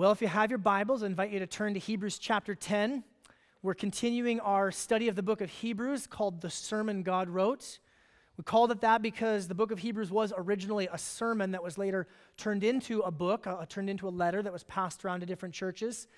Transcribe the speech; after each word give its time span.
Well, 0.00 0.12
if 0.12 0.22
you 0.22 0.28
have 0.28 0.50
your 0.50 0.56
Bibles, 0.56 1.02
I 1.02 1.06
invite 1.08 1.30
you 1.30 1.40
to 1.40 1.46
turn 1.46 1.74
to 1.74 1.78
Hebrews 1.78 2.18
chapter 2.18 2.54
10. 2.54 3.04
We're 3.62 3.74
continuing 3.74 4.40
our 4.40 4.72
study 4.72 5.08
of 5.08 5.14
the 5.14 5.22
book 5.22 5.42
of 5.42 5.50
Hebrews 5.50 6.06
called 6.06 6.40
The 6.40 6.48
Sermon 6.48 7.02
God 7.02 7.28
Wrote. 7.28 7.80
We 8.38 8.44
called 8.44 8.70
it 8.70 8.80
that 8.80 9.02
because 9.02 9.46
the 9.46 9.54
book 9.54 9.70
of 9.70 9.80
Hebrews 9.80 10.10
was 10.10 10.32
originally 10.34 10.88
a 10.90 10.96
sermon 10.96 11.50
that 11.50 11.62
was 11.62 11.76
later 11.76 12.06
turned 12.38 12.64
into 12.64 13.00
a 13.00 13.10
book, 13.10 13.46
uh, 13.46 13.66
turned 13.68 13.90
into 13.90 14.08
a 14.08 14.10
letter 14.10 14.40
that 14.40 14.50
was 14.50 14.64
passed 14.64 15.04
around 15.04 15.20
to 15.20 15.26
different 15.26 15.54
churches. 15.54 16.08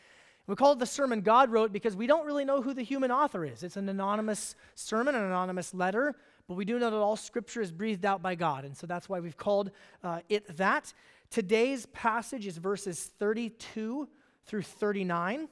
We 0.46 0.54
call 0.54 0.74
it 0.74 0.78
the 0.78 0.86
sermon 0.86 1.22
God 1.22 1.50
wrote 1.50 1.72
because 1.72 1.96
we 1.96 2.06
don't 2.06 2.24
really 2.24 2.44
know 2.44 2.62
who 2.62 2.74
the 2.74 2.82
human 2.82 3.10
author 3.10 3.44
is. 3.44 3.64
It's 3.64 3.76
an 3.76 3.88
anonymous 3.88 4.54
sermon, 4.76 5.16
an 5.16 5.24
anonymous 5.24 5.74
letter, 5.74 6.14
but 6.46 6.54
we 6.54 6.64
do 6.64 6.78
know 6.78 6.90
that 6.90 6.96
all 6.96 7.16
scripture 7.16 7.60
is 7.60 7.72
breathed 7.72 8.04
out 8.04 8.22
by 8.22 8.36
God. 8.36 8.64
And 8.64 8.76
so 8.76 8.86
that's 8.86 9.08
why 9.08 9.18
we've 9.18 9.36
called 9.36 9.72
uh, 10.04 10.20
it 10.28 10.56
that. 10.56 10.92
Today's 11.32 11.86
passage 11.86 12.46
is 12.46 12.58
verses 12.58 13.10
32 13.18 14.06
through 14.44 14.60
39. 14.60 15.48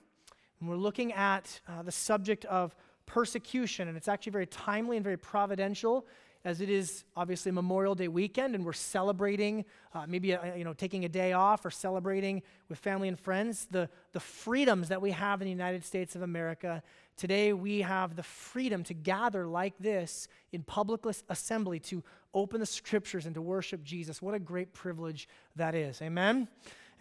And 0.61 0.69
we're 0.69 0.77
looking 0.77 1.15
at 1.15 1.59
uh, 1.67 1.81
the 1.81 1.91
subject 1.91 2.45
of 2.45 2.77
persecution. 3.07 3.89
And 3.89 3.97
it's 3.97 4.07
actually 4.07 4.33
very 4.33 4.45
timely 4.45 4.99
and 4.99 5.03
very 5.05 5.17
providential 5.17 6.07
as 6.45 6.61
it 6.61 6.71
is 6.71 7.05
obviously 7.17 7.53
Memorial 7.53 7.95
Day 7.95 8.09
weekend, 8.09 8.55
and 8.55 8.65
we're 8.65 8.73
celebrating, 8.73 9.65
uh, 9.95 10.07
maybe 10.09 10.35
uh, 10.35 10.55
you 10.55 10.65
know, 10.65 10.73
taking 10.73 11.05
a 11.05 11.09
day 11.09 11.33
off 11.33 11.65
or 11.65 11.71
celebrating 11.71 12.43
with 12.69 12.79
family 12.79 13.09
and 13.09 13.19
friends 13.19 13.67
the, 13.71 13.89
the 14.13 14.21
freedoms 14.21 14.89
that 14.89 15.03
we 15.03 15.11
have 15.11 15.43
in 15.43 15.47
the 15.47 15.51
United 15.51 15.85
States 15.85 16.17
of 16.17 16.23
America. 16.23 16.83
Today, 17.17 17.53
we 17.53 17.83
have 17.83 18.17
the 18.17 18.23
freedom 18.23 18.83
to 18.85 18.95
gather 18.95 19.47
like 19.47 19.75
this 19.79 20.29
in 20.53 20.63
public 20.63 21.03
assembly 21.29 21.79
to 21.81 22.03
open 22.33 22.61
the 22.61 22.67
scriptures 22.67 23.27
and 23.27 23.35
to 23.35 23.43
worship 23.43 23.85
Jesus. 23.85 24.23
What 24.23 24.35
a 24.35 24.39
great 24.39 24.73
privilege 24.73 25.29
that 25.57 25.75
is. 25.75 26.01
Amen. 26.01 26.49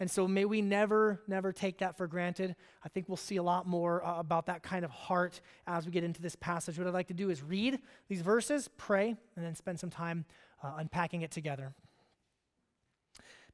And 0.00 0.10
so 0.10 0.26
may 0.26 0.46
we 0.46 0.62
never, 0.62 1.20
never 1.28 1.52
take 1.52 1.78
that 1.78 1.98
for 1.98 2.06
granted. 2.06 2.56
I 2.82 2.88
think 2.88 3.06
we'll 3.06 3.18
see 3.18 3.36
a 3.36 3.42
lot 3.42 3.66
more 3.66 4.02
uh, 4.04 4.18
about 4.18 4.46
that 4.46 4.62
kind 4.62 4.82
of 4.82 4.90
heart 4.90 5.42
as 5.66 5.84
we 5.84 5.92
get 5.92 6.04
into 6.04 6.22
this 6.22 6.34
passage. 6.34 6.78
What 6.78 6.86
I'd 6.86 6.94
like 6.94 7.08
to 7.08 7.14
do 7.14 7.28
is 7.28 7.42
read 7.42 7.78
these 8.08 8.22
verses, 8.22 8.68
pray, 8.78 9.14
and 9.36 9.44
then 9.44 9.54
spend 9.54 9.78
some 9.78 9.90
time 9.90 10.24
uh, 10.64 10.72
unpacking 10.78 11.20
it 11.20 11.30
together. 11.30 11.74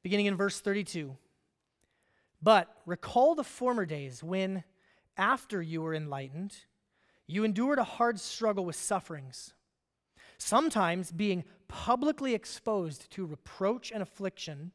Beginning 0.03 0.27
in 0.27 0.37
verse 0.37 0.61
32. 0.61 1.17
But 2.41 2.73
recall 2.85 3.35
the 3.35 3.43
former 3.43 3.85
days 3.85 4.23
when, 4.23 4.63
after 5.17 5.61
you 5.61 5.81
were 5.81 5.93
enlightened, 5.93 6.55
you 7.27 7.43
endured 7.43 7.77
a 7.77 7.83
hard 7.83 8.21
struggle 8.21 8.63
with 8.63 8.77
sufferings, 8.77 9.53
sometimes 10.37 11.11
being 11.11 11.43
publicly 11.67 12.33
exposed 12.33 13.11
to 13.11 13.25
reproach 13.25 13.91
and 13.91 14.01
affliction 14.01 14.71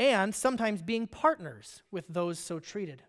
and 0.00 0.34
sometimes 0.34 0.80
being 0.80 1.06
partners 1.06 1.82
with 1.90 2.06
those 2.08 2.38
so 2.38 2.58
treated. 2.58 3.02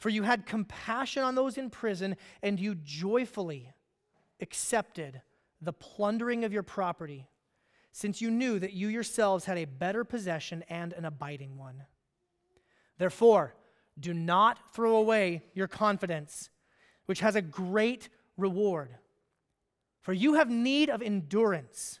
For 0.00 0.08
you 0.08 0.24
had 0.24 0.44
compassion 0.44 1.22
on 1.22 1.36
those 1.36 1.56
in 1.56 1.70
prison, 1.70 2.16
and 2.42 2.58
you 2.58 2.74
joyfully 2.74 3.72
accepted 4.40 5.22
the 5.62 5.72
plundering 5.72 6.44
of 6.44 6.52
your 6.52 6.64
property, 6.64 7.28
since 7.92 8.20
you 8.20 8.32
knew 8.32 8.58
that 8.58 8.72
you 8.72 8.88
yourselves 8.88 9.44
had 9.44 9.58
a 9.58 9.64
better 9.64 10.02
possession 10.02 10.64
and 10.68 10.92
an 10.92 11.04
abiding 11.04 11.56
one. 11.56 11.84
Therefore, 12.98 13.54
do 13.98 14.12
not 14.12 14.74
throw 14.74 14.96
away 14.96 15.44
your 15.54 15.68
confidence, 15.68 16.50
which 17.06 17.20
has 17.20 17.36
a 17.36 17.42
great 17.42 18.08
reward. 18.36 18.90
For 20.00 20.12
you 20.12 20.34
have 20.34 20.50
need 20.50 20.90
of 20.90 21.00
endurance 21.00 22.00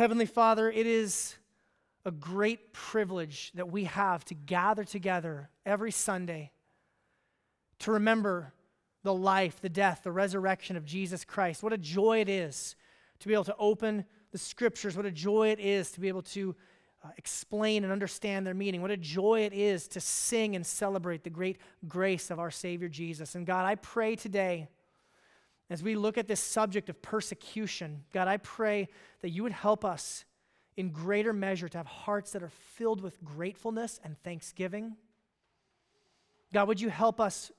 Heavenly 0.00 0.24
Father, 0.24 0.70
it 0.70 0.86
is 0.86 1.36
a 2.06 2.10
great 2.10 2.72
privilege 2.72 3.52
that 3.54 3.70
we 3.70 3.84
have 3.84 4.24
to 4.24 4.34
gather 4.34 4.82
together 4.82 5.50
every 5.66 5.90
Sunday 5.90 6.52
to 7.80 7.92
remember 7.92 8.54
the 9.02 9.12
life, 9.12 9.60
the 9.60 9.68
death, 9.68 10.00
the 10.02 10.10
resurrection 10.10 10.78
of 10.78 10.86
Jesus 10.86 11.22
Christ. 11.26 11.62
What 11.62 11.74
a 11.74 11.76
joy 11.76 12.22
it 12.22 12.30
is 12.30 12.76
to 13.18 13.28
be 13.28 13.34
able 13.34 13.44
to 13.44 13.56
open 13.58 14.06
the 14.32 14.38
scriptures. 14.38 14.96
What 14.96 15.04
a 15.04 15.10
joy 15.10 15.48
it 15.48 15.60
is 15.60 15.90
to 15.90 16.00
be 16.00 16.08
able 16.08 16.22
to 16.22 16.56
uh, 17.04 17.08
explain 17.18 17.84
and 17.84 17.92
understand 17.92 18.46
their 18.46 18.54
meaning. 18.54 18.80
What 18.80 18.90
a 18.90 18.96
joy 18.96 19.40
it 19.40 19.52
is 19.52 19.86
to 19.88 20.00
sing 20.00 20.56
and 20.56 20.66
celebrate 20.66 21.24
the 21.24 21.28
great 21.28 21.58
grace 21.86 22.30
of 22.30 22.38
our 22.38 22.50
Savior 22.50 22.88
Jesus. 22.88 23.34
And 23.34 23.44
God, 23.44 23.66
I 23.66 23.74
pray 23.74 24.16
today 24.16 24.68
as 25.70 25.82
we 25.82 25.94
look 25.94 26.18
at 26.18 26.26
this 26.26 26.40
subject 26.40 26.90
of 26.90 27.00
persecution, 27.00 28.02
God, 28.12 28.26
I 28.26 28.38
pray 28.38 28.88
that 29.22 29.30
you 29.30 29.44
would 29.44 29.52
help 29.52 29.84
us 29.84 30.24
in 30.76 30.90
greater 30.90 31.32
measure 31.32 31.68
to 31.68 31.78
have 31.78 31.86
hearts 31.86 32.32
that 32.32 32.42
are 32.42 32.50
filled 32.50 33.00
with 33.00 33.22
gratefulness 33.24 34.00
and 34.02 34.20
thanksgiving. 34.22 34.96
God, 36.52 36.66
would 36.66 36.80
you 36.80 36.90
help 36.90 37.20
us 37.20 37.52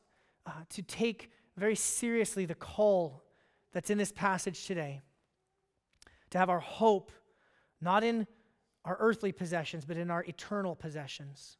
uh, 0.46 0.52
to 0.70 0.82
take 0.82 1.32
very 1.56 1.76
seriously 1.76 2.46
the 2.46 2.56
call 2.56 3.24
that's 3.72 3.90
in 3.90 3.98
this 3.98 4.12
passage 4.12 4.66
today? 4.66 5.00
To 6.32 6.38
have 6.38 6.50
our 6.50 6.60
hope 6.60 7.12
not 7.80 8.04
in 8.04 8.28
our 8.86 8.98
earthly 9.00 9.32
possessions, 9.32 9.86
but 9.86 9.98
in 9.98 10.12
our 10.12 10.24
eternal 10.24 10.76
possessions 10.76 11.58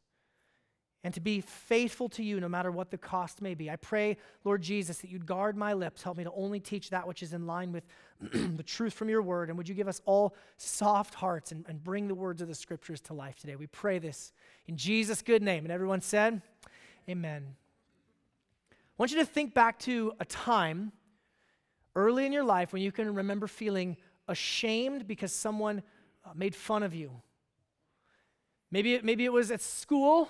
and 1.04 1.12
to 1.14 1.20
be 1.20 1.40
faithful 1.40 2.08
to 2.10 2.22
you 2.22 2.38
no 2.38 2.48
matter 2.48 2.70
what 2.70 2.90
the 2.90 2.98
cost 2.98 3.42
may 3.42 3.54
be. 3.54 3.68
I 3.68 3.76
pray, 3.76 4.16
Lord 4.44 4.62
Jesus, 4.62 4.98
that 4.98 5.10
you'd 5.10 5.26
guard 5.26 5.56
my 5.56 5.72
lips. 5.72 6.02
Help 6.02 6.16
me 6.16 6.24
to 6.24 6.32
only 6.32 6.60
teach 6.60 6.90
that 6.90 7.06
which 7.06 7.22
is 7.22 7.32
in 7.32 7.46
line 7.46 7.72
with 7.72 7.84
the 8.20 8.62
truth 8.62 8.92
from 8.92 9.08
your 9.08 9.20
word. 9.20 9.48
And 9.48 9.58
would 9.58 9.68
you 9.68 9.74
give 9.74 9.88
us 9.88 10.00
all 10.04 10.36
soft 10.58 11.14
hearts 11.14 11.50
and, 11.50 11.64
and 11.68 11.82
bring 11.82 12.06
the 12.06 12.14
words 12.14 12.40
of 12.40 12.46
the 12.46 12.54
scriptures 12.54 13.00
to 13.02 13.14
life 13.14 13.36
today? 13.36 13.56
We 13.56 13.66
pray 13.66 13.98
this 13.98 14.32
in 14.66 14.76
Jesus' 14.76 15.22
good 15.22 15.42
name. 15.42 15.64
And 15.64 15.72
everyone 15.72 16.00
said, 16.00 16.40
Amen. 17.08 17.56
I 18.70 18.74
want 18.96 19.10
you 19.10 19.18
to 19.18 19.26
think 19.26 19.54
back 19.54 19.80
to 19.80 20.12
a 20.20 20.24
time 20.24 20.92
early 21.96 22.26
in 22.26 22.32
your 22.32 22.44
life 22.44 22.72
when 22.72 22.80
you 22.80 22.92
can 22.92 23.12
remember 23.12 23.48
feeling 23.48 23.96
ashamed 24.28 25.08
because 25.08 25.32
someone 25.32 25.82
uh, 26.24 26.30
made 26.36 26.54
fun 26.54 26.84
of 26.84 26.94
you. 26.94 27.10
Maybe 28.70 29.00
maybe 29.02 29.24
it 29.24 29.32
was 29.32 29.50
at 29.50 29.60
school 29.60 30.28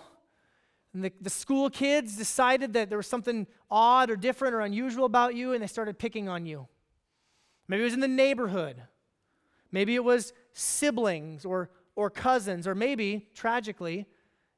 and 0.95 1.05
the, 1.05 1.13
the 1.21 1.31
school 1.31 1.71
kids 1.71 2.17
decided 2.17 2.75
that 2.75 2.89
there 2.89 2.99
was 2.99 3.07
something 3.07 3.47
odd 3.71 4.11
or 4.11 4.17
different 4.17 4.55
or 4.55 4.61
unusual 4.61 5.07
about 5.07 5.35
you, 5.35 5.53
and 5.53 5.63
they 5.63 5.67
started 5.67 5.99
picking 5.99 6.29
on 6.29 6.45
you. 6.45 6.69
Maybe 7.69 7.83
it 7.83 7.85
was 7.85 7.95
in 7.95 8.01
the 8.01 8.09
neighborhood. 8.09 8.83
Maybe 9.71 9.95
it 9.95 10.05
was 10.05 10.35
siblings 10.53 11.45
or, 11.45 11.71
or 11.97 12.11
cousins, 12.11 12.67
or 12.67 12.75
maybe, 12.75 13.29
tragically, 13.35 14.07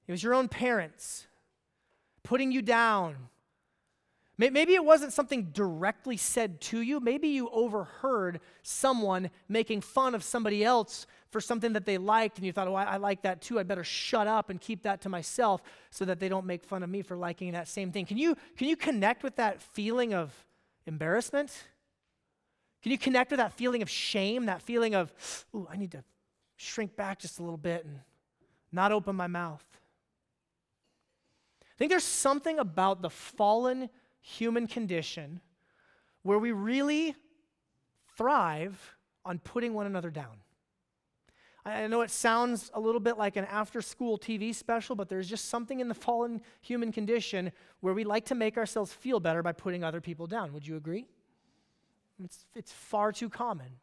it 0.07 0.13
was 0.13 0.23
your 0.23 0.35
own 0.35 0.49
parents 0.49 1.27
putting 2.25 2.51
you 2.51 2.63
down. 2.63 3.17
Maybe 4.37 4.75
it 4.75 4.85
wasn't 4.85 5.13
something 5.13 5.51
directly 5.53 6.17
said 6.17 6.61
to 6.63 6.81
you. 6.81 6.99
Maybe 6.99 7.29
you 7.29 7.49
overheard 7.51 8.41
someone 8.65 9.31
making 9.49 9.83
fun 9.83 10.17
of 10.17 10.25
somebody 10.25 10.65
else 10.65 11.07
for 11.35 11.41
something 11.41 11.73
that 11.73 11.85
they 11.85 11.99
liked, 11.99 12.39
and 12.39 12.47
you 12.47 12.53
thought, 12.53 12.69
oh, 12.69 12.77
I, 12.77 12.85
I, 12.85 12.97
like 12.97 13.23
that 13.23 13.43
too. 13.43 13.59
I'd 13.59 13.67
better 13.67 13.83
shut 13.83 14.29
up 14.29 14.51
and 14.51 14.61
keep 14.61 14.85
that 14.85 15.01
to 15.01 15.09
myself 15.09 15.65
so 15.91 16.05
that 16.05 16.21
they 16.21 16.29
don't 16.29 16.47
make 16.47 16.63
fun 16.63 16.85
of 16.85 16.89
me 16.89 17.03
for 17.03 17.17
liking 17.17 17.51
that 17.55 17.67
same 17.67 17.91
thing. 17.91 18.07
Can 18.07 18.19
you, 18.19 18.37
can 18.57 18.69
you 18.69 18.77
connect 18.77 19.25
with 19.25 19.35
that 19.35 19.61
feeling 19.61 20.15
of 20.15 20.33
embarrassment? 20.87 21.51
Can 22.85 22.93
you 22.93 22.99
connect 22.99 23.33
with 23.33 23.39
that 23.39 23.53
feeling 23.53 23.83
of 23.83 23.91
shame, 23.91 24.47
that 24.47 24.63
feeling 24.63 24.95
of, 24.95 25.13
ooh, 25.53 25.67
I 25.69 25.77
need 25.77 25.91
to 25.91 26.05
shrink 26.55 26.95
back 26.95 27.19
just 27.19 27.41
a 27.41 27.43
little 27.43 27.57
bit 27.57 27.85
and 27.85 27.99
not 28.71 28.93
open 28.93 29.17
my 29.17 29.27
mouth? 29.27 29.65
I 31.61 31.75
think 31.79 31.91
there's 31.91 32.05
something 32.05 32.61
about 32.61 33.03
the 33.03 33.11
fallen 33.11 33.91
human 34.21 34.69
condition 34.69 35.41
where 36.23 36.39
we 36.39 36.53
really 36.53 37.17
thrive 38.17 38.95
on 39.25 39.41
putting 39.41 39.75
one 39.75 39.87
another 39.87 40.11
down. 40.11 40.37
I 41.67 41.87
know 41.87 42.03
it 42.03 42.11
sounds 42.11 42.71
a 42.75 42.81
little 42.81 43.01
bit 43.01 43.17
like 43.17 43.37
an 43.37 43.47
after 43.47 43.81
school 43.81 44.19
TV 44.19 44.55
special, 44.55 44.95
but 44.95 45.09
there's 45.09 45.29
just 45.29 45.47
something 45.47 45.81
in 45.81 45.89
the 45.89 45.95
fallen 45.95 46.43
human 46.61 46.93
condition 46.93 47.53
where 47.81 47.95
we 47.95 48.05
like 48.05 48.27
to 48.27 48.35
make 48.35 48.59
ourselves 48.59 48.93
feel 48.93 49.19
better 49.19 49.43
by 49.43 49.53
putting 49.53 49.83
other 49.83 50.03
people 50.03 50.27
down. 50.27 50.53
Would 50.53 50.67
you 50.67 50.77
agree? 50.77 51.07
It's, 52.23 52.45
it's 52.55 52.71
far 52.71 53.13
too 53.13 53.31
common. 53.31 53.79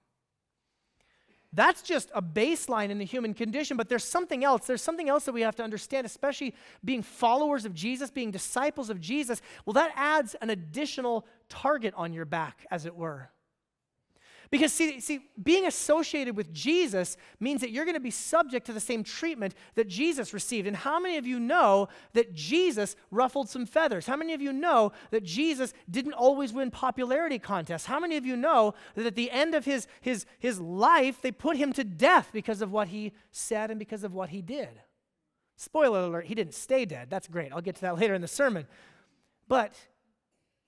that's 1.54 1.82
just 1.82 2.12
a 2.14 2.22
baseline 2.22 2.92
in 2.92 3.00
the 3.00 3.06
human 3.06 3.34
condition, 3.34 3.78
but 3.78 3.90
there's 3.90 4.06
something 4.06 4.44
else. 4.44 4.68
There's 4.68 4.84
something 4.84 5.10
else 5.10 5.26
that 5.26 5.34
we 5.34 5.42
have 5.42 5.56
to 5.56 5.64
understand, 5.64 6.06
especially 6.06 6.54
being 6.86 7.02
followers 7.02 7.66
of 7.66 7.74
Jesus, 7.74 8.12
being 8.12 8.30
disciples 8.32 8.92
of 8.92 9.02
Jesus. 9.02 9.42
Well, 9.66 9.74
that 9.74 9.92
adds 9.96 10.36
an 10.36 10.52
additional 10.52 11.26
target 11.50 11.94
on 11.98 12.14
your 12.14 12.26
back, 12.26 12.66
as 12.70 12.86
it 12.86 12.96
were. 12.96 13.32
Because, 14.52 14.74
see, 14.74 15.00
see, 15.00 15.22
being 15.42 15.66
associated 15.66 16.36
with 16.36 16.54
Jesus 16.54 17.16
means 17.40 17.62
that 17.62 17.72
you're 17.72 17.86
going 17.86 17.96
to 17.96 18.02
be 18.02 18.12
subject 18.12 18.66
to 18.66 18.74
the 18.74 18.82
same 18.82 19.02
treatment 19.02 19.56
that 19.76 19.88
Jesus 19.88 20.34
received. 20.34 20.68
And 20.68 20.76
how 20.76 21.00
many 21.00 21.16
of 21.16 21.26
you 21.26 21.40
know 21.40 21.88
that 22.12 22.34
Jesus 22.34 22.98
ruffled 23.12 23.48
some 23.48 23.66
feathers? 23.66 24.06
How 24.06 24.18
many 24.18 24.34
of 24.34 24.42
you 24.42 24.52
know 24.52 24.92
that 25.12 25.24
Jesus 25.24 25.74
didn't 25.90 26.14
always 26.14 26.52
win 26.52 26.70
popularity 26.70 27.40
contests? 27.40 27.86
How 27.86 27.98
many 27.98 28.18
of 28.18 28.26
you 28.26 28.36
know 28.36 28.74
that 28.96 29.06
at 29.06 29.16
the 29.16 29.32
end 29.32 29.56
of 29.56 29.64
his, 29.64 29.88
his, 30.02 30.26
his 30.38 30.60
life, 30.60 31.22
they 31.22 31.32
put 31.32 31.56
him 31.56 31.72
to 31.72 31.86
death 31.86 32.32
because 32.34 32.62
of 32.62 32.74
what 32.74 32.90
he 32.90 33.14
said 33.32 33.72
and 33.72 33.80
because 33.80 34.04
of 34.04 34.14
what 34.14 34.32
he 34.32 34.42
did? 34.42 34.82
Spoiler 35.56 36.02
alert, 36.02 36.26
he 36.26 36.36
didn't 36.36 36.56
stay 36.56 36.84
dead. 36.84 37.10
That's 37.10 37.30
great. 37.30 37.54
I'll 37.54 37.62
get 37.62 37.76
to 37.76 37.82
that 37.82 37.98
later 37.98 38.16
in 38.16 38.22
the 38.22 38.28
sermon. 38.28 38.68
But 39.48 39.76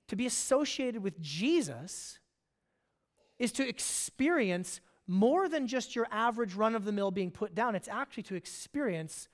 to 0.07 0.15
be 0.15 0.25
associated 0.25 1.03
with 1.03 1.19
Jesus, 1.19 2.19
is 3.43 3.51
to 3.51 3.67
experience 3.67 4.79
more 5.05 5.49
than 5.49 5.67
just 5.67 5.97
your 5.97 6.07
average 6.11 6.55
run 6.55 6.75
of 6.75 6.85
the 6.85 6.93
mill 6.93 7.11
being 7.11 7.29
put 7.29 7.53
down. 7.53 7.75
It's 7.75 7.89
actually 7.89 8.23
to 8.23 8.35
experience 8.35 9.27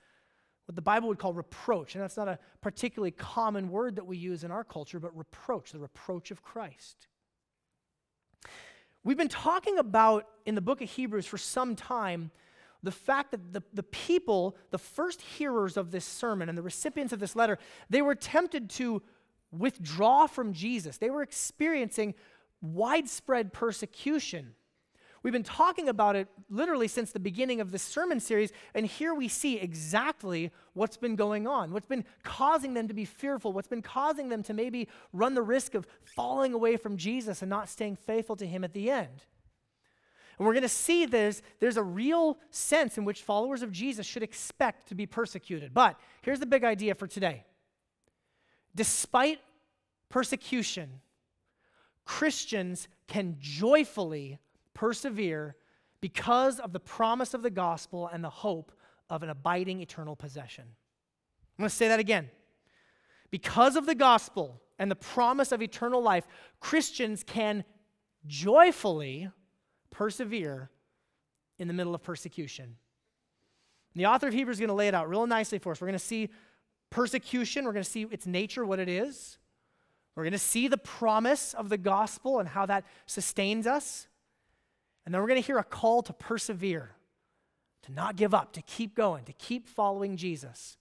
what 0.66 0.74
the 0.74 0.82
Bible 0.82 1.06
would 1.08 1.18
call 1.20 1.32
reproach. 1.32 1.94
And 1.94 2.02
that's 2.02 2.16
not 2.16 2.26
a 2.26 2.40
particularly 2.60 3.12
common 3.12 3.70
word 3.70 3.94
that 3.94 4.06
we 4.06 4.16
use 4.16 4.42
in 4.42 4.50
our 4.50 4.64
culture, 4.64 4.98
but 4.98 5.16
reproach, 5.16 5.70
the 5.70 5.78
reproach 5.78 6.32
of 6.32 6.42
Christ. 6.42 7.06
We've 9.04 9.16
been 9.16 9.28
talking 9.28 9.78
about 9.78 10.26
in 10.44 10.56
the 10.56 10.60
book 10.60 10.82
of 10.82 10.90
Hebrews 10.90 11.26
for 11.26 11.38
some 11.38 11.76
time 11.76 12.32
the 12.82 12.90
fact 12.90 13.30
that 13.30 13.52
the, 13.52 13.62
the 13.72 13.84
people, 13.84 14.56
the 14.72 14.78
first 14.78 15.20
hearers 15.20 15.76
of 15.76 15.92
this 15.92 16.04
sermon 16.04 16.48
and 16.48 16.58
the 16.58 16.62
recipients 16.62 17.12
of 17.12 17.20
this 17.20 17.36
letter, 17.36 17.58
they 17.88 18.02
were 18.02 18.16
tempted 18.16 18.70
to 18.70 19.02
withdraw 19.52 20.26
from 20.26 20.52
Jesus. 20.52 20.98
They 20.98 21.10
were 21.10 21.22
experiencing 21.22 22.14
widespread 22.60 23.52
persecution. 23.52 24.54
We've 25.22 25.32
been 25.32 25.42
talking 25.42 25.88
about 25.88 26.16
it 26.16 26.28
literally 26.48 26.88
since 26.88 27.12
the 27.12 27.20
beginning 27.20 27.60
of 27.60 27.72
this 27.72 27.82
sermon 27.82 28.20
series, 28.20 28.52
and 28.74 28.86
here 28.86 29.14
we 29.14 29.28
see 29.28 29.58
exactly 29.58 30.50
what's 30.72 30.96
been 30.96 31.14
going 31.14 31.46
on, 31.46 31.72
what's 31.72 31.86
been 31.86 32.06
causing 32.22 32.72
them 32.72 32.88
to 32.88 32.94
be 32.94 33.04
fearful, 33.04 33.52
what's 33.52 33.68
been 33.68 33.82
causing 33.82 34.30
them 34.30 34.42
to 34.44 34.54
maybe 34.54 34.88
run 35.12 35.34
the 35.34 35.42
risk 35.42 35.74
of 35.74 35.86
falling 36.04 36.54
away 36.54 36.78
from 36.78 36.96
Jesus 36.96 37.42
and 37.42 37.50
not 37.50 37.68
staying 37.68 37.96
faithful 37.96 38.36
to 38.36 38.46
Him 38.46 38.64
at 38.64 38.72
the 38.72 38.90
end. 38.90 39.26
And 40.38 40.46
we're 40.46 40.54
going 40.54 40.62
to 40.62 40.70
see 40.70 41.04
there's, 41.04 41.42
there's 41.60 41.76
a 41.76 41.82
real 41.82 42.38
sense 42.50 42.96
in 42.96 43.04
which 43.04 43.20
followers 43.20 43.60
of 43.60 43.70
Jesus 43.70 44.06
should 44.06 44.22
expect 44.22 44.88
to 44.88 44.94
be 44.94 45.04
persecuted. 45.04 45.74
But 45.74 46.00
here's 46.22 46.40
the 46.40 46.46
big 46.46 46.64
idea 46.64 46.94
for 46.94 47.06
today 47.06 47.44
despite 48.74 49.40
persecution, 50.08 51.00
Christians 52.10 52.88
can 53.06 53.36
joyfully 53.38 54.40
persevere 54.74 55.54
because 56.00 56.58
of 56.58 56.72
the 56.72 56.80
promise 56.80 57.34
of 57.34 57.42
the 57.42 57.50
gospel 57.50 58.10
and 58.12 58.24
the 58.24 58.28
hope 58.28 58.72
of 59.08 59.22
an 59.22 59.30
abiding 59.30 59.80
eternal 59.80 60.16
possession. 60.16 60.64
I'm 60.66 61.62
going 61.62 61.70
to 61.70 61.74
say 61.74 61.86
that 61.86 62.00
again. 62.00 62.28
Because 63.30 63.76
of 63.76 63.86
the 63.86 63.94
gospel 63.94 64.60
and 64.76 64.90
the 64.90 64.96
promise 64.96 65.52
of 65.52 65.62
eternal 65.62 66.02
life, 66.02 66.26
Christians 66.58 67.22
can 67.22 67.62
joyfully 68.26 69.30
persevere 69.90 70.68
in 71.60 71.68
the 71.68 71.74
middle 71.74 71.94
of 71.94 72.02
persecution. 72.02 72.74
The 73.94 74.06
author 74.06 74.26
of 74.26 74.34
Hebrews 74.34 74.56
is 74.56 74.60
going 74.60 74.66
to 74.66 74.74
lay 74.74 74.88
it 74.88 74.94
out 74.96 75.08
real 75.08 75.28
nicely 75.28 75.60
for 75.60 75.70
us. 75.70 75.80
We're 75.80 75.86
going 75.86 75.98
to 75.98 76.04
see 76.04 76.30
persecution, 76.90 77.64
we're 77.64 77.72
going 77.72 77.84
to 77.84 77.90
see 77.90 78.08
its 78.10 78.26
nature, 78.26 78.66
what 78.66 78.80
it 78.80 78.88
is. 78.88 79.38
We're 80.14 80.24
going 80.24 80.32
to 80.32 80.38
see 80.38 80.68
the 80.68 80.76
promise 80.76 81.54
of 81.54 81.68
the 81.68 81.78
gospel 81.78 82.40
and 82.40 82.48
how 82.48 82.66
that 82.66 82.84
sustains 83.06 83.66
us. 83.66 84.08
And 85.06 85.14
then 85.14 85.22
we're 85.22 85.28
going 85.28 85.40
to 85.40 85.46
hear 85.46 85.58
a 85.58 85.64
call 85.64 86.02
to 86.02 86.12
persevere, 86.12 86.90
to 87.82 87.92
not 87.92 88.16
give 88.16 88.34
up, 88.34 88.52
to 88.52 88.62
keep 88.62 88.94
going, 88.94 89.24
to 89.24 89.32
keep 89.32 89.68
following 89.68 90.16
Jesus. 90.16 90.76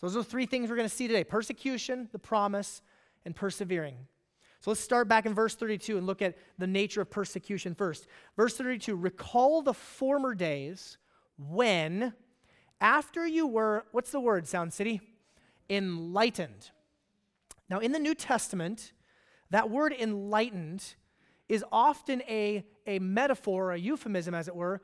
So 0.00 0.06
those 0.06 0.16
are 0.16 0.24
three 0.24 0.46
things 0.46 0.68
we're 0.70 0.76
going 0.76 0.88
to 0.88 0.94
see 0.94 1.06
today 1.06 1.24
persecution, 1.24 2.08
the 2.12 2.18
promise, 2.18 2.82
and 3.24 3.36
persevering. 3.36 3.96
So 4.60 4.70
let's 4.70 4.80
start 4.80 5.08
back 5.08 5.26
in 5.26 5.34
verse 5.34 5.56
32 5.56 5.98
and 5.98 6.06
look 6.06 6.22
at 6.22 6.36
the 6.56 6.68
nature 6.68 7.00
of 7.00 7.10
persecution 7.10 7.74
first. 7.74 8.06
Verse 8.36 8.56
32 8.56 8.94
Recall 8.94 9.62
the 9.62 9.74
former 9.74 10.34
days 10.34 10.98
when, 11.36 12.14
after 12.80 13.26
you 13.26 13.46
were, 13.46 13.84
what's 13.90 14.12
the 14.12 14.20
word, 14.20 14.46
Sound 14.46 14.72
City? 14.72 15.00
Enlightened. 15.68 16.70
Now, 17.72 17.78
in 17.78 17.92
the 17.92 17.98
New 17.98 18.14
Testament, 18.14 18.92
that 19.48 19.70
word 19.70 19.94
enlightened 19.98 20.84
is 21.48 21.64
often 21.72 22.20
a, 22.28 22.66
a 22.86 22.98
metaphor, 22.98 23.72
a 23.72 23.78
euphemism, 23.78 24.34
as 24.34 24.46
it 24.46 24.54
were, 24.54 24.82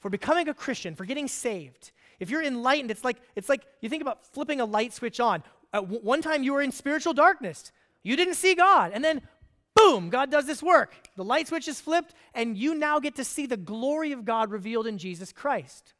for 0.00 0.10
becoming 0.10 0.48
a 0.48 0.54
Christian, 0.54 0.96
for 0.96 1.04
getting 1.04 1.28
saved. 1.28 1.92
If 2.18 2.28
you're 2.28 2.42
enlightened, 2.42 2.90
it's 2.90 3.04
like, 3.04 3.18
it's 3.36 3.48
like 3.48 3.62
you 3.80 3.88
think 3.88 4.02
about 4.02 4.26
flipping 4.26 4.60
a 4.60 4.64
light 4.64 4.92
switch 4.92 5.20
on. 5.20 5.44
At 5.72 5.82
w- 5.82 6.00
one 6.02 6.20
time, 6.20 6.42
you 6.42 6.52
were 6.52 6.62
in 6.62 6.72
spiritual 6.72 7.14
darkness, 7.14 7.70
you 8.02 8.16
didn't 8.16 8.34
see 8.34 8.56
God. 8.56 8.90
And 8.92 9.04
then, 9.04 9.22
boom, 9.76 10.10
God 10.10 10.28
does 10.28 10.46
this 10.46 10.64
work. 10.64 10.94
The 11.14 11.22
light 11.22 11.46
switch 11.46 11.68
is 11.68 11.80
flipped, 11.80 12.12
and 12.34 12.56
you 12.56 12.74
now 12.74 12.98
get 12.98 13.14
to 13.16 13.24
see 13.24 13.46
the 13.46 13.56
glory 13.56 14.10
of 14.10 14.24
God 14.24 14.50
revealed 14.50 14.88
in 14.88 14.98
Jesus 14.98 15.32
Christ. 15.32 15.94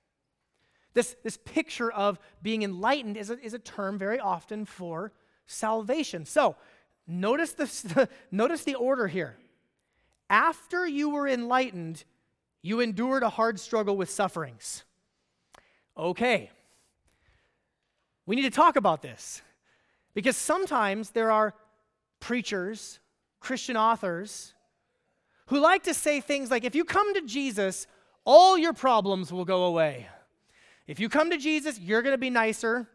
This, 0.92 1.14
this 1.22 1.36
picture 1.36 1.92
of 1.92 2.18
being 2.42 2.64
enlightened 2.64 3.16
is 3.16 3.30
a, 3.30 3.38
is 3.38 3.54
a 3.54 3.60
term 3.60 3.96
very 3.96 4.18
often 4.18 4.64
for 4.64 5.12
salvation. 5.46 6.24
So, 6.24 6.56
notice 7.06 7.52
the, 7.82 8.08
notice 8.30 8.64
the 8.64 8.74
order 8.74 9.06
here. 9.06 9.36
After 10.28 10.86
you 10.86 11.10
were 11.10 11.28
enlightened, 11.28 12.04
you 12.62 12.80
endured 12.80 13.22
a 13.22 13.28
hard 13.28 13.60
struggle 13.60 13.96
with 13.96 14.10
sufferings. 14.10 14.84
Okay. 15.96 16.50
We 18.26 18.34
need 18.34 18.42
to 18.42 18.50
talk 18.50 18.76
about 18.76 19.02
this 19.02 19.40
because 20.14 20.36
sometimes 20.36 21.10
there 21.10 21.30
are 21.30 21.54
preachers, 22.18 22.98
Christian 23.38 23.76
authors, 23.76 24.52
who 25.46 25.60
like 25.60 25.84
to 25.84 25.94
say 25.94 26.20
things 26.20 26.50
like 26.50 26.64
if 26.64 26.74
you 26.74 26.84
come 26.84 27.14
to 27.14 27.20
Jesus, 27.22 27.86
all 28.24 28.58
your 28.58 28.72
problems 28.72 29.32
will 29.32 29.44
go 29.44 29.64
away. 29.64 30.08
If 30.86 30.98
you 31.00 31.08
come 31.08 31.30
to 31.30 31.38
Jesus, 31.38 31.78
you're 31.78 32.02
going 32.02 32.14
to 32.14 32.18
be 32.18 32.30
nicer. 32.30 32.88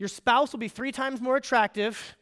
Your 0.00 0.08
spouse 0.08 0.50
will 0.50 0.58
be 0.58 0.68
three 0.68 0.92
times 0.92 1.20
more 1.20 1.36
attractive. 1.36 2.16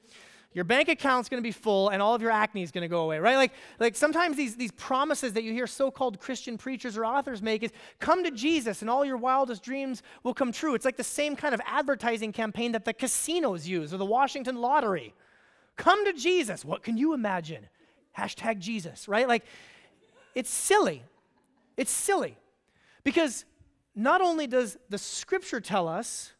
Your 0.52 0.64
bank 0.64 0.88
account's 0.88 1.28
going 1.28 1.40
to 1.40 1.46
be 1.46 1.52
full, 1.52 1.90
and 1.90 2.02
all 2.02 2.12
of 2.12 2.20
your 2.20 2.32
acne 2.32 2.64
is 2.64 2.72
going 2.72 2.82
to 2.82 2.88
go 2.88 3.02
away, 3.02 3.20
right? 3.20 3.36
Like, 3.36 3.52
like 3.78 3.94
sometimes 3.94 4.36
these, 4.36 4.56
these 4.56 4.72
promises 4.72 5.34
that 5.34 5.44
you 5.44 5.52
hear 5.52 5.68
so 5.68 5.88
called 5.88 6.18
Christian 6.18 6.58
preachers 6.58 6.96
or 6.96 7.04
authors 7.04 7.40
make 7.40 7.62
is 7.62 7.70
come 8.00 8.24
to 8.24 8.32
Jesus, 8.32 8.80
and 8.80 8.90
all 8.90 9.04
your 9.04 9.16
wildest 9.16 9.62
dreams 9.62 10.02
will 10.24 10.34
come 10.34 10.50
true. 10.50 10.74
It's 10.74 10.84
like 10.84 10.96
the 10.96 11.04
same 11.04 11.36
kind 11.36 11.54
of 11.54 11.60
advertising 11.64 12.32
campaign 12.32 12.72
that 12.72 12.84
the 12.84 12.92
casinos 12.92 13.68
use 13.68 13.94
or 13.94 13.98
the 13.98 14.04
Washington 14.04 14.56
lottery. 14.56 15.14
Come 15.76 16.04
to 16.04 16.12
Jesus. 16.12 16.64
What 16.64 16.82
can 16.82 16.96
you 16.96 17.14
imagine? 17.14 17.68
Hashtag 18.18 18.58
Jesus, 18.58 19.06
right? 19.06 19.28
Like, 19.28 19.44
it's 20.34 20.50
silly. 20.50 21.04
It's 21.76 21.92
silly. 21.92 22.36
Because 23.04 23.44
not 23.94 24.20
only 24.20 24.48
does 24.48 24.76
the 24.88 24.98
scripture 24.98 25.60
tell 25.60 25.86
us 25.86 26.32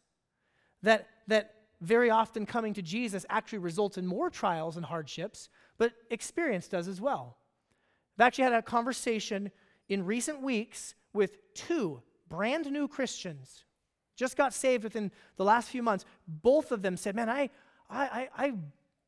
that 0.83 1.07
that 1.28 1.54
very 1.80 2.11
often 2.11 2.44
coming 2.44 2.75
to 2.75 2.82
Jesus 2.82 3.25
actually 3.28 3.58
results 3.58 3.97
in 3.99 4.06
more 4.06 4.30
trials 4.30 4.76
and 4.76 4.85
hardships, 4.85 5.49
but 5.78 5.92
experience 6.11 6.66
does 6.66 6.88
as 6.88 7.00
well. 7.00 7.37
I've 8.18 8.26
actually 8.26 8.44
had 8.44 8.54
a 8.54 8.62
conversation 8.62 9.52
in 9.88 10.04
recent 10.04 10.42
weeks 10.42 10.94
with 11.12 11.54
two 11.54 12.02
brand 12.28 12.70
new 12.70 12.88
Christians, 12.88 13.64
just 14.16 14.37
got 14.37 14.52
saved 14.52 14.85
within 14.85 15.12
the 15.37 15.44
last 15.44 15.70
few 15.70 15.82
months. 15.82 16.04
Both 16.26 16.73
of 16.73 16.82
them 16.82 16.97
said, 16.97 17.14
Man, 17.14 17.30
I, 17.30 17.50
I, 17.88 18.04
I, 18.04 18.28
I 18.37 18.52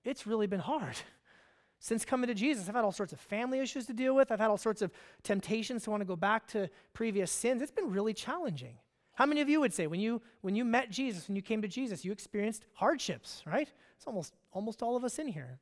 it's 0.04 0.26
really 0.26 0.46
been 0.46 0.60
hard. 0.60 0.96
Since 1.80 2.04
coming 2.04 2.28
to 2.28 2.34
Jesus, 2.34 2.68
I've 2.68 2.74
had 2.74 2.84
all 2.84 2.92
sorts 2.92 3.12
of 3.12 3.20
family 3.20 3.58
issues 3.58 3.86
to 3.86 3.94
deal 3.94 4.14
with. 4.14 4.30
I've 4.30 4.38
had 4.38 4.50
all 4.50 4.58
sorts 4.58 4.82
of 4.82 4.92
temptations 5.22 5.84
to 5.84 5.90
want 5.90 6.02
to 6.02 6.04
go 6.04 6.16
back 6.16 6.46
to 6.48 6.68
previous 6.92 7.32
sins. 7.32 7.62
It's 7.62 7.70
been 7.70 7.90
really 7.90 8.12
challenging. 8.12 8.76
How 9.20 9.26
many 9.26 9.42
of 9.42 9.50
you 9.50 9.60
would 9.60 9.74
say 9.74 9.86
when 9.86 10.00
you 10.00 10.22
when 10.40 10.56
you 10.56 10.64
met 10.64 10.88
Jesus, 10.88 11.28
when 11.28 11.36
you 11.36 11.42
came 11.42 11.60
to 11.60 11.68
Jesus, 11.68 12.06
you 12.06 12.10
experienced 12.10 12.64
hardships, 12.72 13.42
right? 13.44 13.68
It's 13.94 14.06
almost 14.06 14.32
almost 14.50 14.82
all 14.82 14.96
of 14.96 15.04
us 15.04 15.18
in 15.18 15.28
here. 15.28 15.58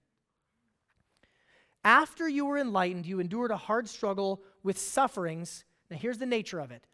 After 1.82 2.28
you 2.28 2.46
were 2.46 2.58
enlightened, 2.58 3.04
you 3.04 3.18
endured 3.18 3.50
a 3.50 3.56
hard 3.56 3.88
struggle 3.88 4.44
with 4.62 4.78
sufferings. 4.78 5.64
Now 5.90 5.96
here's 5.96 6.18
the 6.18 6.24
nature 6.24 6.60
of 6.60 6.70
it. 6.70 6.86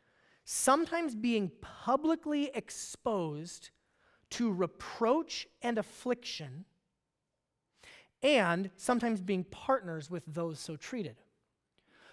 Sometimes 0.46 1.14
being 1.14 1.52
publicly 1.60 2.50
exposed 2.54 3.68
to 4.30 4.50
reproach 4.50 5.46
and 5.60 5.76
affliction, 5.76 6.64
and 8.22 8.70
sometimes 8.76 9.20
being 9.20 9.44
partners 9.44 10.08
with 10.08 10.22
those 10.26 10.60
so 10.60 10.76
treated. 10.76 11.16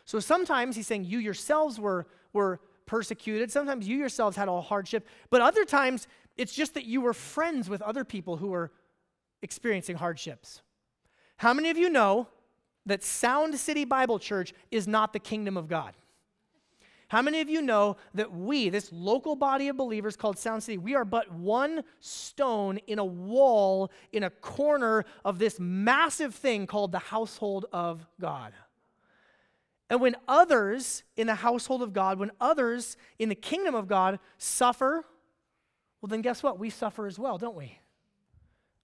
So 0.04 0.20
sometimes 0.20 0.76
he's 0.76 0.88
saying 0.88 1.06
you 1.06 1.20
yourselves 1.20 1.80
were, 1.80 2.06
were 2.34 2.60
persecuted. 2.86 3.52
Sometimes 3.52 3.88
you 3.88 3.98
yourselves 3.98 4.38
had 4.38 4.48
a 4.48 4.62
hardship, 4.62 5.08
but 5.30 5.42
other 5.42 5.66
times 5.66 6.08
it's 6.38 6.54
just 6.54 6.74
that 6.74 6.86
you 6.86 7.02
were 7.02 7.14
friends 7.14 7.70
with 7.70 7.82
other 7.82 8.04
people 8.04 8.38
who 8.38 8.48
were 8.48 8.72
experiencing 9.42 9.98
hardships. 9.98 10.62
How 11.38 11.54
many 11.54 11.70
of 11.70 11.78
you 11.78 11.90
know 11.90 12.28
that 12.86 13.04
Sound 13.04 13.56
City 13.56 13.86
Bible 13.86 14.20
Church 14.20 14.54
is 14.70 14.88
not 14.88 15.14
the 15.14 15.20
kingdom 15.20 15.58
of 15.58 15.68
God? 15.68 15.94
How 17.12 17.22
many 17.22 17.42
of 17.42 17.50
you 17.50 17.62
know 17.62 17.98
that 18.14 18.32
we, 18.32 18.70
this 18.70 18.90
local 18.94 19.36
body 19.36 19.68
of 19.68 19.76
believers 19.76 20.16
called 20.16 20.40
Sound 20.40 20.64
City, 20.64 20.78
we 20.78 20.96
are 20.96 21.04
but 21.04 21.30
one 21.30 21.84
stone 22.00 22.78
in 22.88 23.00
a 23.00 23.06
wall 23.06 23.92
in 24.14 24.24
a 24.24 24.30
corner 24.30 25.04
of 25.26 25.38
this 25.38 25.60
massive 25.60 26.34
thing 26.34 26.66
called 26.66 26.94
the 26.94 27.00
household 27.00 27.66
of 27.74 28.08
God? 28.22 28.54
And 29.92 30.00
when 30.00 30.16
others 30.26 31.04
in 31.18 31.28
the 31.28 31.36
household 31.36 31.82
of 31.82 31.92
God, 31.92 32.18
when 32.18 32.32
others 32.40 32.96
in 33.20 33.28
the 33.28 33.36
kingdom 33.36 33.76
of 33.76 33.90
God 33.90 34.20
suffer, 34.38 35.04
well, 36.02 36.08
then 36.08 36.22
guess 36.22 36.42
what? 36.42 36.58
We 36.58 36.70
suffer 36.70 37.08
as 37.08 37.20
well, 37.20 37.38
don't 37.38 37.58
we? 37.58 37.78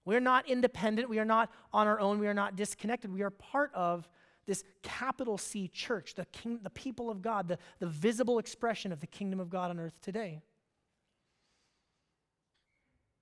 We're 0.04 0.20
not 0.20 0.46
independent. 0.50 1.08
We 1.08 1.18
are 1.18 1.24
not 1.24 1.50
on 1.72 1.86
our 1.86 1.98
own. 1.98 2.18
We 2.18 2.26
are 2.26 2.34
not 2.34 2.56
disconnected. 2.56 3.10
We 3.10 3.22
are 3.22 3.30
part 3.30 3.70
of 3.74 4.06
this 4.44 4.64
capital 4.82 5.38
C 5.38 5.68
church, 5.68 6.14
the, 6.14 6.26
king, 6.26 6.60
the 6.62 6.68
people 6.68 7.08
of 7.08 7.22
God, 7.22 7.48
the, 7.48 7.58
the 7.78 7.86
visible 7.86 8.38
expression 8.38 8.92
of 8.92 9.00
the 9.00 9.06
kingdom 9.06 9.40
of 9.40 9.48
God 9.48 9.70
on 9.70 9.80
earth 9.80 9.98
today. 10.02 10.42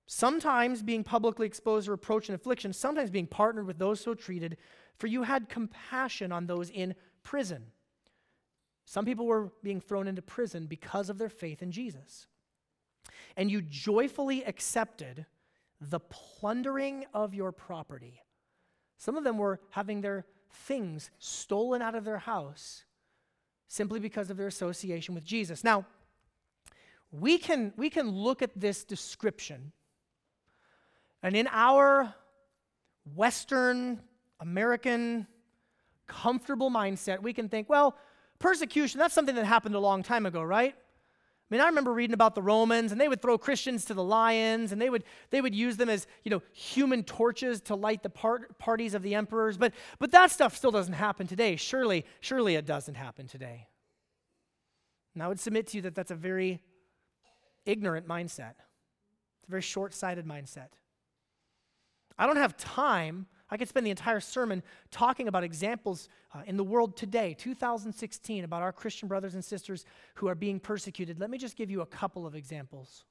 Sometimes 0.07 0.83
being 0.83 1.05
publicly 1.05 1.47
exposed 1.47 1.85
to 1.85 1.91
reproach 1.91 2.27
and 2.27 2.35
affliction, 2.35 2.73
sometimes 2.73 3.11
being 3.11 3.27
partnered 3.27 3.65
with 3.65 3.79
those 3.79 4.01
so 4.01 4.13
treated, 4.13 4.57
for 4.97 5.07
you 5.07 5.23
had 5.23 5.47
compassion 5.47 6.33
on 6.33 6.47
those 6.47 6.69
in 6.69 6.93
prison. 7.23 7.67
Some 8.89 9.03
people 9.03 9.25
were 9.25 9.51
being 9.63 9.81
thrown 9.81 10.07
into 10.07 10.21
prison 10.21 10.65
because 10.65 11.09
of 11.09 11.17
their 11.17 11.27
faith 11.27 11.61
in 11.61 11.73
Jesus. 11.73 12.25
And 13.35 13.51
you 13.51 13.61
joyfully 13.61 14.45
accepted 14.45 15.25
the 15.81 15.99
plundering 15.99 17.05
of 17.13 17.33
your 17.33 17.51
property. 17.51 18.21
Some 18.95 19.17
of 19.17 19.25
them 19.25 19.37
were 19.37 19.59
having 19.71 19.99
their 19.99 20.25
things 20.49 21.11
stolen 21.19 21.81
out 21.81 21.95
of 21.95 22.05
their 22.05 22.17
house 22.17 22.85
simply 23.67 23.99
because 23.99 24.29
of 24.29 24.37
their 24.37 24.47
association 24.47 25.13
with 25.13 25.25
Jesus. 25.25 25.65
Now, 25.65 25.85
we 27.11 27.37
can, 27.37 27.73
we 27.75 27.89
can 27.89 28.09
look 28.09 28.41
at 28.41 28.57
this 28.57 28.85
description, 28.85 29.73
and 31.21 31.35
in 31.35 31.49
our 31.51 32.15
Western 33.15 33.99
American 34.39 35.27
comfortable 36.07 36.71
mindset, 36.71 37.21
we 37.21 37.33
can 37.33 37.49
think, 37.49 37.69
well, 37.69 37.97
persecution, 38.39 38.99
that's 38.99 39.13
something 39.13 39.35
that 39.35 39.45
happened 39.45 39.75
a 39.75 39.79
long 39.79 40.03
time 40.03 40.25
ago, 40.25 40.41
right? 40.41 40.73
I 41.49 41.55
mean, 41.55 41.61
I 41.61 41.67
remember 41.67 41.93
reading 41.93 42.13
about 42.13 42.35
the 42.35 42.41
Romans, 42.41 42.91
and 42.91 42.99
they 42.99 43.07
would 43.07 43.21
throw 43.21 43.37
Christians 43.37 43.85
to 43.85 43.93
the 43.93 44.03
lions, 44.03 44.73
and 44.73 44.81
they 44.81 44.89
would, 44.89 45.05
they 45.29 45.39
would 45.39 45.55
use 45.55 45.77
them 45.77 45.89
as, 45.89 46.05
you 46.25 46.29
know, 46.29 46.41
human 46.51 47.03
torches 47.03 47.61
to 47.61 47.75
light 47.75 48.03
the 48.03 48.09
part, 48.09 48.59
parties 48.59 48.93
of 48.93 49.01
the 49.01 49.15
emperors. 49.15 49.57
But, 49.57 49.73
but 49.97 50.11
that 50.11 50.29
stuff 50.29 50.57
still 50.57 50.71
doesn't 50.71 50.93
happen 50.93 51.25
today. 51.25 51.55
Surely, 51.55 52.05
surely 52.19 52.55
it 52.55 52.65
doesn't 52.65 52.95
happen 52.95 53.27
today. 53.27 53.67
And 55.13 55.23
I 55.23 55.29
would 55.29 55.39
submit 55.39 55.67
to 55.67 55.77
you 55.77 55.83
that 55.83 55.95
that's 55.95 56.11
a 56.11 56.15
very 56.15 56.61
ignorant 57.65 58.07
mindset. 58.07 58.55
It's 59.39 59.47
a 59.47 59.51
very 59.51 59.61
short 59.61 59.93
sighted 59.93 60.25
mindset. 60.25 60.69
I 62.19 62.25
don't 62.27 62.37
have 62.37 62.57
time 62.57 63.27
I 63.49 63.57
could 63.57 63.69
spend 63.69 63.85
the 63.85 63.91
entire 63.91 64.19
sermon 64.19 64.61
talking 64.91 65.27
about 65.27 65.43
examples 65.43 66.09
uh, 66.33 66.41
in 66.45 66.57
the 66.57 66.63
world 66.63 66.97
today, 66.97 67.35
2016, 67.37 68.43
about 68.43 68.61
our 68.61 68.73
Christian 68.73 69.07
brothers 69.07 69.35
and 69.35 69.43
sisters 69.43 69.85
who 70.15 70.27
are 70.27 70.35
being 70.35 70.59
persecuted. 70.59 71.19
Let 71.19 71.29
me 71.29 71.37
just 71.37 71.55
give 71.55 71.71
you 71.71 71.81
a 71.81 71.85
couple 71.85 72.25
of 72.25 72.35
examples. 72.35 73.05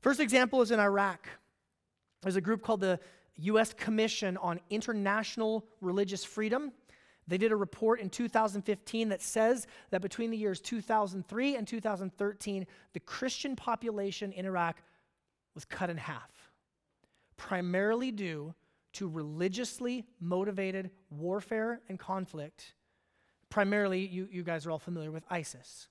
First 0.00 0.20
example 0.20 0.62
is 0.62 0.70
in 0.70 0.78
Iraq. 0.78 1.28
There's 2.22 2.36
a 2.36 2.40
group 2.40 2.62
called 2.62 2.80
the 2.80 3.00
U.S. 3.36 3.72
Commission 3.72 4.36
on 4.36 4.60
International 4.70 5.64
Religious 5.80 6.24
Freedom. 6.24 6.72
They 7.26 7.38
did 7.38 7.50
a 7.50 7.56
report 7.56 8.00
in 8.00 8.10
2015 8.10 9.08
that 9.08 9.22
says 9.22 9.66
that 9.90 10.02
between 10.02 10.30
the 10.30 10.36
years 10.36 10.60
2003 10.60 11.56
and 11.56 11.66
2013, 11.66 12.66
the 12.92 13.00
Christian 13.00 13.56
population 13.56 14.32
in 14.32 14.44
Iraq 14.44 14.82
was 15.54 15.64
cut 15.64 15.90
in 15.90 15.96
half, 15.96 16.30
primarily 17.36 18.10
due 18.10 18.54
to 18.94 19.08
religiously 19.08 20.04
motivated 20.20 20.90
warfare 21.10 21.80
and 21.88 21.98
conflict. 21.98 22.74
Primarily, 23.50 24.06
you, 24.06 24.28
you 24.30 24.42
guys 24.42 24.66
are 24.66 24.70
all 24.70 24.78
familiar 24.78 25.10
with 25.10 25.24
ISIS. 25.30 25.88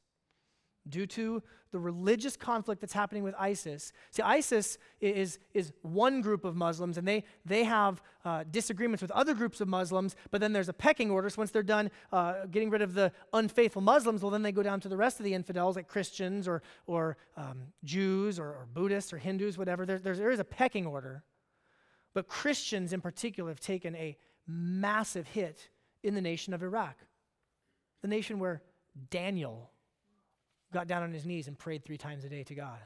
Due 0.88 1.06
to 1.08 1.44
the 1.72 1.80
religious 1.80 2.36
conflict 2.36 2.82
that's 2.82 2.94
happening 2.94 3.24
with 3.24 3.34
ISIS. 3.40 3.94
See, 4.12 4.22
ISIS 4.22 4.78
is, 5.00 5.40
is 5.54 5.72
one 5.82 6.22
group 6.22 6.44
of 6.44 6.56
Muslims, 6.56 6.98
and 6.98 7.08
they, 7.08 7.24
they 7.46 7.64
have 7.64 8.02
uh, 8.26 8.44
disagreements 8.52 9.02
with 9.02 9.12
other 9.12 9.34
groups 9.34 9.62
of 9.62 9.68
Muslims, 9.68 10.16
but 10.32 10.42
then 10.42 10.52
there's 10.52 10.70
a 10.70 10.74
pecking 10.74 11.10
order. 11.10 11.30
So 11.30 11.38
once 11.40 11.52
they're 11.52 11.64
done 11.64 11.90
uh, 12.12 12.46
getting 12.52 12.70
rid 12.70 12.82
of 12.82 12.94
the 12.94 13.12
unfaithful 13.34 13.82
Muslims, 13.82 14.22
well, 14.22 14.32
then 14.32 14.42
they 14.42 14.52
go 14.52 14.64
down 14.64 14.82
to 14.82 14.90
the 14.90 14.98
rest 14.98 15.20
of 15.20 15.24
the 15.24 15.34
infidels, 15.34 15.76
like 15.78 15.88
Christians 15.88 16.48
or, 16.48 16.62
or 16.88 17.18
um, 17.38 17.68
Jews 17.84 18.38
or, 18.38 18.48
or, 18.48 18.68
Buddhists 18.74 19.14
or 19.14 19.18
Hindus, 19.18 19.58
whatever. 19.58 19.86
There, 19.86 20.00
there 20.00 20.32
is 20.32 20.40
a 20.40 20.46
pecking 20.46 20.86
order. 20.86 21.24
But 22.14 22.28
Christians 22.28 22.94
in 22.94 23.02
particular 23.02 23.50
have 23.50 23.60
taken 23.60 23.96
a 23.96 24.18
massive 24.48 25.28
hit 25.28 25.70
in 26.04 26.16
the 26.16 26.22
nation 26.22 26.54
of 26.54 26.64
Iraq, 26.64 26.98
the 28.02 28.08
nation 28.08 28.40
where 28.40 28.62
Daniel 29.10 29.70
got 30.74 30.88
down 30.88 31.04
on 31.04 31.14
his 31.14 31.26
knees 31.26 31.48
and 31.48 31.58
prayed 31.58 31.86
three 31.86 31.98
times 31.98 32.24
a 32.24 32.30
day 32.30 32.44
to 32.44 32.56
God. 32.56 32.80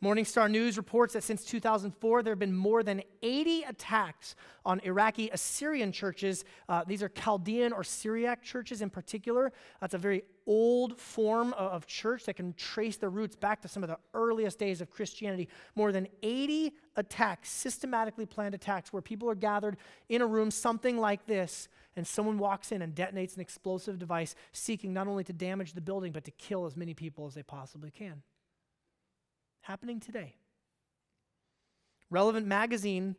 Morning 0.00 0.24
Star 0.24 0.48
News 0.48 0.76
reports 0.76 1.14
that 1.14 1.24
since 1.24 1.44
2004, 1.44 2.22
there 2.22 2.30
have 2.30 2.38
been 2.38 2.54
more 2.54 2.84
than 2.84 3.02
80 3.20 3.64
attacks 3.64 4.36
on 4.64 4.78
Iraqi 4.84 5.28
Assyrian 5.30 5.90
churches. 5.90 6.44
Uh, 6.68 6.84
these 6.86 7.02
are 7.02 7.08
Chaldean 7.08 7.72
or 7.72 7.82
Syriac 7.82 8.40
churches 8.40 8.80
in 8.80 8.90
particular. 8.90 9.52
That's 9.80 9.94
a 9.94 9.98
very 9.98 10.22
old 10.46 10.96
form 11.00 11.52
of 11.54 11.88
church 11.88 12.26
that 12.26 12.34
can 12.34 12.52
trace 12.52 12.96
their 12.96 13.10
roots 13.10 13.34
back 13.34 13.60
to 13.62 13.68
some 13.68 13.82
of 13.82 13.88
the 13.88 13.98
earliest 14.14 14.60
days 14.60 14.80
of 14.80 14.88
Christianity. 14.88 15.48
More 15.74 15.90
than 15.90 16.06
80 16.22 16.74
attacks, 16.94 17.50
systematically 17.50 18.24
planned 18.24 18.54
attacks, 18.54 18.92
where 18.92 19.02
people 19.02 19.28
are 19.28 19.34
gathered 19.34 19.78
in 20.08 20.22
a 20.22 20.26
room, 20.28 20.52
something 20.52 20.96
like 20.96 21.26
this, 21.26 21.68
and 21.96 22.06
someone 22.06 22.38
walks 22.38 22.70
in 22.70 22.82
and 22.82 22.94
detonates 22.94 23.34
an 23.34 23.40
explosive 23.40 23.98
device, 23.98 24.36
seeking 24.52 24.92
not 24.92 25.08
only 25.08 25.24
to 25.24 25.32
damage 25.32 25.72
the 25.72 25.80
building, 25.80 26.12
but 26.12 26.24
to 26.26 26.30
kill 26.30 26.66
as 26.66 26.76
many 26.76 26.94
people 26.94 27.26
as 27.26 27.34
they 27.34 27.42
possibly 27.42 27.90
can 27.90 28.22
happening 29.68 30.00
today. 30.00 30.34
Relevant 32.08 32.46
Magazine 32.46 33.16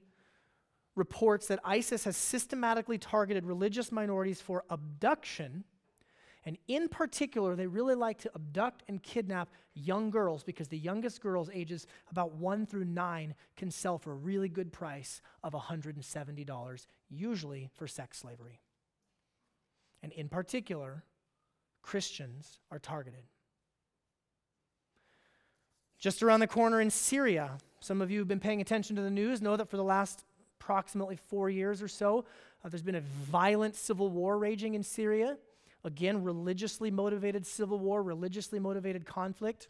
reports 0.96 1.46
that 1.48 1.60
ISIS 1.64 2.06
has 2.06 2.18
systematically 2.18 2.98
targeted 2.98 3.46
religious 3.46 3.92
minorities 3.92 4.42
for 4.42 4.64
abduction. 4.72 5.64
And 6.46 6.58
in 6.68 6.90
particular, 6.90 7.56
they 7.56 7.68
really 7.68 7.94
like 7.94 8.18
to 8.20 8.32
abduct 8.34 8.84
and 8.88 9.02
kidnap 9.04 9.50
young 9.76 10.10
girls 10.10 10.44
because 10.44 10.68
the 10.68 10.78
youngest 10.78 11.22
girls, 11.22 11.52
ages 11.54 11.86
about 12.10 12.34
one 12.34 12.66
through 12.66 12.86
nine, 12.86 13.36
can 13.56 13.70
sell 13.70 14.00
for 14.00 14.14
a 14.14 14.16
really 14.16 14.50
good 14.50 14.74
price 14.74 15.22
of 15.44 15.54
$170, 15.54 16.88
usually 17.12 17.70
for 17.76 17.86
sex 17.86 18.18
slavery. 18.18 18.60
And 20.02 20.12
in 20.14 20.30
particular, 20.30 21.04
Christians 21.84 22.60
are 22.72 22.80
targeted. 22.80 23.26
Just 26.00 26.24
around 26.24 26.40
the 26.40 26.48
corner 26.48 26.80
in 26.80 26.90
Syria, 26.90 27.58
some 27.82 28.02
of 28.02 28.10
you 28.10 28.20
who've 28.20 28.28
been 28.28 28.40
paying 28.40 28.62
attention 28.62 28.96
to 28.96 29.02
the 29.02 29.10
news 29.10 29.42
know 29.42 29.58
that 29.58 29.70
for 29.70 29.76
the 29.76 29.84
last 29.84 30.24
approximately 30.60 31.18
four 31.18 31.50
years 31.50 31.82
or 31.82 31.90
so, 31.90 32.26
uh, 32.64 32.70
there's 32.70 32.82
been 32.82 32.96
a 32.96 33.02
violent 33.02 33.76
civil 33.76 34.10
war 34.10 34.38
raging 34.38 34.76
in 34.76 34.84
Syria. 34.84 35.38
Again, 35.84 36.24
religiously 36.24 36.90
motivated 36.90 37.46
civil 37.46 37.80
war, 37.80 38.02
religiously 38.02 38.60
motivated 38.60 39.06
conflict. 39.06 39.68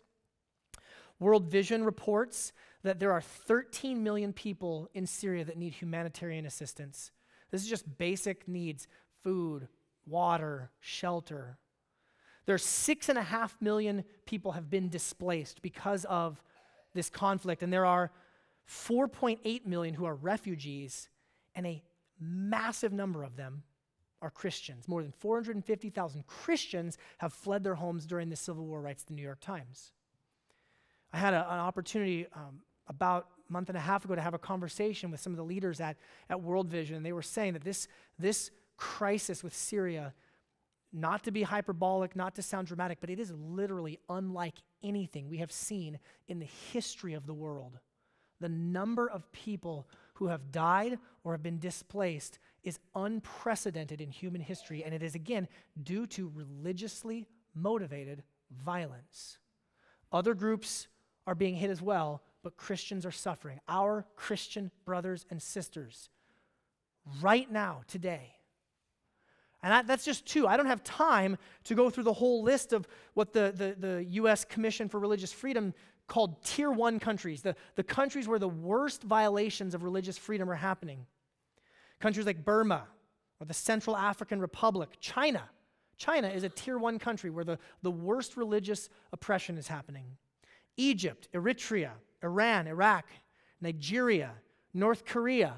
World 1.19 1.45
Vision 1.45 1.83
reports 1.83 2.53
that 2.83 2.99
there 2.99 3.11
are 3.11 3.21
13 3.21 4.03
million 4.03 4.31
people 4.31 4.89
in 4.93 5.05
Syria 5.07 5.43
that 5.45 5.57
need 5.57 5.73
humanitarian 5.73 6.45
assistance. 6.45 7.11
This 7.51 7.63
is 7.63 7.69
just 7.69 7.97
basic 7.97 8.47
needs 8.47 8.87
food, 9.23 9.67
water, 10.05 10.69
shelter, 10.79 11.57
there's 12.49 12.65
six 12.65 13.09
and 13.09 13.17
a 13.19 13.21
half 13.21 13.55
million 13.61 14.03
people 14.25 14.53
have 14.53 14.71
been 14.71 14.89
displaced 14.89 15.61
because 15.61 16.03
of 16.05 16.41
this 16.95 17.07
conflict, 17.07 17.61
and 17.61 17.71
there 17.71 17.85
are 17.85 18.09
4.8 18.67 19.67
million 19.67 19.93
who 19.93 20.05
are 20.05 20.15
refugees, 20.15 21.09
and 21.53 21.67
a 21.67 21.83
massive 22.19 22.91
number 22.91 23.21
of 23.21 23.35
them 23.35 23.61
are 24.23 24.31
Christians. 24.31 24.87
More 24.87 25.03
than 25.03 25.11
450,000 25.11 26.25
Christians 26.25 26.97
have 27.19 27.33
fled 27.33 27.63
their 27.63 27.75
homes 27.75 28.07
during 28.07 28.31
the 28.31 28.35
Civil 28.35 28.65
War, 28.65 28.81
writes 28.81 29.03
the 29.03 29.13
New 29.13 29.21
York 29.21 29.41
Times. 29.41 29.91
I 31.13 31.17
had 31.17 31.35
a, 31.35 31.53
an 31.53 31.59
opportunity 31.59 32.25
um, 32.33 32.61
about 32.87 33.27
a 33.47 33.53
month 33.53 33.69
and 33.69 33.77
a 33.77 33.81
half 33.81 34.05
ago 34.05 34.15
to 34.15 34.21
have 34.21 34.33
a 34.33 34.39
conversation 34.39 35.11
with 35.11 35.19
some 35.19 35.33
of 35.33 35.37
the 35.37 35.43
leaders 35.43 35.79
at, 35.79 35.97
at 36.31 36.41
World 36.41 36.67
Vision, 36.67 36.95
and 36.95 37.05
they 37.05 37.13
were 37.13 37.21
saying 37.21 37.53
that 37.53 37.63
this, 37.63 37.87
this 38.17 38.49
crisis 38.75 39.43
with 39.43 39.55
Syria 39.55 40.15
not 40.91 41.23
to 41.23 41.31
be 41.31 41.43
hyperbolic, 41.43 42.15
not 42.15 42.35
to 42.35 42.41
sound 42.41 42.67
dramatic, 42.67 42.99
but 42.99 43.09
it 43.09 43.19
is 43.19 43.31
literally 43.31 43.99
unlike 44.09 44.55
anything 44.83 45.29
we 45.29 45.37
have 45.37 45.51
seen 45.51 45.99
in 46.27 46.39
the 46.39 46.49
history 46.71 47.13
of 47.13 47.27
the 47.27 47.33
world. 47.33 47.79
The 48.39 48.49
number 48.49 49.09
of 49.09 49.31
people 49.31 49.87
who 50.15 50.27
have 50.27 50.51
died 50.51 50.97
or 51.23 51.33
have 51.33 51.43
been 51.43 51.59
displaced 51.59 52.39
is 52.63 52.79
unprecedented 52.95 54.01
in 54.01 54.09
human 54.09 54.41
history, 54.41 54.83
and 54.83 54.93
it 54.93 55.03
is 55.03 55.15
again 55.15 55.47
due 55.81 56.07
to 56.07 56.31
religiously 56.33 57.27
motivated 57.53 58.23
violence. 58.63 59.37
Other 60.11 60.33
groups 60.33 60.87
are 61.27 61.35
being 61.35 61.55
hit 61.55 61.69
as 61.69 61.81
well, 61.81 62.23
but 62.41 62.57
Christians 62.57 63.05
are 63.05 63.11
suffering. 63.11 63.59
Our 63.67 64.05
Christian 64.15 64.71
brothers 64.85 65.25
and 65.29 65.41
sisters, 65.41 66.09
right 67.21 67.51
now, 67.51 67.81
today, 67.87 68.38
and 69.61 69.71
that, 69.71 69.87
that's 69.87 70.05
just 70.05 70.25
two. 70.25 70.47
I 70.47 70.55
don't 70.57 70.67
have 70.67 70.83
time 70.83 71.37
to 71.65 71.75
go 71.75 71.89
through 71.89 72.05
the 72.05 72.13
whole 72.13 72.43
list 72.43 72.71
of 72.71 72.87
what 73.13 73.33
the, 73.33 73.53
the, 73.55 73.87
the 73.87 74.05
U.S. 74.11 74.45
Commission 74.45 74.87
for 74.87 74.99
Religious 74.99 75.33
Freedom 75.33 75.73
called 76.07 76.43
tier 76.43 76.71
one 76.71 76.99
countries, 76.99 77.41
the, 77.41 77.55
the 77.75 77.83
countries 77.83 78.27
where 78.27 78.39
the 78.39 78.47
worst 78.49 79.03
violations 79.03 79.75
of 79.75 79.83
religious 79.83 80.17
freedom 80.17 80.49
are 80.49 80.55
happening. 80.55 81.05
Countries 81.99 82.25
like 82.25 82.43
Burma 82.43 82.85
or 83.39 83.45
the 83.45 83.53
Central 83.53 83.95
African 83.95 84.39
Republic, 84.39 84.89
China. 84.99 85.43
China 85.97 86.29
is 86.29 86.43
a 86.43 86.49
tier 86.49 86.77
one 86.77 86.97
country 86.97 87.29
where 87.29 87.43
the, 87.43 87.59
the 87.83 87.91
worst 87.91 88.37
religious 88.37 88.89
oppression 89.11 89.57
is 89.57 89.67
happening. 89.67 90.05
Egypt, 90.77 91.27
Eritrea, 91.33 91.91
Iran, 92.23 92.67
Iraq, 92.67 93.05
Nigeria, 93.61 94.31
North 94.73 95.05
Korea, 95.05 95.55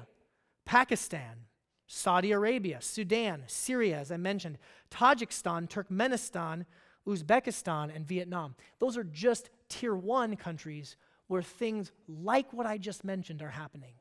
Pakistan, 0.64 1.46
Saudi 1.94 2.32
Arabia, 2.32 2.78
Sudan, 2.80 3.42
Syria, 3.46 3.98
as 3.98 4.10
I 4.10 4.16
mentioned, 4.16 4.56
Tajikistan, 4.90 5.68
Turkmenistan, 5.68 6.64
Uzbekistan, 7.06 7.94
and 7.94 8.06
Vietnam. 8.06 8.54
Those 8.78 8.96
are 8.96 9.04
just 9.04 9.50
tier 9.68 9.94
one 9.94 10.36
countries 10.36 10.96
where 11.26 11.42
things 11.42 11.92
like 12.08 12.50
what 12.54 12.64
I 12.64 12.78
just 12.78 13.04
mentioned 13.04 13.42
are 13.42 13.50
happening. 13.50 13.92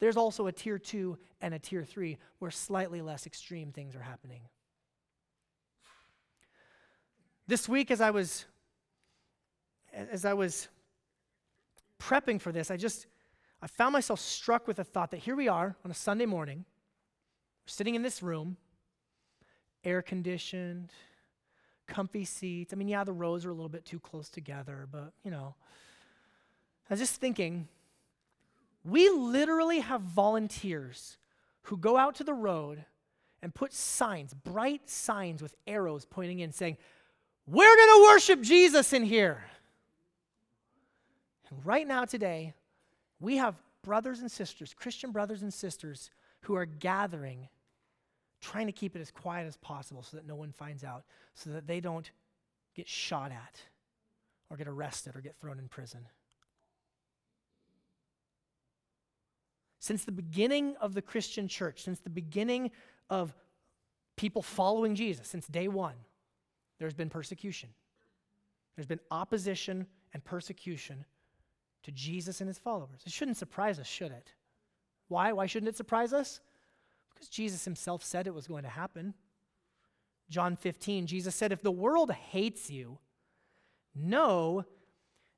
There's 0.00 0.18
also 0.18 0.48
a 0.48 0.52
tier 0.52 0.78
two 0.78 1.16
and 1.40 1.54
a 1.54 1.58
tier 1.58 1.82
three 1.82 2.18
where 2.40 2.50
slightly 2.50 3.00
less 3.00 3.26
extreme 3.26 3.72
things 3.72 3.96
are 3.96 4.02
happening. 4.02 4.42
This 7.46 7.66
week, 7.66 7.90
as 7.90 8.02
I 8.02 8.10
was 8.10 8.44
as 9.94 10.26
I 10.26 10.34
was 10.34 10.68
prepping 11.98 12.38
for 12.38 12.52
this, 12.52 12.70
I 12.70 12.76
just 12.76 13.06
I 13.62 13.66
found 13.66 13.94
myself 13.94 14.20
struck 14.20 14.68
with 14.68 14.76
the 14.76 14.84
thought 14.84 15.10
that 15.12 15.20
here 15.20 15.36
we 15.36 15.48
are 15.48 15.74
on 15.86 15.90
a 15.90 15.94
Sunday 15.94 16.26
morning 16.26 16.66
sitting 17.68 17.94
in 17.94 18.02
this 18.02 18.22
room, 18.22 18.56
air 19.84 20.02
conditioned, 20.02 20.90
comfy 21.86 22.24
seats. 22.24 22.72
I 22.72 22.76
mean, 22.76 22.88
yeah, 22.88 23.04
the 23.04 23.12
rows 23.12 23.44
are 23.44 23.50
a 23.50 23.54
little 23.54 23.68
bit 23.68 23.84
too 23.84 24.00
close 24.00 24.28
together, 24.28 24.88
but 24.90 25.12
you 25.22 25.30
know. 25.30 25.54
I 26.88 26.94
was 26.94 27.00
just 27.00 27.20
thinking, 27.20 27.68
we 28.82 29.10
literally 29.10 29.80
have 29.80 30.00
volunteers 30.00 31.18
who 31.62 31.76
go 31.76 31.98
out 31.98 32.14
to 32.16 32.24
the 32.24 32.32
road 32.32 32.84
and 33.42 33.54
put 33.54 33.74
signs, 33.74 34.32
bright 34.32 34.88
signs 34.88 35.42
with 35.42 35.54
arrows 35.66 36.06
pointing 36.06 36.40
in, 36.40 36.52
saying, 36.52 36.78
We're 37.46 37.76
going 37.76 37.98
to 37.98 38.06
worship 38.08 38.40
Jesus 38.40 38.92
in 38.92 39.04
here. 39.04 39.44
And 41.50 41.64
right 41.64 41.86
now, 41.86 42.04
today, 42.04 42.54
we 43.20 43.36
have 43.36 43.54
brothers 43.82 44.20
and 44.20 44.30
sisters, 44.30 44.74
Christian 44.74 45.12
brothers 45.12 45.42
and 45.42 45.52
sisters, 45.52 46.10
who 46.42 46.54
are 46.54 46.66
gathering 46.66 47.48
trying 48.40 48.66
to 48.66 48.72
keep 48.72 48.94
it 48.96 49.00
as 49.00 49.10
quiet 49.10 49.46
as 49.46 49.56
possible 49.56 50.02
so 50.02 50.16
that 50.16 50.26
no 50.26 50.36
one 50.36 50.52
finds 50.52 50.84
out, 50.84 51.04
so 51.34 51.50
that 51.50 51.66
they 51.66 51.80
don't 51.80 52.10
get 52.74 52.88
shot 52.88 53.32
at 53.32 53.60
or 54.50 54.56
get 54.56 54.68
arrested 54.68 55.16
or 55.16 55.20
get 55.20 55.36
thrown 55.36 55.58
in 55.58 55.68
prison. 55.68 56.06
Since 59.80 60.04
the 60.04 60.12
beginning 60.12 60.76
of 60.80 60.94
the 60.94 61.02
Christian 61.02 61.48
church, 61.48 61.82
since 61.82 62.00
the 62.00 62.10
beginning 62.10 62.70
of 63.08 63.34
people 64.16 64.42
following 64.42 64.94
Jesus, 64.94 65.28
since 65.28 65.46
day 65.46 65.68
one, 65.68 65.94
there's 66.78 66.94
been 66.94 67.08
persecution. 67.08 67.70
There's 68.76 68.86
been 68.86 69.00
opposition 69.10 69.86
and 70.12 70.24
persecution 70.24 71.04
to 71.82 71.92
Jesus 71.92 72.40
and 72.40 72.48
his 72.48 72.58
followers. 72.58 73.00
It 73.06 73.12
shouldn't 73.12 73.36
surprise 73.36 73.78
us, 73.78 73.86
should 73.86 74.12
it? 74.12 74.32
Why? 75.08 75.32
Why 75.32 75.46
shouldn't 75.46 75.68
it 75.68 75.76
surprise 75.76 76.12
us? 76.12 76.40
Because 77.18 77.28
Jesus 77.28 77.64
himself 77.64 78.04
said 78.04 78.28
it 78.28 78.34
was 78.34 78.46
going 78.46 78.62
to 78.62 78.68
happen. 78.68 79.14
John 80.30 80.54
15, 80.54 81.06
Jesus 81.08 81.34
said, 81.34 81.50
If 81.50 81.62
the 81.62 81.70
world 81.72 82.12
hates 82.12 82.70
you, 82.70 82.98
know 83.94 84.64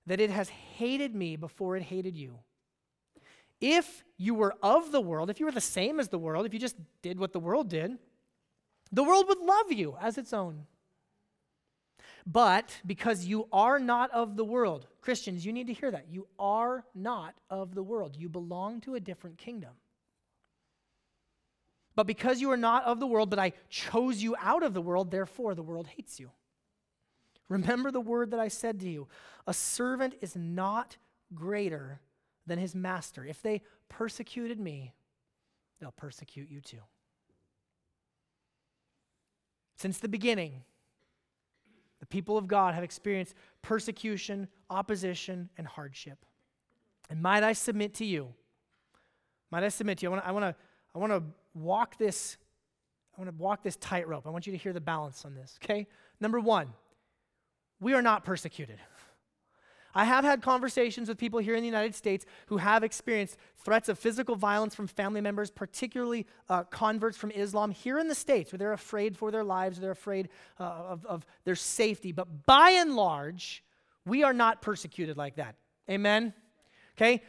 that 0.06 0.20
it 0.20 0.30
has 0.30 0.48
hated 0.48 1.14
me 1.14 1.36
before 1.36 1.76
it 1.76 1.82
hated 1.82 2.16
you. 2.16 2.40
If 3.60 4.04
you 4.18 4.34
were 4.34 4.54
of 4.62 4.92
the 4.92 5.00
world, 5.00 5.30
if 5.30 5.38
you 5.40 5.46
were 5.46 5.52
the 5.52 5.60
same 5.60 6.00
as 6.00 6.08
the 6.08 6.18
world, 6.18 6.44
if 6.44 6.52
you 6.52 6.60
just 6.60 6.76
did 7.02 7.18
what 7.18 7.32
the 7.32 7.40
world 7.40 7.68
did, 7.68 7.98
the 8.92 9.04
world 9.04 9.26
would 9.28 9.38
love 9.38 9.70
you 9.70 9.96
as 10.00 10.18
its 10.18 10.32
own. 10.32 10.66
But 12.26 12.80
because 12.84 13.24
you 13.24 13.48
are 13.52 13.78
not 13.78 14.10
of 14.10 14.36
the 14.36 14.44
world, 14.44 14.86
Christians, 15.00 15.46
you 15.46 15.52
need 15.52 15.68
to 15.68 15.72
hear 15.72 15.90
that. 15.90 16.06
You 16.10 16.26
are 16.38 16.84
not 16.94 17.34
of 17.48 17.74
the 17.74 17.82
world. 17.82 18.16
You 18.16 18.28
belong 18.28 18.80
to 18.82 18.94
a 18.94 19.00
different 19.00 19.38
kingdom. 19.38 19.70
But 21.96 22.06
because 22.06 22.40
you 22.40 22.50
are 22.50 22.56
not 22.56 22.84
of 22.84 23.00
the 23.00 23.06
world, 23.06 23.30
but 23.30 23.38
I 23.38 23.52
chose 23.68 24.22
you 24.22 24.36
out 24.40 24.62
of 24.62 24.74
the 24.74 24.82
world, 24.82 25.10
therefore 25.10 25.54
the 25.54 25.62
world 25.62 25.88
hates 25.88 26.20
you. 26.20 26.30
Remember 27.48 27.90
the 27.90 28.00
word 28.00 28.30
that 28.30 28.40
I 28.40 28.48
said 28.48 28.80
to 28.80 28.88
you 28.88 29.08
a 29.46 29.52
servant 29.52 30.14
is 30.20 30.36
not 30.36 30.96
greater 31.34 32.00
than 32.46 32.58
his 32.58 32.74
master. 32.74 33.24
If 33.24 33.42
they 33.42 33.62
persecuted 33.88 34.60
me, 34.60 34.94
they'll 35.80 35.92
persecute 35.92 36.48
you 36.50 36.60
too. 36.60 36.82
Since 39.76 39.98
the 39.98 40.08
beginning, 40.08 40.62
the 42.00 42.06
people 42.06 42.38
of 42.38 42.46
God 42.46 42.74
have 42.74 42.84
experienced 42.84 43.34
persecution, 43.62 44.48
opposition, 44.68 45.50
and 45.56 45.66
hardship. 45.66 46.24
And 47.08 47.20
might 47.20 47.42
I 47.42 47.52
submit 47.52 47.94
to 47.94 48.04
you? 48.04 48.28
Might 49.50 49.64
I 49.64 49.68
submit 49.68 49.98
to 49.98 50.06
you? 50.06 50.14
I 50.14 50.30
want 50.30 50.44
to 50.44 50.54
I 50.94 50.98
want 50.98 51.12
to 51.12 51.22
walk 51.54 51.98
this 51.98 52.36
I 53.20 53.20
want 53.20 53.36
to 53.36 53.42
walk 53.42 53.62
this 53.62 53.76
tightrope. 53.76 54.26
I 54.26 54.30
want 54.30 54.46
you 54.46 54.52
to 54.52 54.58
hear 54.58 54.72
the 54.72 54.80
balance 54.80 55.26
on 55.26 55.34
this, 55.34 55.58
okay? 55.62 55.86
Number 56.20 56.40
1, 56.40 56.72
we 57.78 57.92
are 57.92 58.00
not 58.00 58.24
persecuted. 58.24 58.78
I 59.94 60.04
have 60.04 60.24
had 60.24 60.40
conversations 60.40 61.08
with 61.08 61.18
people 61.18 61.40
here 61.40 61.54
in 61.54 61.62
the 61.62 61.66
United 61.66 61.94
States 61.94 62.24
who 62.46 62.58
have 62.58 62.84
experienced 62.84 63.36
threats 63.56 63.88
of 63.88 63.98
physical 63.98 64.36
violence 64.36 64.74
from 64.74 64.86
family 64.86 65.20
members, 65.20 65.50
particularly 65.50 66.26
uh, 66.48 66.62
converts 66.64 67.16
from 67.18 67.32
Islam 67.32 67.72
here 67.72 67.98
in 67.98 68.06
the 68.06 68.14
States, 68.14 68.52
where 68.52 68.58
they're 68.58 68.72
afraid 68.72 69.16
for 69.16 69.30
their 69.30 69.44
lives, 69.44 69.80
they're 69.80 69.90
afraid 69.90 70.28
uh, 70.60 70.62
of, 70.62 71.04
of 71.06 71.26
their 71.44 71.56
safety. 71.56 72.12
But 72.12 72.46
by 72.46 72.70
and 72.70 72.94
large, 72.94 73.64
we 74.06 74.22
are 74.22 74.32
not 74.32 74.62
persecuted 74.62 75.16
like 75.16 75.36
that. 75.36 75.56
Amen? 75.90 76.32
Okay? 76.96 77.22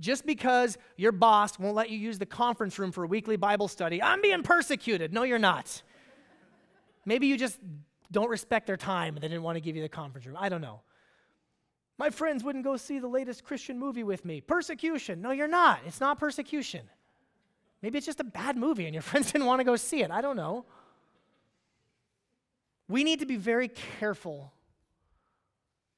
Just 0.00 0.26
because 0.26 0.78
your 0.96 1.12
boss 1.12 1.58
won't 1.58 1.74
let 1.74 1.90
you 1.90 1.98
use 1.98 2.18
the 2.18 2.26
conference 2.26 2.78
room 2.78 2.92
for 2.92 3.04
a 3.04 3.06
weekly 3.06 3.36
Bible 3.36 3.68
study, 3.68 4.02
I'm 4.02 4.20
being 4.20 4.42
persecuted. 4.42 5.12
No, 5.12 5.22
you're 5.22 5.38
not. 5.38 5.82
Maybe 7.04 7.26
you 7.26 7.36
just 7.36 7.58
don't 8.10 8.28
respect 8.28 8.66
their 8.66 8.76
time 8.76 9.14
and 9.14 9.22
they 9.22 9.28
didn't 9.28 9.42
want 9.42 9.56
to 9.56 9.60
give 9.60 9.76
you 9.76 9.82
the 9.82 9.88
conference 9.88 10.26
room. 10.26 10.36
I 10.38 10.48
don't 10.48 10.60
know. 10.60 10.80
My 11.98 12.10
friends 12.10 12.44
wouldn't 12.44 12.64
go 12.64 12.76
see 12.76 12.98
the 12.98 13.08
latest 13.08 13.44
Christian 13.44 13.78
movie 13.78 14.04
with 14.04 14.24
me. 14.24 14.40
Persecution. 14.40 15.20
No, 15.20 15.32
you're 15.32 15.48
not. 15.48 15.80
It's 15.86 16.00
not 16.00 16.18
persecution. 16.18 16.82
Maybe 17.82 17.98
it's 17.98 18.06
just 18.06 18.20
a 18.20 18.24
bad 18.24 18.56
movie 18.56 18.84
and 18.86 18.94
your 18.94 19.02
friends 19.10 19.32
didn't 19.32 19.46
want 19.46 19.60
to 19.60 19.64
go 19.64 19.76
see 19.76 20.02
it. 20.02 20.10
I 20.10 20.20
don't 20.20 20.36
know. 20.36 20.64
We 22.88 23.04
need 23.04 23.20
to 23.20 23.26
be 23.26 23.36
very 23.36 23.68
careful 23.68 24.52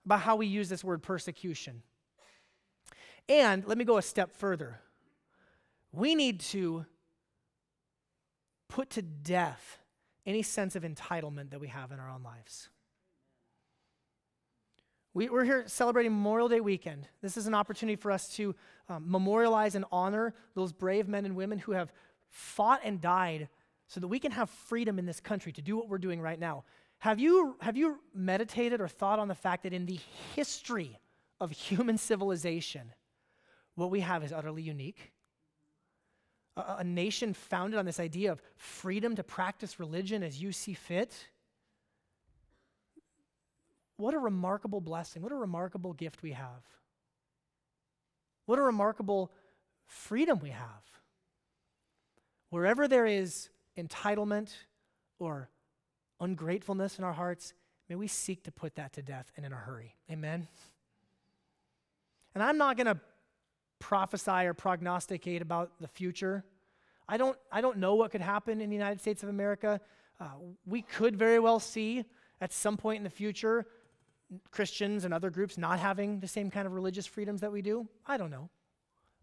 about 0.04 0.20
how 0.20 0.36
we 0.36 0.46
use 0.46 0.68
this 0.68 0.82
word 0.82 1.02
persecution. 1.02 1.82
And 3.30 3.64
let 3.64 3.78
me 3.78 3.84
go 3.84 3.96
a 3.96 4.02
step 4.02 4.32
further. 4.36 4.80
We 5.92 6.16
need 6.16 6.40
to 6.40 6.84
put 8.68 8.90
to 8.90 9.02
death 9.02 9.78
any 10.26 10.42
sense 10.42 10.74
of 10.74 10.82
entitlement 10.82 11.50
that 11.50 11.60
we 11.60 11.68
have 11.68 11.92
in 11.92 12.00
our 12.00 12.10
own 12.10 12.24
lives. 12.24 12.68
We, 15.14 15.28
are 15.28 15.44
here 15.44 15.64
celebrating 15.68 16.10
Memorial 16.10 16.48
Day 16.48 16.60
weekend. 16.60 17.06
This 17.22 17.36
is 17.36 17.46
an 17.46 17.54
opportunity 17.54 17.94
for 17.94 18.10
us 18.10 18.34
to 18.34 18.54
um, 18.88 19.08
memorialize 19.08 19.76
and 19.76 19.84
honor 19.92 20.34
those 20.56 20.72
brave 20.72 21.06
men 21.06 21.24
and 21.24 21.36
women 21.36 21.58
who 21.58 21.72
have 21.72 21.92
fought 22.30 22.80
and 22.82 23.00
died 23.00 23.48
so 23.86 24.00
that 24.00 24.08
we 24.08 24.18
can 24.18 24.32
have 24.32 24.50
freedom 24.50 24.98
in 24.98 25.06
this 25.06 25.20
country 25.20 25.52
to 25.52 25.62
do 25.62 25.76
what 25.76 25.88
we're 25.88 25.98
doing 25.98 26.20
right 26.20 26.38
now. 26.38 26.64
Have 26.98 27.20
you, 27.20 27.56
have 27.60 27.76
you 27.76 28.00
meditated 28.12 28.80
or 28.80 28.88
thought 28.88 29.20
on 29.20 29.28
the 29.28 29.36
fact 29.36 29.62
that 29.62 29.72
in 29.72 29.86
the 29.86 30.00
history 30.34 30.98
of 31.40 31.52
human 31.52 31.96
civilization, 31.98 32.92
what 33.80 33.90
we 33.90 34.00
have 34.00 34.22
is 34.22 34.32
utterly 34.32 34.62
unique. 34.62 35.10
A, 36.56 36.76
a 36.78 36.84
nation 36.84 37.32
founded 37.32 37.78
on 37.78 37.86
this 37.86 37.98
idea 37.98 38.30
of 38.30 38.42
freedom 38.56 39.16
to 39.16 39.24
practice 39.24 39.80
religion 39.80 40.22
as 40.22 40.40
you 40.40 40.52
see 40.52 40.74
fit. 40.74 41.26
what 43.96 44.14
a 44.14 44.18
remarkable 44.18 44.80
blessing, 44.80 45.22
what 45.22 45.32
a 45.32 45.36
remarkable 45.36 45.92
gift 45.92 46.22
we 46.22 46.32
have. 46.32 46.62
What 48.46 48.58
a 48.58 48.62
remarkable 48.62 49.30
freedom 49.86 50.38
we 50.40 50.50
have. 50.50 50.84
Wherever 52.50 52.88
there 52.88 53.06
is 53.06 53.48
entitlement 53.78 54.52
or 55.18 55.48
ungratefulness 56.20 56.98
in 56.98 57.04
our 57.04 57.12
hearts, 57.12 57.54
may 57.88 57.94
we 57.94 58.08
seek 58.08 58.44
to 58.44 58.52
put 58.52 58.74
that 58.74 58.92
to 58.94 59.02
death 59.02 59.30
and 59.36 59.46
in 59.46 59.52
a 59.52 59.56
hurry. 59.56 59.94
Amen. 60.10 60.48
And 62.34 62.42
I'm 62.42 62.58
not 62.58 62.76
going 62.76 62.86
to 62.86 63.00
prophesy 63.80 64.46
or 64.46 64.54
prognosticate 64.54 65.42
about 65.42 65.72
the 65.80 65.88
future. 65.88 66.44
I 67.08 67.16
don't, 67.16 67.36
I 67.50 67.60
don't 67.60 67.78
know 67.78 67.96
what 67.96 68.12
could 68.12 68.20
happen 68.20 68.60
in 68.60 68.70
the 68.70 68.76
United 68.76 69.00
States 69.00 69.24
of 69.24 69.28
America. 69.28 69.80
Uh, 70.20 70.26
we 70.64 70.82
could 70.82 71.16
very 71.16 71.40
well 71.40 71.58
see 71.58 72.04
at 72.40 72.52
some 72.52 72.76
point 72.76 72.98
in 72.98 73.04
the 73.04 73.10
future 73.10 73.66
Christians 74.52 75.04
and 75.04 75.12
other 75.12 75.30
groups 75.30 75.58
not 75.58 75.80
having 75.80 76.20
the 76.20 76.28
same 76.28 76.50
kind 76.50 76.66
of 76.66 76.72
religious 76.72 77.06
freedoms 77.06 77.40
that 77.40 77.50
we 77.50 77.62
do? 77.62 77.88
I 78.06 78.16
don't 78.16 78.30
know. 78.30 78.48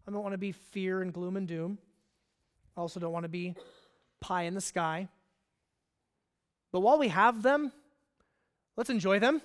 I 0.06 0.10
don't 0.10 0.22
want 0.22 0.34
to 0.34 0.38
be 0.38 0.52
fear 0.52 1.00
and 1.00 1.12
gloom 1.12 1.36
and 1.36 1.48
doom. 1.48 1.78
I 2.76 2.80
also 2.80 3.00
don't 3.00 3.12
want 3.12 3.24
to 3.24 3.30
be 3.30 3.54
pie 4.20 4.42
in 4.42 4.54
the 4.54 4.60
sky. 4.60 5.08
But 6.72 6.80
while 6.80 6.98
we 6.98 7.08
have 7.08 7.42
them, 7.42 7.72
let's 8.76 8.90
enjoy 8.90 9.18
them. 9.18 9.40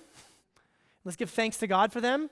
Let's 1.04 1.16
give 1.16 1.30
thanks 1.30 1.58
to 1.58 1.66
God 1.66 1.92
for 1.92 2.00
them. 2.00 2.30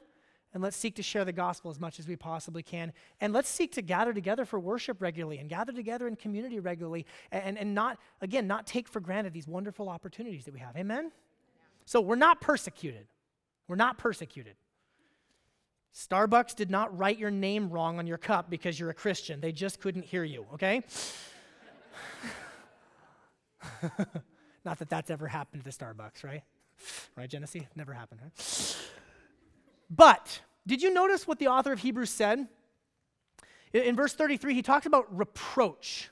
And 0.54 0.62
let's 0.62 0.76
seek 0.76 0.96
to 0.96 1.02
share 1.02 1.24
the 1.24 1.32
gospel 1.32 1.70
as 1.70 1.80
much 1.80 1.98
as 1.98 2.06
we 2.06 2.14
possibly 2.14 2.62
can. 2.62 2.92
And 3.20 3.32
let's 3.32 3.48
seek 3.48 3.72
to 3.72 3.82
gather 3.82 4.12
together 4.12 4.44
for 4.44 4.60
worship 4.60 5.00
regularly 5.00 5.38
and 5.38 5.48
gather 5.48 5.72
together 5.72 6.06
in 6.06 6.16
community 6.16 6.60
regularly 6.60 7.06
and, 7.30 7.56
and 7.56 7.74
not, 7.74 7.98
again, 8.20 8.46
not 8.46 8.66
take 8.66 8.86
for 8.86 9.00
granted 9.00 9.32
these 9.32 9.48
wonderful 9.48 9.88
opportunities 9.88 10.44
that 10.44 10.52
we 10.52 10.60
have. 10.60 10.76
Amen? 10.76 11.10
So 11.86 12.00
we're 12.00 12.16
not 12.16 12.40
persecuted. 12.40 13.06
We're 13.66 13.76
not 13.76 13.96
persecuted. 13.96 14.56
Starbucks 15.94 16.54
did 16.54 16.70
not 16.70 16.96
write 16.98 17.18
your 17.18 17.30
name 17.30 17.70
wrong 17.70 17.98
on 17.98 18.06
your 18.06 18.18
cup 18.18 18.50
because 18.50 18.78
you're 18.78 18.90
a 18.90 18.94
Christian. 18.94 19.40
They 19.40 19.52
just 19.52 19.80
couldn't 19.80 20.04
hear 20.04 20.24
you, 20.24 20.46
okay? 20.54 20.82
not 24.64 24.78
that 24.78 24.88
that's 24.88 25.10
ever 25.10 25.28
happened 25.28 25.64
to 25.64 25.70
Starbucks, 25.70 26.24
right? 26.24 26.42
Right, 27.16 27.28
Genesee? 27.28 27.66
Never 27.76 27.92
happened, 27.92 28.20
right? 28.22 28.32
But 29.94 30.40
did 30.66 30.82
you 30.82 30.92
notice 30.92 31.26
what 31.26 31.38
the 31.38 31.48
author 31.48 31.72
of 31.72 31.80
Hebrews 31.80 32.10
said? 32.10 32.46
In 33.72 33.96
verse 33.96 34.14
33, 34.14 34.54
he 34.54 34.62
talks 34.62 34.86
about 34.86 35.06
reproach 35.16 36.10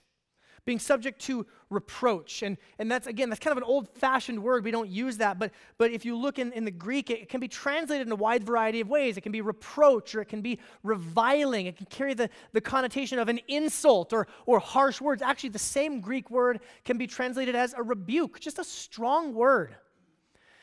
being 0.65 0.79
subject 0.79 1.21
to 1.23 1.47
reproach. 1.69 2.43
And, 2.43 2.57
and 2.79 2.91
that's, 2.91 3.07
again, 3.07 3.29
that's 3.29 3.41
kind 3.41 3.53
of 3.53 3.59
an 3.59 3.65
old 3.65 3.89
fashioned 3.89 4.43
word. 4.43 4.65
We 4.65 4.71
don't 4.71 4.89
use 4.89 5.17
that. 5.19 5.39
But, 5.39 5.53
but 5.79 5.91
if 5.91 6.05
you 6.05 6.17
look 6.17 6.39
in, 6.39 6.53
in 6.53 6.65
the 6.65 6.71
Greek, 6.71 7.11
it, 7.11 7.23
it 7.23 7.29
can 7.29 7.41
be 7.41 7.49
translated 7.49 8.07
in 8.07 8.13
a 8.13 8.17
wide 8.17 8.45
variety 8.45 8.81
of 8.81 8.89
ways. 8.89 9.17
It 9.17 9.23
can 9.23 9.33
be 9.33 9.41
reproach 9.41 10.15
or 10.15 10.21
it 10.21 10.27
can 10.27 10.43
be 10.43 10.59
reviling. 10.83 11.67
It 11.67 11.77
can 11.77 11.87
carry 11.87 12.15
the, 12.15 12.31
the 12.53 12.61
connotation 12.61 13.19
of 13.19 13.29
an 13.29 13.41
insult 13.49 14.13
or, 14.13 14.27
or 14.47 14.59
harsh 14.59 15.01
words. 15.01 15.23
Actually, 15.23 15.51
the 15.51 15.59
same 15.59 16.01
Greek 16.01 16.31
word 16.31 16.61
can 16.85 16.99
be 16.99 17.07
translated 17.07 17.55
as 17.55 17.75
a 17.75 17.83
rebuke, 17.83 18.41
just 18.41 18.59
a 18.59 18.65
strong 18.65 19.35
word. 19.35 19.75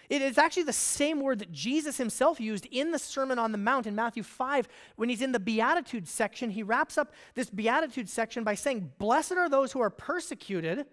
It 0.10 0.22
is 0.22 0.38
actually 0.38 0.64
the 0.64 0.74
same 0.74 1.20
word 1.20 1.40
that 1.40 1.52
Jesus 1.52 1.98
himself 1.98 2.40
used 2.40 2.66
in 2.72 2.92
the 2.92 3.00
Sermon 3.00 3.38
on 3.38 3.52
the 3.52 3.58
Mount 3.58 3.88
in 3.88 3.96
Matthew 3.96 4.24
5 4.24 4.68
when 4.96 5.10
he's 5.10 5.22
in 5.22 5.34
the 5.34 5.40
Beatitudes 5.40 6.10
section. 6.10 6.50
He 6.50 6.64
wraps 6.64 6.98
up 6.98 7.12
this 7.36 7.50
Beatitudes 7.50 8.14
section 8.14 8.46
by 8.46 8.56
saying, 8.56 8.94
Blessed 9.00 9.34
are 9.34 9.50
those 9.50 9.74
who 9.74 9.82
are 9.82 9.90
persecuted 9.90 10.86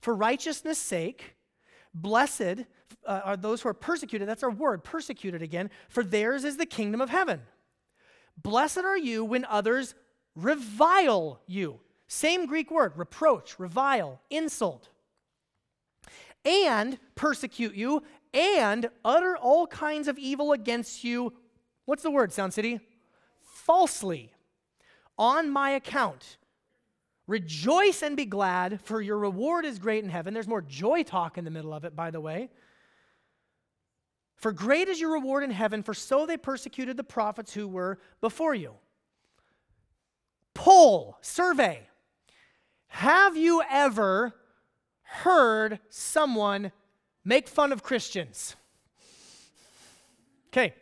for 0.00 0.14
righteousness' 0.14 0.78
sake. 0.78 1.34
Blessed 1.92 2.64
uh, 3.04 3.20
are 3.24 3.36
those 3.36 3.62
who 3.62 3.68
are 3.68 3.74
persecuted. 3.74 4.28
That's 4.28 4.44
our 4.44 4.50
word, 4.50 4.84
persecuted 4.84 5.42
again, 5.42 5.68
for 5.88 6.04
theirs 6.04 6.44
is 6.44 6.56
the 6.56 6.66
kingdom 6.66 7.00
of 7.00 7.10
heaven. 7.10 7.40
Blessed 8.40 8.78
are 8.78 8.96
you 8.96 9.24
when 9.24 9.44
others 9.46 9.94
revile 10.36 11.40
you. 11.46 11.80
Same 12.06 12.46
Greek 12.46 12.70
word, 12.70 12.92
reproach, 12.96 13.58
revile, 13.58 14.20
insult 14.30 14.88
and 16.44 16.98
persecute 17.14 17.74
you 17.74 18.02
and 18.34 18.88
utter 19.04 19.36
all 19.36 19.66
kinds 19.66 20.08
of 20.08 20.18
evil 20.18 20.52
against 20.52 21.04
you. 21.04 21.32
What's 21.84 22.02
the 22.02 22.10
word, 22.10 22.32
Sound 22.32 22.54
City? 22.54 22.80
Falsely. 23.40 24.32
On 25.18 25.50
my 25.50 25.70
account. 25.70 26.38
Rejoice 27.26 28.02
and 28.02 28.16
be 28.16 28.24
glad, 28.24 28.80
for 28.82 29.00
your 29.00 29.18
reward 29.18 29.64
is 29.64 29.78
great 29.78 30.02
in 30.02 30.10
heaven. 30.10 30.34
There's 30.34 30.48
more 30.48 30.62
joy 30.62 31.02
talk 31.02 31.38
in 31.38 31.44
the 31.44 31.50
middle 31.50 31.72
of 31.72 31.84
it, 31.84 31.94
by 31.94 32.10
the 32.10 32.20
way. 32.20 32.50
For 34.36 34.50
great 34.50 34.88
is 34.88 35.00
your 35.00 35.12
reward 35.12 35.44
in 35.44 35.52
heaven, 35.52 35.84
for 35.84 35.94
so 35.94 36.26
they 36.26 36.36
persecuted 36.36 36.96
the 36.96 37.04
prophets 37.04 37.54
who 37.54 37.68
were 37.68 38.00
before 38.20 38.54
you. 38.54 38.74
Poll, 40.52 41.16
survey. 41.20 41.86
Have 42.88 43.36
you 43.36 43.62
ever 43.70 44.34
heard 45.02 45.78
someone 45.88 46.72
make 47.24 47.48
fun 47.48 47.72
of 47.72 47.82
Christians. 47.82 48.56
Okay, 50.48 50.74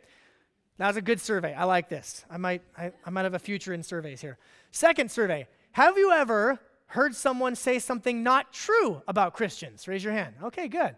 that 0.77 0.87
was 0.87 0.97
a 0.97 1.01
good 1.01 1.21
survey. 1.21 1.53
I 1.53 1.63
like 1.63 1.89
this. 1.89 2.25
I 2.29 2.37
might, 2.37 2.61
I, 2.77 2.91
I 3.05 3.09
might 3.09 3.23
have 3.23 3.33
a 3.33 3.39
future 3.39 3.73
in 3.73 3.83
surveys 3.83 4.19
here. 4.21 4.37
Second 4.71 5.11
survey 5.11 5.47
Have 5.73 5.97
you 5.97 6.11
ever 6.11 6.59
heard 6.87 7.15
someone 7.15 7.55
say 7.55 7.79
something 7.79 8.23
not 8.23 8.51
true 8.51 9.01
about 9.07 9.33
Christians? 9.33 9.87
Raise 9.87 10.03
your 10.03 10.13
hand. 10.13 10.35
Okay, 10.43 10.67
good. 10.67 10.95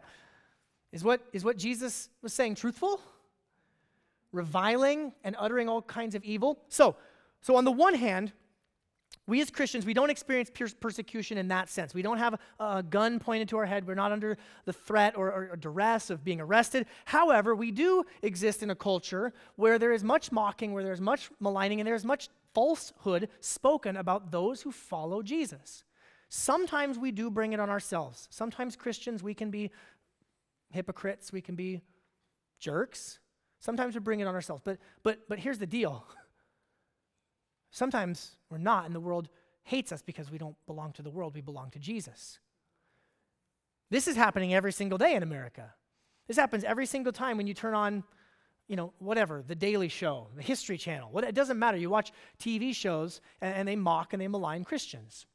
Is 0.91 1.03
what, 1.03 1.21
is 1.33 1.43
what 1.43 1.57
Jesus 1.57 2.09
was 2.21 2.33
saying 2.33 2.55
truthful? 2.55 3.01
Reviling 4.31 5.13
and 5.23 5.35
uttering 5.39 5.67
all 5.67 5.81
kinds 5.81 6.15
of 6.15 6.23
evil? 6.23 6.59
So, 6.69 6.95
so 7.41 7.55
on 7.55 7.65
the 7.65 7.71
one 7.71 7.93
hand, 7.93 8.31
we 9.25 9.39
as 9.41 9.49
Christians, 9.49 9.85
we 9.85 9.93
don't 9.93 10.09
experience 10.09 10.51
persecution 10.79 11.37
in 11.37 11.47
that 11.47 11.69
sense. 11.69 11.93
We 11.93 12.01
don't 12.01 12.17
have 12.17 12.39
a, 12.59 12.83
gun 12.83 13.19
pointed 13.19 13.47
to 13.49 13.57
our 13.57 13.65
head. 13.65 13.87
We're 13.87 13.95
not 13.95 14.11
under 14.11 14.37
the 14.65 14.73
threat 14.73 15.15
or, 15.15 15.31
or, 15.31 15.49
or, 15.51 15.55
duress 15.55 16.09
of 16.09 16.25
being 16.25 16.41
arrested. 16.41 16.85
However, 17.05 17.55
we 17.55 17.71
do 17.71 18.03
exist 18.21 18.63
in 18.63 18.69
a 18.69 18.75
culture 18.75 19.33
where 19.55 19.79
there 19.79 19.93
is 19.93 20.03
much 20.03 20.31
mocking, 20.31 20.73
where 20.73 20.83
there's 20.83 20.99
much 20.99 21.29
maligning, 21.39 21.79
and 21.79 21.87
there's 21.87 22.03
much 22.03 22.27
falsehood 22.53 23.29
spoken 23.39 23.95
about 23.95 24.31
those 24.31 24.61
who 24.61 24.71
follow 24.71 25.21
Jesus. 25.21 25.85
Sometimes 26.27 26.97
we 26.97 27.11
do 27.11 27.29
bring 27.31 27.53
it 27.53 27.59
on 27.61 27.69
ourselves. 27.69 28.27
Sometimes 28.29 28.75
Christians, 28.75 29.23
we 29.23 29.33
can 29.33 29.51
be 29.51 29.71
hypocrites, 30.71 31.31
we 31.31 31.41
can 31.41 31.55
be 31.55 31.81
jerks. 32.59 33.19
Sometimes 33.59 33.93
we 33.93 34.01
bring 34.01 34.19
it 34.19 34.25
on 34.25 34.35
ourselves. 34.35 34.63
But, 34.65 34.79
but, 35.03 35.19
but 35.29 35.39
here's 35.39 35.59
the 35.59 35.67
deal. 35.67 36.05
Sometimes 37.73 38.37
we're 38.51 38.59
not, 38.59 38.85
and 38.85 38.93
the 38.93 38.99
world 38.99 39.29
hates 39.63 39.91
us 39.91 40.03
because 40.03 40.29
we 40.29 40.37
don't 40.37 40.55
belong 40.67 40.93
to 40.93 41.01
the 41.01 41.09
world, 41.09 41.33
we 41.33 41.41
belong 41.41 41.71
to 41.71 41.79
Jesus. 41.79 42.39
This 43.89 44.07
is 44.07 44.15
happening 44.15 44.53
every 44.53 44.71
single 44.71 44.99
day 44.99 45.15
in 45.15 45.23
America. 45.23 45.73
This 46.27 46.37
happens 46.37 46.63
every 46.63 46.85
single 46.85 47.11
time 47.11 47.35
when 47.35 47.47
you 47.47 47.55
turn 47.55 47.73
on, 47.73 48.03
you 48.67 48.75
know, 48.75 48.93
whatever, 48.99 49.43
the 49.45 49.55
Daily 49.55 49.87
Show, 49.87 50.27
the 50.35 50.43
History 50.43 50.77
Channel. 50.77 51.09
What, 51.11 51.23
it 51.23 51.33
doesn't 51.33 51.57
matter. 51.57 51.75
You 51.77 51.89
watch 51.89 52.11
TV 52.39 52.75
shows 52.75 53.21
and, 53.41 53.55
and 53.55 53.67
they 53.67 53.75
mock 53.75 54.13
and 54.13 54.21
they 54.21 54.27
malign 54.27 54.63
Christians. 54.63 55.25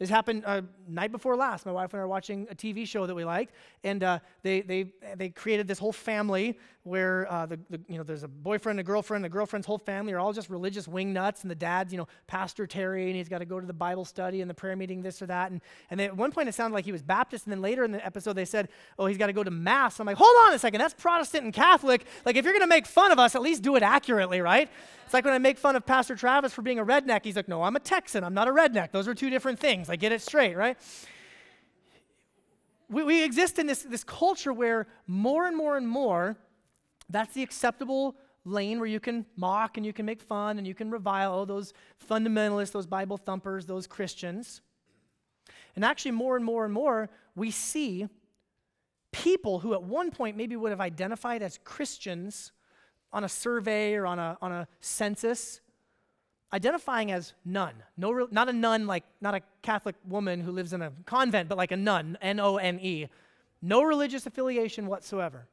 This 0.00 0.08
happened 0.10 0.44
uh, 0.46 0.62
night 0.88 1.12
before 1.12 1.36
last. 1.36 1.66
My 1.66 1.72
wife 1.72 1.92
and 1.92 2.00
I 2.00 2.04
were 2.04 2.08
watching 2.08 2.48
a 2.50 2.54
TV 2.54 2.86
show 2.86 3.06
that 3.06 3.14
we 3.14 3.22
liked, 3.22 3.54
and 3.84 4.02
uh, 4.02 4.18
they, 4.42 4.62
they, 4.62 4.92
they 5.14 5.28
created 5.28 5.68
this 5.68 5.78
whole 5.78 5.92
family 5.92 6.58
where 6.82 7.30
uh, 7.30 7.44
the, 7.44 7.60
the, 7.68 7.78
you 7.88 7.98
know, 7.98 8.02
there's 8.02 8.22
a 8.22 8.28
boyfriend, 8.28 8.80
a 8.80 8.82
girlfriend, 8.82 9.22
the 9.22 9.28
girlfriend's 9.28 9.66
whole 9.66 9.78
family 9.78 10.14
are 10.14 10.18
all 10.18 10.32
just 10.32 10.48
religious 10.48 10.88
wing 10.88 11.12
nuts, 11.12 11.42
and 11.42 11.50
the 11.50 11.54
dad's, 11.54 11.92
you 11.92 11.98
know, 11.98 12.08
Pastor 12.26 12.66
Terry, 12.66 13.08
and 13.08 13.16
he's 13.16 13.28
got 13.28 13.38
to 13.38 13.44
go 13.44 13.60
to 13.60 13.66
the 13.66 13.72
Bible 13.74 14.06
study 14.06 14.40
and 14.40 14.48
the 14.48 14.54
prayer 14.54 14.74
meeting, 14.76 15.02
this 15.02 15.20
or 15.20 15.26
that. 15.26 15.50
And, 15.50 15.60
and 15.90 16.00
they, 16.00 16.06
at 16.06 16.16
one 16.16 16.32
point 16.32 16.48
it 16.48 16.54
sounded 16.54 16.74
like 16.74 16.86
he 16.86 16.92
was 16.92 17.02
Baptist, 17.02 17.44
and 17.44 17.52
then 17.52 17.60
later 17.60 17.84
in 17.84 17.92
the 17.92 18.04
episode 18.04 18.32
they 18.32 18.46
said, 18.46 18.68
oh, 18.98 19.04
he's 19.04 19.18
got 19.18 19.26
to 19.26 19.34
go 19.34 19.44
to 19.44 19.50
Mass. 19.50 20.00
I'm 20.00 20.06
like, 20.06 20.16
hold 20.16 20.34
on 20.46 20.54
a 20.54 20.58
second, 20.58 20.80
that's 20.80 20.94
Protestant 20.94 21.44
and 21.44 21.52
Catholic. 21.52 22.06
Like, 22.24 22.36
if 22.36 22.44
you're 22.44 22.54
going 22.54 22.62
to 22.62 22.66
make 22.66 22.86
fun 22.86 23.12
of 23.12 23.18
us, 23.18 23.34
at 23.34 23.42
least 23.42 23.60
do 23.62 23.76
it 23.76 23.82
accurately, 23.82 24.40
right? 24.40 24.70
It's 25.04 25.12
like 25.12 25.24
when 25.24 25.34
I 25.34 25.38
make 25.38 25.58
fun 25.58 25.76
of 25.76 25.84
Pastor 25.84 26.14
Travis 26.14 26.54
for 26.54 26.62
being 26.62 26.78
a 26.78 26.84
redneck. 26.84 27.24
He's 27.24 27.36
like, 27.36 27.48
no, 27.48 27.62
I'm 27.62 27.76
a 27.76 27.80
Texan. 27.80 28.24
I'm 28.24 28.32
not 28.32 28.48
a 28.48 28.52
redneck. 28.52 28.92
Those 28.92 29.06
are 29.06 29.14
two 29.14 29.28
different 29.28 29.58
things. 29.58 29.90
I 29.90 29.96
get 29.96 30.12
it 30.12 30.22
straight, 30.22 30.56
right? 30.56 30.78
We, 32.88 33.02
we 33.02 33.22
exist 33.22 33.58
in 33.58 33.66
this, 33.66 33.82
this 33.82 34.02
culture 34.02 34.52
where 34.52 34.86
more 35.06 35.46
and 35.46 35.56
more 35.56 35.76
and 35.76 35.86
more, 35.86 36.38
that's 37.10 37.34
the 37.34 37.42
acceptable 37.42 38.16
lane 38.44 38.78
where 38.78 38.88
you 38.88 39.00
can 39.00 39.26
mock 39.36 39.76
and 39.76 39.84
you 39.84 39.92
can 39.92 40.06
make 40.06 40.20
fun 40.20 40.58
and 40.58 40.66
you 40.66 40.74
can 40.74 40.90
revile 40.90 41.34
oh, 41.34 41.44
those 41.44 41.72
fundamentalists, 42.08 42.72
those 42.72 42.86
Bible 42.86 43.16
thumpers, 43.16 43.66
those 43.66 43.86
Christians. 43.86 44.62
And 45.76 45.84
actually, 45.84 46.12
more 46.12 46.36
and 46.36 46.44
more 46.44 46.64
and 46.64 46.72
more, 46.72 47.10
we 47.36 47.50
see 47.50 48.08
people 49.12 49.60
who 49.60 49.74
at 49.74 49.82
one 49.82 50.10
point 50.10 50.36
maybe 50.36 50.56
would 50.56 50.70
have 50.70 50.80
identified 50.80 51.42
as 51.42 51.58
Christians 51.64 52.52
on 53.12 53.24
a 53.24 53.28
survey 53.28 53.94
or 53.94 54.06
on 54.06 54.18
a, 54.18 54.38
on 54.40 54.52
a 54.52 54.68
census 54.80 55.60
identifying 56.52 57.12
as 57.12 57.34
none. 57.44 57.74
No, 57.96 58.26
not 58.30 58.48
a 58.48 58.52
nun 58.52 58.86
like, 58.86 59.04
not 59.20 59.34
a 59.34 59.42
Catholic 59.62 59.96
woman 60.04 60.40
who 60.40 60.50
lives 60.50 60.72
in 60.72 60.82
a 60.82 60.92
convent, 61.06 61.48
but 61.48 61.58
like 61.58 61.72
a 61.72 61.76
nun, 61.76 62.18
N 62.20 62.40
O 62.40 62.56
N 62.56 62.80
E. 62.80 63.06
No 63.62 63.82
religious 63.82 64.26
affiliation 64.26 64.86
whatsoever. 64.86 65.48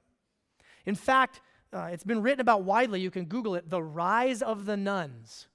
In 0.87 0.95
fact, 0.95 1.41
uh, 1.73 1.89
it's 1.91 2.05
been 2.05 2.21
written 2.21 2.39
about 2.39 2.63
widely. 2.63 3.01
You 3.01 3.11
can 3.11 3.25
Google 3.25 3.55
it 3.55 3.69
The 3.69 3.83
Rise 3.83 4.41
of 4.41 4.65
the 4.65 4.75
Nones. 4.75 5.47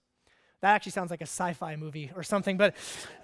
That 0.61 0.75
actually 0.75 0.93
sounds 0.93 1.11
like 1.11 1.23
a 1.23 1.27
sci 1.27 1.55
fi 1.55 1.75
movie 1.75 2.13
or 2.15 2.23
something, 2.23 2.57
but 2.57 2.77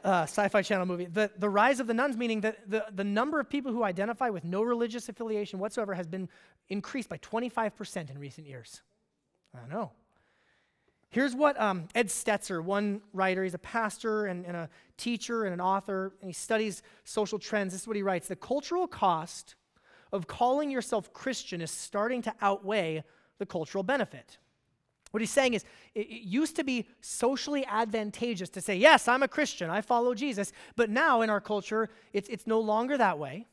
uh, 0.03 0.23
sci 0.23 0.49
fi 0.49 0.63
channel 0.63 0.87
movie. 0.87 1.05
The, 1.05 1.31
the 1.39 1.49
rise 1.49 1.79
of 1.79 1.87
the 1.87 1.93
Nones, 1.93 2.17
meaning 2.17 2.41
that 2.41 2.69
the, 2.69 2.87
the 2.93 3.05
number 3.05 3.39
of 3.39 3.49
people 3.49 3.73
who 3.73 3.85
identify 3.85 4.31
with 4.31 4.43
no 4.43 4.63
religious 4.63 5.09
affiliation 5.09 5.61
whatsoever 5.61 5.95
has 5.95 6.09
been 6.09 6.29
increased 6.69 7.09
by 7.09 7.19
25% 7.19 8.11
in 8.11 8.19
recent 8.19 8.47
years. 8.47 8.83
I 9.55 9.69
know. 9.69 9.93
Here's 11.11 11.37
what 11.37 11.61
um, 11.61 11.89
Ed 11.95 12.09
Stetzer, 12.09 12.63
one 12.63 13.03
writer, 13.13 13.45
he's 13.45 13.55
a 13.55 13.59
pastor 13.59 14.27
and, 14.27 14.45
and 14.45 14.57
a 14.57 14.69
teacher 14.97 15.45
and 15.45 15.55
an 15.55 15.61
author, 15.61 16.15
and 16.21 16.29
he 16.29 16.35
studies 16.35 16.83
social 17.05 17.39
trends. 17.39 17.73
This 17.73 17.83
is 17.83 17.87
what 17.87 17.97
he 17.97 18.03
writes 18.03 18.29
The 18.29 18.37
cultural 18.37 18.89
cost 18.89 19.55
of 20.13 20.27
calling 20.27 20.71
yourself 20.71 21.13
Christian 21.13 21.61
is 21.61 21.71
starting 21.71 22.23
to 22.23 22.35
outweigh 22.41 23.05
the 23.39 23.47
cultural 23.47 23.85
benefit. 23.85 24.39
What 25.11 25.21
he's 25.21 25.31
saying 25.31 25.55
is, 25.55 25.65
it, 25.95 26.09
used 26.09 26.57
to 26.57 26.65
be 26.65 26.87
socially 27.01 27.65
advantageous 27.67 28.51
to 28.51 28.61
say, 28.61 28.77
Yes, 28.77 29.09
I'm 29.09 29.23
a 29.23 29.29
Christian, 29.29 29.71
I 29.71 29.81
follow 29.81 30.15
Jesus. 30.15 30.53
But 30.77 30.91
now 30.91 31.23
in 31.23 31.31
our 31.31 31.41
culture, 31.41 31.89
it's, 32.13 32.29
it's 32.29 32.47
no 32.47 32.61
longer 32.61 32.99
that 32.99 33.19
way. 33.19 33.47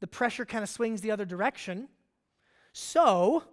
The 0.00 0.06
pressure 0.06 0.44
kind 0.44 0.62
of 0.62 0.68
swings 0.68 1.00
the 1.00 1.10
other 1.10 1.24
direction. 1.24 1.88
So, 2.72 3.44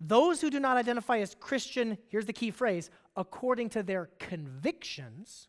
those 0.00 0.40
who 0.40 0.50
do 0.50 0.60
not 0.60 0.78
identify 0.78 1.18
as 1.18 1.36
Christian, 1.38 1.98
here's 2.08 2.26
the 2.26 2.32
key 2.32 2.50
phrase, 2.50 2.90
according 3.16 3.68
to 3.70 3.82
their 3.82 4.08
convictions, 4.18 5.48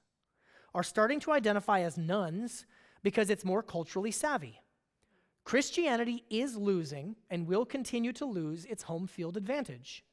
are 0.73 0.83
starting 0.83 1.19
to 1.21 1.31
identify 1.31 1.81
as 1.81 1.97
nones 1.97 2.65
because 3.03 3.29
it's 3.29 3.45
more 3.45 3.63
culturally 3.63 4.11
savvy. 4.11 4.61
Christianity 5.43 6.23
is 6.29 6.55
losing 6.55 7.15
and 7.29 7.47
will 7.47 7.65
continue 7.65 8.13
to 8.13 8.25
lose 8.25 8.65
its 8.65 8.83
home 8.83 9.07
field 9.07 9.37
advantage. 9.37 10.03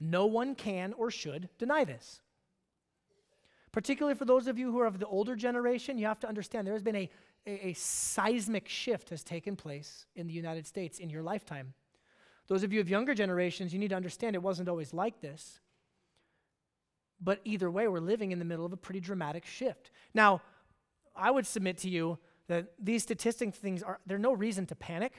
No 0.00 0.26
one 0.26 0.54
can 0.54 0.92
or 0.94 1.10
should 1.10 1.48
deny 1.58 1.84
this. 1.84 2.20
Particularly 3.72 4.16
for 4.16 4.24
those 4.24 4.46
of 4.46 4.58
you 4.58 4.72
who 4.72 4.80
are 4.80 4.86
of 4.86 4.98
the 4.98 5.06
older 5.06 5.36
generation, 5.36 5.98
you 5.98 6.06
have 6.06 6.20
to 6.20 6.28
understand 6.28 6.66
there 6.66 6.74
has 6.74 6.82
been 6.82 6.96
a, 6.96 7.10
a, 7.46 7.68
a 7.68 7.72
seismic 7.74 8.68
shift 8.68 9.10
has 9.10 9.22
taken 9.22 9.54
place 9.54 10.06
in 10.14 10.26
the 10.26 10.32
United 10.32 10.66
States 10.66 10.98
in 10.98 11.10
your 11.10 11.22
lifetime. 11.22 11.74
Those 12.48 12.62
of 12.62 12.72
you 12.72 12.80
of 12.80 12.88
younger 12.88 13.14
generations, 13.14 13.72
you 13.72 13.78
need 13.78 13.90
to 13.90 13.96
understand 13.96 14.34
it 14.34 14.42
wasn't 14.42 14.68
always 14.68 14.94
like 14.94 15.20
this. 15.20 15.60
But 17.20 17.40
either 17.44 17.70
way, 17.70 17.88
we're 17.88 18.00
living 18.00 18.32
in 18.32 18.38
the 18.38 18.44
middle 18.44 18.66
of 18.66 18.72
a 18.72 18.76
pretty 18.76 19.00
dramatic 19.00 19.46
shift. 19.46 19.90
Now, 20.14 20.42
I 21.14 21.30
would 21.30 21.46
submit 21.46 21.78
to 21.78 21.88
you 21.88 22.18
that 22.48 22.72
these 22.78 23.02
statistic 23.02 23.54
things 23.54 23.82
are, 23.82 23.98
there's 24.06 24.20
no 24.20 24.32
reason 24.32 24.66
to 24.66 24.74
panic. 24.74 25.12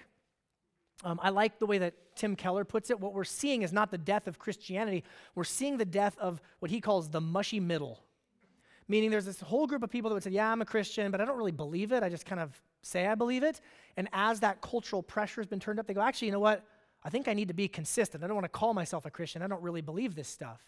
Um, 1.04 1.20
I 1.22 1.30
like 1.30 1.60
the 1.60 1.66
way 1.66 1.78
that 1.78 1.94
Tim 2.16 2.36
Keller 2.36 2.66
puts 2.66 2.90
it. 2.90 3.00
What 3.00 3.14
we're 3.14 3.24
seeing 3.24 3.62
is 3.62 3.72
not 3.72 3.92
the 3.92 3.98
death 3.98 4.28
of 4.28 4.40
Christianity, 4.40 5.04
we're 5.36 5.44
seeing 5.44 5.78
the 5.78 5.86
death 5.86 6.18
of 6.18 6.42
what 6.60 6.72
he 6.72 6.82
calls 6.82 7.10
the 7.10 7.22
mushy 7.22 7.60
middle. 7.60 8.04
Meaning 8.88 9.12
there's 9.12 9.26
this 9.26 9.42
whole 9.42 9.68
group 9.68 9.84
of 9.84 9.90
people 9.90 10.10
that 10.10 10.16
would 10.16 10.24
say, 10.24 10.32
Yeah, 10.32 10.52
I'm 10.52 10.62
a 10.62 10.66
Christian, 10.66 11.12
but 11.12 11.20
I 11.20 11.26
don't 11.26 11.38
really 11.38 11.52
believe 11.52 11.92
it. 11.92 12.04
I 12.04 12.10
just 12.10 12.26
kind 12.26 12.40
of 12.40 12.60
say 12.82 13.06
I 13.06 13.16
believe 13.16 13.44
it. 13.44 13.60
And 13.98 14.08
as 14.14 14.40
that 14.40 14.62
cultural 14.62 15.04
pressure 15.04 15.42
has 15.42 15.48
been 15.48 15.60
turned 15.60 15.80
up, 15.80 15.88
they 15.88 15.94
go, 15.94 16.02
Actually, 16.02 16.28
you 16.28 16.32
know 16.32 16.40
what? 16.40 16.66
I 17.04 17.10
think 17.10 17.28
I 17.28 17.34
need 17.34 17.50
to 17.50 17.54
be 17.54 17.68
consistent. 17.68 18.24
I 18.24 18.28
don't 18.28 18.36
want 18.36 18.46
to 18.46 18.50
call 18.50 18.74
myself 18.74 19.06
a 19.06 19.12
Christian. 19.12 19.42
I 19.42 19.48
don't 19.48 19.62
really 19.62 19.82
believe 19.82 20.16
this 20.16 20.28
stuff. 20.28 20.62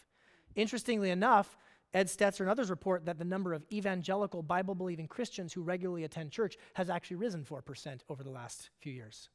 Interestingly 0.56 1.10
enough, 1.10 1.58
Ed 1.94 2.08
Stetzer 2.08 2.42
and 2.42 2.50
others 2.50 2.70
report 2.70 3.06
that 3.06 3.18
the 3.18 3.26
number 3.26 3.54
of 3.54 3.64
evangelical 3.72 4.44
Bible 4.44 4.76
believing 4.76 5.08
Christians 5.08 5.54
who 5.54 5.62
regularly 5.62 6.04
attend 6.04 6.32
church 6.32 6.58
has 6.76 6.90
actually 6.90 7.18
risen 7.18 7.44
4% 7.44 8.02
over 8.10 8.24
the 8.24 8.30
last 8.30 8.70
few 8.80 8.94
years. 8.94 9.30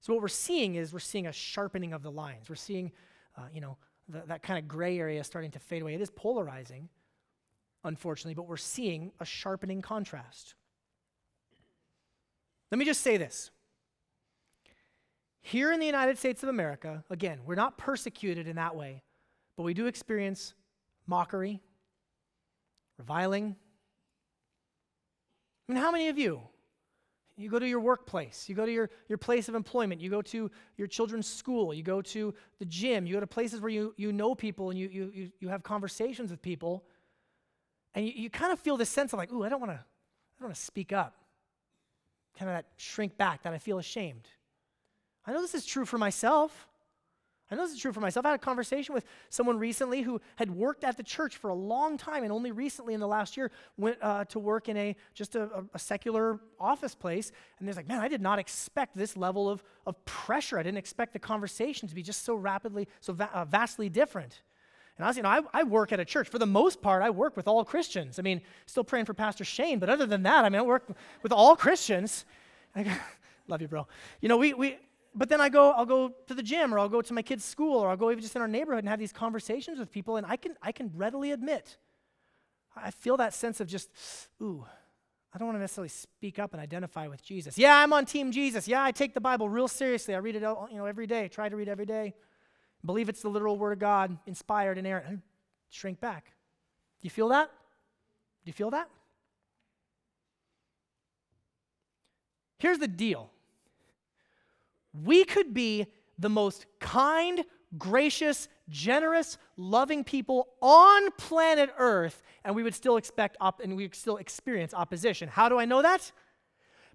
So, 0.00 0.12
what 0.12 0.22
we're 0.22 0.28
seeing 0.28 0.74
is 0.74 0.92
we're 0.92 0.98
seeing 0.98 1.26
a 1.26 1.32
sharpening 1.32 1.92
of 1.92 2.02
the 2.02 2.10
lines. 2.10 2.48
We're 2.48 2.56
seeing, 2.56 2.92
uh, 3.36 3.42
you 3.52 3.60
know, 3.60 3.76
the, 4.08 4.22
that 4.26 4.42
kind 4.42 4.58
of 4.58 4.68
gray 4.68 4.98
area 4.98 5.22
starting 5.24 5.50
to 5.52 5.58
fade 5.58 5.82
away. 5.82 5.94
It 5.94 6.00
is 6.00 6.10
polarizing, 6.10 6.88
unfortunately, 7.84 8.34
but 8.34 8.46
we're 8.46 8.56
seeing 8.56 9.12
a 9.20 9.24
sharpening 9.24 9.82
contrast. 9.82 10.54
Let 12.70 12.78
me 12.78 12.84
just 12.84 13.02
say 13.02 13.16
this. 13.16 13.50
Here 15.42 15.72
in 15.72 15.80
the 15.80 15.86
United 15.86 16.18
States 16.18 16.42
of 16.42 16.48
America, 16.48 17.02
again, 17.08 17.40
we're 17.44 17.54
not 17.54 17.78
persecuted 17.78 18.46
in 18.46 18.56
that 18.56 18.76
way, 18.76 19.02
but 19.56 19.62
we 19.62 19.74
do 19.74 19.86
experience 19.86 20.54
mockery, 21.10 21.60
reviling. 22.96 23.56
I 25.68 25.72
mean, 25.72 25.82
how 25.82 25.90
many 25.90 26.08
of 26.08 26.16
you 26.16 26.40
you 27.36 27.48
go 27.48 27.58
to 27.58 27.66
your 27.66 27.80
workplace, 27.80 28.48
you 28.48 28.54
go 28.54 28.66
to 28.66 28.72
your, 28.72 28.90
your 29.08 29.16
place 29.16 29.48
of 29.48 29.54
employment, 29.54 29.98
you 29.98 30.10
go 30.10 30.20
to 30.20 30.50
your 30.76 30.86
children's 30.86 31.26
school, 31.26 31.72
you 31.72 31.82
go 31.82 32.02
to 32.02 32.34
the 32.58 32.66
gym, 32.66 33.06
you 33.06 33.14
go 33.14 33.20
to 33.20 33.26
places 33.26 33.62
where 33.62 33.70
you, 33.70 33.94
you 33.96 34.12
know 34.12 34.34
people 34.34 34.68
and 34.68 34.78
you, 34.78 34.88
you, 34.92 35.32
you 35.40 35.48
have 35.48 35.62
conversations 35.62 36.30
with 36.30 36.42
people, 36.42 36.84
and 37.94 38.06
you, 38.06 38.12
you 38.14 38.30
kind 38.30 38.52
of 38.52 38.60
feel 38.60 38.76
this 38.76 38.90
sense 38.90 39.14
of 39.14 39.18
like, 39.18 39.32
ooh, 39.32 39.42
I 39.42 39.48
don't 39.48 39.60
want 39.60 39.72
to 39.72 39.78
I 39.78 40.42
don't 40.42 40.48
want 40.48 40.56
to 40.56 40.62
speak 40.62 40.92
up. 40.92 41.16
Kind 42.38 42.50
of 42.50 42.56
that 42.56 42.66
shrink 42.76 43.16
back, 43.16 43.42
that 43.42 43.52
I 43.52 43.58
feel 43.58 43.78
ashamed. 43.78 44.28
I 45.26 45.32
know 45.32 45.40
this 45.40 45.54
is 45.54 45.66
true 45.66 45.84
for 45.84 45.98
myself. 45.98 46.68
I 47.50 47.56
know 47.56 47.62
this 47.62 47.72
is 47.72 47.80
true 47.80 47.92
for 47.92 48.00
myself. 48.00 48.24
I 48.24 48.30
had 48.30 48.40
a 48.40 48.42
conversation 48.42 48.94
with 48.94 49.04
someone 49.28 49.58
recently 49.58 50.02
who 50.02 50.20
had 50.36 50.50
worked 50.50 50.84
at 50.84 50.96
the 50.96 51.02
church 51.02 51.36
for 51.36 51.50
a 51.50 51.54
long 51.54 51.98
time 51.98 52.22
and 52.22 52.32
only 52.32 52.52
recently 52.52 52.94
in 52.94 53.00
the 53.00 53.08
last 53.08 53.36
year 53.36 53.50
went 53.76 53.98
uh, 54.00 54.24
to 54.26 54.38
work 54.38 54.68
in 54.68 54.76
a 54.76 54.94
just 55.14 55.34
a, 55.34 55.64
a, 55.74 55.78
secular 55.78 56.38
office 56.60 56.94
place. 56.94 57.32
And 57.58 57.66
they're 57.66 57.74
like, 57.74 57.88
man, 57.88 58.00
I 58.00 58.06
did 58.06 58.20
not 58.20 58.38
expect 58.38 58.96
this 58.96 59.16
level 59.16 59.50
of, 59.50 59.64
of 59.84 60.02
pressure. 60.04 60.60
I 60.60 60.62
didn't 60.62 60.78
expect 60.78 61.12
the 61.12 61.18
conversation 61.18 61.88
to 61.88 61.94
be 61.94 62.02
just 62.02 62.24
so 62.24 62.36
rapidly, 62.36 62.86
so 63.00 63.12
va- 63.14 63.30
uh, 63.34 63.44
vastly 63.44 63.88
different. 63.88 64.42
And 64.96 65.04
I 65.04 65.08
was, 65.08 65.16
you 65.16 65.24
know, 65.24 65.30
I, 65.30 65.40
I, 65.52 65.62
work 65.64 65.92
at 65.92 65.98
a 65.98 66.04
church. 66.04 66.28
For 66.28 66.38
the 66.38 66.46
most 66.46 66.82
part, 66.82 67.02
I 67.02 67.10
work 67.10 67.36
with 67.36 67.48
all 67.48 67.64
Christians. 67.64 68.18
I 68.18 68.22
mean, 68.22 68.42
still 68.66 68.84
praying 68.84 69.06
for 69.06 69.14
Pastor 69.14 69.44
Shane, 69.44 69.78
but 69.78 69.88
other 69.88 70.06
than 70.06 70.22
that, 70.24 70.44
I 70.44 70.50
mean, 70.50 70.60
I 70.60 70.62
work 70.62 70.88
with 71.22 71.32
all 71.32 71.56
Christians. 71.56 72.26
love 73.48 73.62
you, 73.62 73.66
bro. 73.66 73.86
You 74.20 74.28
know, 74.28 74.36
we, 74.36 74.52
we 74.54 74.78
but 75.14 75.28
then 75.28 75.40
I 75.40 75.48
go, 75.48 75.72
I'll 75.72 75.86
go 75.86 76.12
to 76.28 76.34
the 76.34 76.42
gym 76.42 76.72
or 76.72 76.78
I'll 76.78 76.88
go 76.88 77.02
to 77.02 77.12
my 77.12 77.22
kid's 77.22 77.44
school 77.44 77.78
or 77.78 77.88
I'll 77.88 77.96
go 77.96 78.10
even 78.10 78.22
just 78.22 78.36
in 78.36 78.42
our 78.42 78.48
neighborhood 78.48 78.84
and 78.84 78.88
have 78.88 78.98
these 78.98 79.12
conversations 79.12 79.78
with 79.78 79.90
people, 79.90 80.16
and 80.16 80.26
I 80.26 80.36
can, 80.36 80.54
I 80.62 80.72
can 80.72 80.90
readily 80.94 81.32
admit, 81.32 81.78
I 82.76 82.90
feel 82.90 83.16
that 83.16 83.34
sense 83.34 83.60
of 83.60 83.66
just, 83.66 83.90
ooh, 84.40 84.64
I 85.32 85.38
don't 85.38 85.46
want 85.46 85.56
to 85.56 85.60
necessarily 85.60 85.88
speak 85.88 86.38
up 86.38 86.52
and 86.52 86.62
identify 86.62 87.06
with 87.06 87.22
Jesus. 87.22 87.56
Yeah, 87.58 87.76
I'm 87.76 87.92
on 87.92 88.04
team 88.04 88.32
Jesus. 88.32 88.66
Yeah, 88.66 88.82
I 88.82 88.92
take 88.92 89.14
the 89.14 89.20
Bible 89.20 89.48
real 89.48 89.68
seriously. 89.68 90.14
I 90.14 90.18
read 90.18 90.36
it 90.36 90.42
you 90.42 90.76
know, 90.76 90.86
every 90.86 91.06
day, 91.06 91.28
try 91.28 91.48
to 91.48 91.56
read 91.56 91.68
every 91.68 91.86
day. 91.86 92.14
Believe 92.84 93.08
it's 93.08 93.22
the 93.22 93.28
literal 93.28 93.58
word 93.58 93.72
of 93.72 93.78
God, 93.78 94.16
inspired 94.26 94.78
and 94.78 94.86
inerrant. 94.86 95.20
Shrink 95.68 96.00
back. 96.00 96.32
Do 97.00 97.06
you 97.06 97.10
feel 97.10 97.28
that? 97.28 97.48
Do 98.44 98.48
you 98.48 98.52
feel 98.52 98.70
that? 98.70 98.88
Here's 102.58 102.78
the 102.78 102.88
deal 102.88 103.30
we 104.92 105.24
could 105.24 105.54
be 105.54 105.86
the 106.18 106.28
most 106.28 106.66
kind, 106.78 107.44
gracious, 107.78 108.48
generous, 108.68 109.38
loving 109.56 110.04
people 110.04 110.48
on 110.60 111.10
planet 111.12 111.70
Earth, 111.78 112.22
and 112.44 112.54
we 112.54 112.62
would 112.62 112.74
still 112.74 112.96
expect 112.96 113.36
op- 113.40 113.60
and 113.60 113.76
we 113.76 113.84
would 113.84 113.94
still 113.94 114.16
experience 114.16 114.74
opposition. 114.74 115.28
How 115.28 115.48
do 115.48 115.58
I 115.58 115.64
know 115.64 115.82
that? 115.82 116.12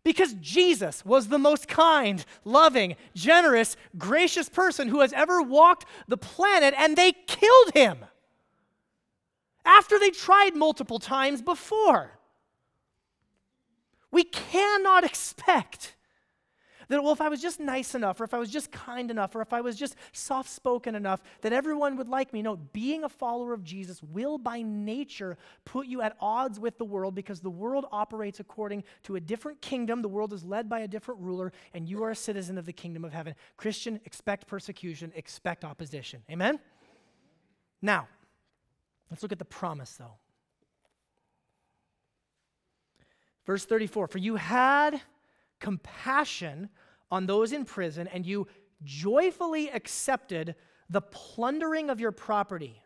Because 0.04 0.34
Jesus 0.36 1.04
was 1.04 1.30
the 1.30 1.40
most 1.40 1.68
kind, 1.68 2.24
loving, 2.44 2.96
generous, 3.16 3.76
gracious 3.98 4.50
person 4.50 4.88
who 4.88 5.02
has 5.02 5.12
ever 5.14 5.42
walked 5.42 5.86
the 6.08 6.18
planet, 6.18 6.76
and 6.78 6.96
they 6.96 7.12
killed 7.12 7.72
him 7.74 8.06
after 9.66 9.98
they 9.98 10.12
tried 10.12 10.56
multiple 10.56 11.00
times 11.00 11.42
before. 11.42 12.12
We 14.12 14.24
cannot 14.24 15.04
expect 15.04 15.96
that, 16.88 17.04
well, 17.04 17.14
if 17.14 17.22
I 17.22 17.30
was 17.30 17.42
just 17.42 17.60
nice 17.60 17.96
enough, 17.96 18.20
or 18.20 18.24
if 18.24 18.34
I 18.34 18.40
was 18.40 18.50
just 18.50 18.72
kind 18.72 19.10
enough, 19.10 19.36
or 19.36 19.42
if 19.42 19.54
I 19.54 19.62
was 19.62 19.76
just 19.76 19.96
soft 20.12 20.50
spoken 20.50 20.96
enough, 20.96 21.22
that 21.42 21.54
everyone 21.54 21.96
would 21.98 22.08
like 22.08 22.34
me. 22.34 22.42
No, 22.42 22.56
being 22.56 23.04
a 23.04 23.10
follower 23.10 23.54
of 23.54 23.64
Jesus 23.64 24.02
will 24.04 24.38
by 24.38 24.62
nature 24.62 25.38
put 25.64 25.88
you 25.88 26.02
at 26.02 26.16
odds 26.20 26.60
with 26.60 26.78
the 26.78 26.86
world 26.86 27.16
because 27.16 27.42
the 27.42 27.50
world 27.50 27.86
operates 27.92 28.40
according 28.40 28.84
to 29.04 29.16
a 29.16 29.20
different 29.20 29.62
kingdom. 29.62 30.02
The 30.02 30.10
world 30.10 30.34
is 30.34 30.44
led 30.44 30.70
by 30.70 30.80
a 30.80 30.88
different 30.88 31.22
ruler, 31.22 31.52
and 31.74 31.88
you 31.88 32.04
are 32.04 32.12
a 32.12 32.16
citizen 32.16 32.58
of 32.58 32.66
the 32.66 32.74
kingdom 32.74 33.04
of 33.06 33.14
heaven. 33.14 33.36
Christian, 33.58 34.00
expect 34.06 34.48
persecution, 34.48 35.12
expect 35.16 35.66
opposition. 35.66 36.22
Amen? 36.30 36.60
Now, 37.82 38.08
let's 39.10 39.24
look 39.24 39.32
at 39.32 39.40
the 39.40 39.46
promise, 39.46 39.94
though. 39.94 40.18
Verse 43.46 43.66
34 43.66 44.08
For 44.08 44.18
you 44.18 44.36
had 44.36 45.02
compassion 45.66 46.70
on 47.10 47.26
those 47.26 47.52
in 47.52 47.66
prison, 47.66 48.08
and 48.14 48.24
you 48.24 48.48
joyfully 48.84 49.72
accepted 49.72 50.54
the 50.92 51.02
plundering 51.02 51.90
of 51.90 52.00
your 52.00 52.12
property. 52.12 52.84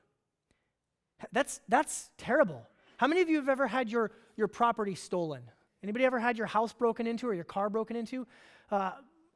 That's, 1.34 1.60
that's 1.68 2.10
terrible. 2.18 2.66
How 2.96 3.08
many 3.08 3.20
of 3.20 3.28
you 3.28 3.36
have 3.36 3.50
ever 3.50 3.68
had 3.68 3.90
your, 3.90 4.12
your 4.38 4.48
property 4.48 4.96
stolen? 4.96 5.42
Anybody 5.84 6.06
ever 6.06 6.20
had 6.20 6.38
your 6.38 6.48
house 6.48 6.72
broken 6.72 7.06
into 7.06 7.28
or 7.28 7.34
your 7.34 7.44
car 7.44 7.70
broken 7.70 7.98
into? 7.98 8.26
Uh, 8.72 8.92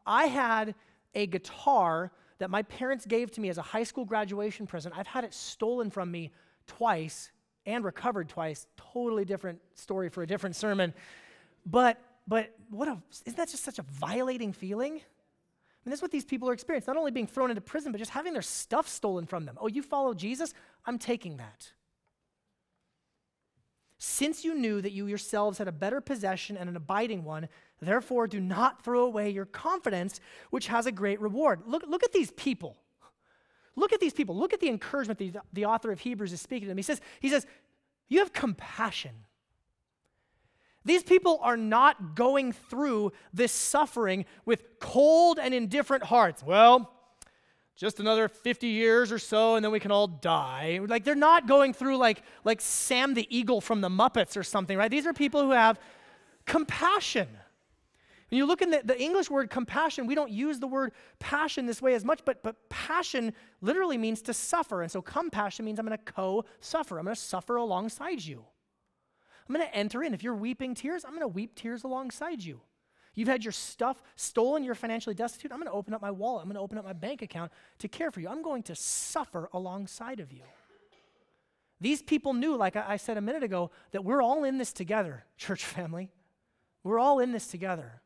I 0.06 0.28
had 0.28 0.74
a 1.14 1.28
guitar 1.28 2.14
that 2.38 2.50
my 2.50 2.62
parents 2.62 3.06
gave 3.06 3.30
to 3.32 3.42
me 3.42 3.50
as 3.50 3.58
a 3.58 3.62
high 3.62 3.84
school 3.84 4.06
graduation 4.06 4.66
present. 4.66 4.98
I've 4.98 5.08
had 5.08 5.26
it 5.26 5.34
stolen 5.34 5.90
from 5.90 6.10
me 6.10 6.32
twice 6.66 7.30
and 7.66 7.84
recovered 7.84 8.30
twice. 8.30 8.68
Totally 8.94 9.26
different 9.26 9.60
story 9.74 10.08
for 10.08 10.24
a 10.24 10.28
different 10.28 10.56
sermon. 10.56 10.94
But 11.66 12.00
but 12.28 12.54
what 12.70 12.88
a 12.88 12.98
isn't 13.26 13.38
that 13.38 13.50
just 13.50 13.64
such 13.64 13.80
a 13.80 13.84
violating 13.84 14.54
feeling? 14.54 14.94
I 14.94 15.90
mean, 15.90 15.92
that's 15.92 16.02
what 16.02 16.12
these 16.12 16.24
people 16.24 16.50
are 16.50 16.54
experiencing. 16.54 16.94
Not 16.94 17.00
only 17.00 17.12
being 17.12 17.28
thrown 17.28 17.50
into 17.50 17.62
prison, 17.62 17.92
but 17.92 17.98
just 17.98 18.12
having 18.12 18.32
their 18.32 18.42
stuff 18.42 18.88
stolen 18.88 19.26
from 19.26 19.46
them. 19.46 19.58
Oh, 19.60 19.68
you 19.68 19.82
follow 19.82 20.14
Jesus? 20.14 20.54
I'm 20.86 20.98
taking 20.98 21.38
that. 21.38 21.74
Since 23.98 24.46
you 24.46 24.54
knew 24.56 24.82
that 24.82 24.92
you 24.92 25.08
yourselves 25.08 25.58
had 25.58 25.68
a 25.68 25.74
better 25.74 26.00
possession 26.02 26.58
and 26.58 26.70
an 26.70 26.76
abiding 26.76 27.24
one, 27.24 27.50
therefore 27.82 28.28
do 28.28 28.40
not 28.40 28.84
throw 28.84 29.06
away 29.06 29.30
your 29.30 29.46
confidence, 29.46 30.20
which 30.50 30.68
has 30.68 30.86
a 30.86 30.92
great 30.92 31.20
reward. 31.20 31.62
Look, 31.66 31.84
look 31.88 32.04
at 32.04 32.14
these 32.14 32.32
people. 32.32 32.78
Look 33.76 33.94
at 33.94 34.00
these 34.00 34.14
people. 34.14 34.38
Look 34.38 34.54
at 34.54 34.60
the 34.60 34.70
encouragement 34.70 35.20
the, 35.20 35.34
the 35.52 35.66
author 35.66 35.92
of 35.92 36.00
Hebrews 36.00 36.34
is 36.34 36.42
speaking 36.42 36.66
to 36.66 36.70
them. 36.70 36.78
He 36.78 36.84
says, 36.84 37.02
he 37.20 37.30
says, 37.30 37.46
You 38.08 38.20
have 38.20 38.34
compassion. 38.34 39.26
These 40.86 41.04
people 41.04 41.40
are 41.42 41.58
not 41.58 42.16
going 42.16 42.52
through 42.52 43.14
this 43.34 43.52
suffering 43.52 44.26
with 44.46 44.80
cold 44.80 45.40
and 45.40 45.54
indifferent 45.54 46.04
hearts. 46.04 46.44
Well, 46.44 46.92
just 47.76 48.00
another 48.00 48.28
50 48.28 48.68
years 48.68 49.12
or 49.12 49.20
so 49.20 49.56
and 49.56 49.64
then 49.64 49.72
we 49.72 49.80
can 49.80 49.92
all 49.92 50.08
die. 50.08 50.80
Like 50.86 51.04
they're 51.04 51.16
not 51.16 51.48
going 51.48 51.74
through 51.74 51.98
like 51.98 52.22
like 52.44 52.62
sam 52.62 53.14
the 53.14 53.28
eagle 53.36 53.62
from 53.62 53.82
the 53.82 53.90
muppets 53.90 54.38
or 54.38 54.44
something 54.44 54.78
right? 54.78 54.92
These 54.92 55.08
are 55.08 55.14
people 55.14 55.42
who 55.42 55.52
have 55.52 55.80
compassion. 56.46 57.28
When 58.30 58.38
you 58.38 58.46
look 58.46 58.62
in 58.62 58.72
the, 58.72 58.82
the 58.84 59.00
english 59.02 59.30
word 59.30 59.50
compassion 59.50 60.06
we 60.06 60.16
don't 60.16 60.32
use 60.32 60.60
the 60.60 60.68
word 60.68 60.92
passion 61.20 61.66
this 61.66 61.82
way 61.82 61.94
as 61.94 62.06
much 62.06 62.22
but 62.26 62.44
but 62.44 62.70
passion 62.70 63.34
literally 63.62 63.98
means 63.98 64.22
to 64.24 64.34
suffer. 64.34 64.82
And 64.82 64.92
so 64.92 65.02
compassion 65.02 65.66
means 65.66 65.80
i'm 65.80 65.86
going 65.86 65.98
to 65.98 66.12
co-suffer. 66.12 67.00
I'm 67.00 67.06
going 67.06 67.16
to 67.16 67.22
suffer 67.22 67.56
alongside 67.56 68.24
you 68.24 68.46
i'm 69.48 69.56
going 69.56 69.66
to 69.66 69.76
enter 69.76 70.04
in 70.04 70.14
if 70.14 70.24
you're 70.24 70.36
weeping 70.36 70.74
tears 70.76 71.04
i'm 71.06 71.12
going 71.12 71.22
to 71.22 71.28
weep 71.28 71.56
tears 71.56 71.84
alongside 71.84 72.44
you 72.44 72.62
You've 73.16 73.28
had 73.28 73.44
your 73.44 73.52
stuff 73.52 74.02
stolen, 74.16 74.64
you're 74.64 74.76
financially 74.76 75.14
destitute. 75.14 75.52
I'm 75.52 75.60
going 75.60 75.70
to 75.70 75.74
open 75.74 75.94
up 75.94 76.02
my 76.02 76.12
wallet, 76.12 76.44
I'm 76.44 76.50
going 76.50 76.56
to 76.56 76.62
open 76.62 76.78
up 76.78 76.86
my 76.86 76.94
bank 76.94 77.22
account 77.22 77.52
to 77.80 77.88
care 77.88 78.12
for 78.12 78.20
you. 78.20 78.28
I'm 78.28 78.42
going 78.42 78.64
to 78.64 78.76
suffer 78.76 79.50
alongside 79.54 80.20
of 80.20 80.32
you. 80.32 80.42
These 81.80 82.02
people 82.02 82.34
knew, 82.34 82.56
like 82.56 82.76
I 82.76 82.98
said 82.98 83.18
a 83.18 83.22
minute 83.22 83.44
ago, 83.44 83.72
that 83.92 84.04
we're 84.04 84.22
all 84.22 84.46
in 84.46 84.58
this 84.58 84.74
together, 84.74 85.26
church 85.38 85.66
family. 85.66 86.12
We're 86.84 87.00
all 87.00 87.20
in 87.20 87.32
this 87.32 87.48
together, 87.48 88.02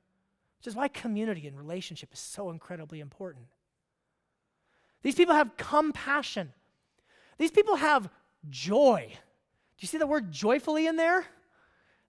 which 0.59 0.67
is 0.67 0.75
why 0.75 0.87
community 0.87 1.47
and 1.47 1.57
relationship 1.57 2.13
is 2.13 2.19
so 2.19 2.49
incredibly 2.49 2.99
important. 2.99 3.45
These 5.03 5.15
people 5.15 5.35
have 5.35 5.55
compassion. 5.57 6.53
These 7.37 7.51
people 7.51 7.75
have 7.75 8.09
joy. 8.49 9.13
Do 9.77 9.83
you 9.83 9.87
see 9.87 9.97
the 9.97 10.07
word 10.07 10.31
joyfully 10.31 10.87
in 10.87 10.95
there? 10.95 11.25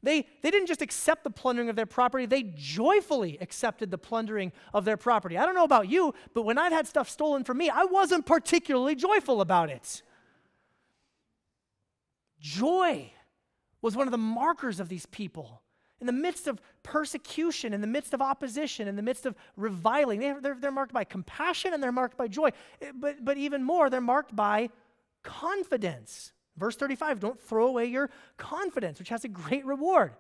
They, 0.02 0.26
they 0.42 0.50
didn't 0.50 0.68
just 0.68 0.81
accept 0.81 1.24
the 1.24 1.31
plundering 1.31 1.68
of 1.68 1.76
their 1.76 1.87
property, 1.87 2.26
they 2.26 2.44
joyfully 2.54 3.37
accepted 3.40 3.90
the 3.90 3.98
plundering 3.98 4.52
of 4.72 4.85
their 4.85 4.96
property. 4.96 5.37
I 5.37 5.44
don't 5.44 5.57
know 5.57 5.64
about 5.64 5.88
you, 5.88 6.14
but 6.35 6.42
when 6.42 6.57
I've 6.57 6.72
had 6.72 6.87
stuff 6.87 7.11
stolen 7.11 7.44
from 7.44 7.59
me, 7.59 7.68
I 7.68 7.85
wasn't 7.85 8.24
particularly 8.24 8.94
joyful 8.94 9.40
about 9.40 9.70
it. 9.70 10.02
Joy 12.40 13.12
was 13.83 13.96
one 13.96 14.07
of 14.07 14.12
the 14.12 14.18
markers 14.18 14.78
of 14.78 14.88
these 14.88 15.07
people. 15.07 15.62
In 16.00 16.07
the 16.07 16.12
midst 16.12 16.46
of 16.46 16.61
persecution, 16.85 17.74
in 17.74 17.81
the 17.81 17.88
midst 17.88 18.14
of 18.14 18.22
opposition, 18.22 18.87
in 18.87 18.94
the 18.94 19.02
midst 19.02 19.26
of 19.26 19.35
reviling, 19.57 20.20
they're, 20.20 20.40
they're, 20.40 20.54
they're 20.54 20.70
marked 20.70 20.92
by 20.92 21.02
compassion 21.02 21.74
and 21.74 21.83
they're 21.83 21.90
marked 21.90 22.16
by 22.16 22.28
joy. 22.28 22.50
Eh, 22.81 22.92
but, 22.94 23.24
but 23.24 23.37
even 23.37 23.64
more, 23.64 23.90
they're 23.90 24.00
marked 24.00 24.35
by 24.35 24.70
confidence. 25.24 26.33
Verse 26.59 26.77
35 26.77 27.21
don't 27.21 27.40
throw 27.40 27.66
away 27.66 27.87
your 27.87 28.11
confidence, 28.37 28.99
which 28.99 29.09
has 29.09 29.25
a 29.25 29.29
great 29.29 29.64
reward. 29.64 30.12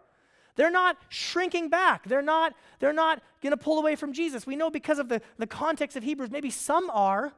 They're 0.56 0.70
not 0.70 0.96
shrinking 1.08 1.68
back. 1.68 2.08
They're 2.08 2.20
not, 2.20 2.52
they're 2.80 2.92
not 2.92 3.22
going 3.42 3.52
to 3.52 3.56
pull 3.56 3.78
away 3.78 3.94
from 3.94 4.12
Jesus. 4.12 4.44
We 4.44 4.56
know 4.56 4.70
because 4.70 4.98
of 4.98 5.08
the, 5.08 5.22
the 5.38 5.46
context 5.46 5.96
of 5.96 6.02
Hebrews, 6.02 6.30
maybe 6.30 6.50
some 6.50 6.90
are, 6.90 7.32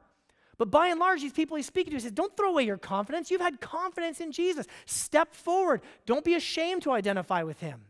but 0.56 0.70
by 0.70 0.88
and 0.88 1.00
large, 1.00 1.20
these 1.20 1.32
people 1.32 1.56
he's 1.56 1.66
speaking 1.66 1.90
to, 1.90 1.96
he 1.96 2.00
says, 2.00 2.12
Don't 2.12 2.36
throw 2.36 2.50
away 2.50 2.64
your 2.64 2.76
confidence. 2.76 3.30
You've 3.30 3.40
had 3.40 3.60
confidence 3.60 4.20
in 4.20 4.30
Jesus. 4.32 4.66
Step 4.86 5.34
forward. 5.34 5.80
Don't 6.06 6.24
be 6.24 6.34
ashamed 6.34 6.82
to 6.82 6.92
identify 6.92 7.42
with 7.42 7.60
him. 7.60 7.80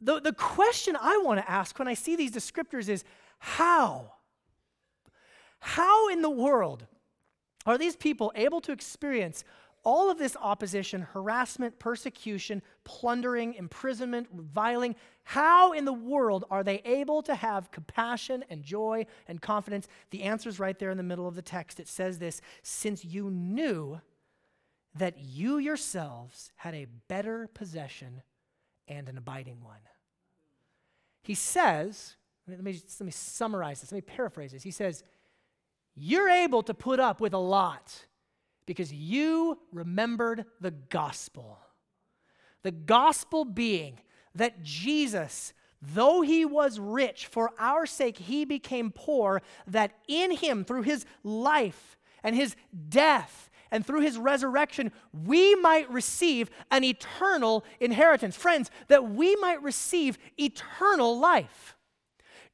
The, 0.00 0.20
the 0.20 0.32
question 0.32 0.96
I 1.00 1.20
want 1.24 1.40
to 1.40 1.50
ask 1.50 1.78
when 1.78 1.88
I 1.88 1.94
see 1.94 2.16
these 2.16 2.32
descriptors 2.32 2.88
is 2.88 3.04
how? 3.38 4.12
How 5.60 6.08
in 6.08 6.22
the 6.22 6.30
world 6.30 6.86
are 7.66 7.78
these 7.78 7.96
people 7.96 8.32
able 8.34 8.60
to 8.62 8.72
experience 8.72 9.44
all 9.84 10.10
of 10.10 10.18
this 10.18 10.36
opposition, 10.40 11.02
harassment, 11.02 11.78
persecution, 11.78 12.62
plundering, 12.84 13.54
imprisonment, 13.54 14.28
reviling? 14.32 14.94
How 15.24 15.72
in 15.72 15.84
the 15.84 15.92
world 15.92 16.44
are 16.50 16.62
they 16.62 16.78
able 16.84 17.22
to 17.22 17.34
have 17.34 17.70
compassion 17.70 18.44
and 18.48 18.62
joy 18.62 19.06
and 19.26 19.40
confidence? 19.40 19.88
The 20.10 20.22
answer 20.22 20.48
is 20.48 20.60
right 20.60 20.78
there 20.78 20.90
in 20.90 20.96
the 20.96 21.02
middle 21.02 21.26
of 21.26 21.34
the 21.34 21.42
text. 21.42 21.80
It 21.80 21.88
says 21.88 22.18
this 22.18 22.40
since 22.62 23.04
you 23.04 23.30
knew 23.30 24.00
that 24.94 25.18
you 25.18 25.58
yourselves 25.58 26.52
had 26.56 26.74
a 26.74 26.86
better 27.08 27.48
possession 27.54 28.22
and 28.88 29.08
an 29.08 29.16
abiding 29.16 29.62
one. 29.62 29.80
He 31.22 31.34
says, 31.34 32.16
let 32.46 32.62
me, 32.62 32.72
let 33.00 33.06
me 33.06 33.12
summarize 33.12 33.80
this, 33.80 33.92
let 33.92 33.96
me 33.96 34.14
paraphrase 34.14 34.52
this. 34.52 34.62
He 34.62 34.70
says, 34.70 35.04
you're 35.94 36.28
able 36.28 36.62
to 36.62 36.74
put 36.74 37.00
up 37.00 37.20
with 37.20 37.34
a 37.34 37.38
lot 37.38 38.06
because 38.66 38.92
you 38.92 39.58
remembered 39.72 40.46
the 40.60 40.70
gospel. 40.70 41.58
The 42.62 42.70
gospel 42.70 43.44
being 43.44 43.98
that 44.34 44.62
Jesus, 44.62 45.52
though 45.80 46.22
he 46.22 46.44
was 46.44 46.78
rich, 46.78 47.26
for 47.26 47.50
our 47.58 47.86
sake 47.86 48.18
he 48.18 48.44
became 48.44 48.90
poor, 48.90 49.42
that 49.66 49.92
in 50.08 50.30
him, 50.30 50.64
through 50.64 50.82
his 50.82 51.04
life 51.22 51.98
and 52.22 52.36
his 52.36 52.56
death, 52.88 53.50
and 53.72 53.86
through 53.86 54.00
his 54.00 54.18
resurrection, 54.18 54.92
we 55.12 55.54
might 55.56 55.90
receive 55.90 56.50
an 56.70 56.84
eternal 56.84 57.64
inheritance. 57.80 58.36
Friends, 58.36 58.70
that 58.88 59.10
we 59.10 59.34
might 59.36 59.62
receive 59.62 60.18
eternal 60.38 61.18
life. 61.18 61.71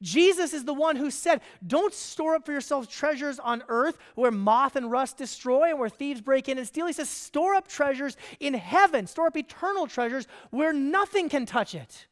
Jesus 0.01 0.53
is 0.53 0.63
the 0.63 0.73
one 0.73 0.95
who 0.95 1.11
said, 1.11 1.41
Don't 1.65 1.93
store 1.93 2.35
up 2.35 2.45
for 2.45 2.51
yourselves 2.51 2.87
treasures 2.87 3.39
on 3.39 3.63
earth 3.67 3.97
where 4.15 4.31
moth 4.31 4.75
and 4.75 4.89
rust 4.89 5.17
destroy 5.17 5.69
and 5.69 5.79
where 5.79 5.89
thieves 5.89 6.21
break 6.21 6.47
in 6.47 6.57
and 6.57 6.65
steal. 6.65 6.87
He 6.87 6.93
says, 6.93 7.09
Store 7.09 7.53
up 7.53 7.67
treasures 7.67 8.15
in 8.39 8.53
heaven, 8.53 9.07
store 9.07 9.27
up 9.27 9.37
eternal 9.37 9.87
treasures 9.87 10.27
where 10.51 10.71
nothing 10.71 11.27
can 11.27 11.45
touch 11.45 11.75
it. 11.75 12.07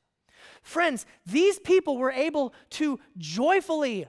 Friends, 0.62 1.06
these 1.26 1.60
people 1.60 1.98
were 1.98 2.12
able 2.12 2.54
to 2.72 3.00
joyfully 3.18 4.08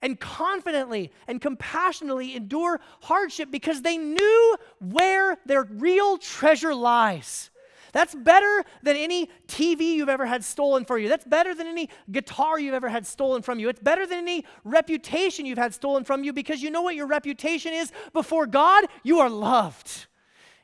and 0.00 0.18
confidently 0.18 1.12
and 1.28 1.42
compassionately 1.42 2.34
endure 2.34 2.80
hardship 3.02 3.50
because 3.50 3.82
they 3.82 3.98
knew 3.98 4.56
where 4.80 5.36
their 5.44 5.64
real 5.64 6.16
treasure 6.16 6.74
lies. 6.74 7.49
That's 7.92 8.14
better 8.14 8.64
than 8.82 8.96
any 8.96 9.28
TV 9.46 9.94
you've 9.94 10.08
ever 10.08 10.26
had 10.26 10.44
stolen 10.44 10.84
for 10.84 10.98
you. 10.98 11.08
That's 11.08 11.24
better 11.24 11.54
than 11.54 11.66
any 11.66 11.88
guitar 12.10 12.58
you've 12.58 12.74
ever 12.74 12.88
had 12.88 13.06
stolen 13.06 13.42
from 13.42 13.58
you. 13.58 13.68
It's 13.68 13.80
better 13.80 14.06
than 14.06 14.18
any 14.18 14.44
reputation 14.64 15.46
you've 15.46 15.58
had 15.58 15.74
stolen 15.74 16.04
from 16.04 16.24
you 16.24 16.32
because 16.32 16.62
you 16.62 16.70
know 16.70 16.82
what 16.82 16.94
your 16.94 17.06
reputation 17.06 17.72
is 17.72 17.92
before 18.12 18.46
God? 18.46 18.84
You 19.02 19.20
are 19.20 19.30
loved. 19.30 20.06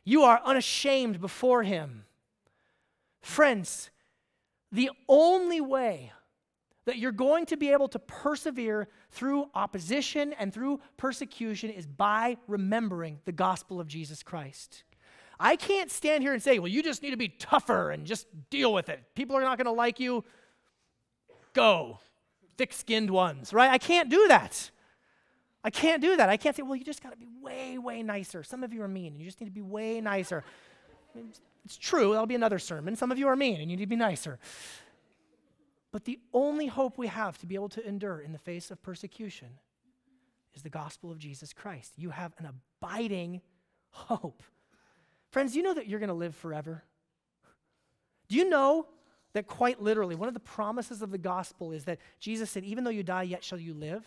You 0.05 0.23
are 0.23 0.41
unashamed 0.45 1.21
before 1.21 1.63
Him. 1.63 2.05
Friends, 3.21 3.91
the 4.71 4.91
only 5.09 5.61
way 5.61 6.13
that 6.87 6.99
you're 6.99 7.13
going 7.13 7.47
to 7.47 7.57
be 7.57 7.71
able 7.71 7.89
to 7.89 7.99
persevere 7.99 8.89
through 9.11 9.51
opposition 9.55 10.33
and 10.35 10.55
through 10.55 10.81
persecution 10.97 11.71
is 11.71 11.87
by 11.87 12.37
remembering 12.47 13.19
the 13.25 13.33
gospel 13.33 13.81
of 13.81 13.89
Jesus 13.89 14.23
Christ. 14.23 14.85
I 15.39 15.57
can't 15.57 15.91
stand 15.91 16.23
here 16.23 16.33
and 16.33 16.43
say, 16.43 16.59
well, 16.59 16.69
you 16.69 16.83
just 16.83 17.03
need 17.03 17.11
to 17.11 17.17
be 17.17 17.29
tougher 17.29 17.91
and 17.91 18.07
just 18.07 18.27
deal 18.51 18.73
with 18.73 18.89
it. 18.89 19.03
People 19.15 19.37
are 19.37 19.43
not 19.43 19.59
going 19.59 19.67
to 19.67 19.73
like 19.73 20.01
you. 20.01 20.25
Go. 21.53 21.99
Thick 22.57 22.73
skinned 22.73 23.11
ones, 23.11 23.53
right? 23.53 23.71
I 23.71 23.79
can't 23.79 24.09
do 24.09 24.29
that. 24.29 24.71
I 25.63 25.71
can't 25.71 26.01
do 26.01 26.17
that. 26.17 26.29
I 26.29 26.37
can't 26.37 26.55
say, 26.57 26.63
well, 26.63 26.77
you 26.77 26.85
just 26.85 27.03
got 27.03 27.11
to 27.11 27.19
be 27.19 27.27
way, 27.43 27.77
way 27.77 28.03
nicer. 28.03 28.43
Some 28.43 28.63
of 28.63 28.73
you 28.73 28.83
are 28.83 28.89
mean, 28.89 29.13
and 29.13 29.21
you 29.21 29.27
just 29.27 29.41
need 29.41 29.47
to 29.47 29.53
be 29.53 29.63
way 29.63 30.01
nicer. 30.01 30.45
It's 31.65 31.77
true, 31.77 32.13
that'll 32.13 32.27
be 32.27 32.37
another 32.37 32.61
sermon. 32.61 32.95
Some 32.95 33.11
of 33.11 33.19
you 33.19 33.27
are 33.27 33.37
mean, 33.37 33.61
and 33.61 33.71
you 33.71 33.77
need 33.77 33.85
to 33.85 33.89
be 33.89 33.97
nicer. 33.97 34.39
But 35.91 36.05
the 36.05 36.21
only 36.33 36.67
hope 36.67 36.99
we 36.99 37.09
have 37.09 37.37
to 37.39 37.47
be 37.47 37.57
able 37.57 37.71
to 37.71 37.87
endure 37.87 38.21
in 38.21 38.33
the 38.33 38.39
face 38.39 38.71
of 38.71 38.83
persecution 38.83 39.49
is 40.55 40.63
the 40.63 40.71
gospel 40.71 41.11
of 41.11 41.19
Jesus 41.19 41.53
Christ. 41.53 41.95
You 41.97 42.11
have 42.11 42.33
an 42.39 42.47
abiding 42.81 43.41
hope. 43.91 44.43
Friends, 45.31 45.57
you 45.57 45.63
know 45.63 45.75
that 45.75 45.87
you're 45.87 46.01
going 46.01 46.09
to 46.09 46.15
live 46.15 46.35
forever? 46.35 46.85
Do 48.29 48.37
you 48.37 48.49
know 48.49 48.87
that 49.37 49.47
quite 49.47 49.83
literally, 49.83 50.15
one 50.15 50.29
of 50.29 50.35
the 50.35 50.41
promises 50.41 51.03
of 51.03 51.11
the 51.11 51.19
gospel 51.19 51.71
is 51.71 51.85
that 51.85 51.99
Jesus 52.19 52.51
said, 52.51 52.65
Even 52.65 52.85
though 52.85 52.91
you 52.91 53.03
die, 53.03 53.25
yet 53.25 53.45
shall 53.45 53.59
you 53.59 53.75
live. 53.75 54.05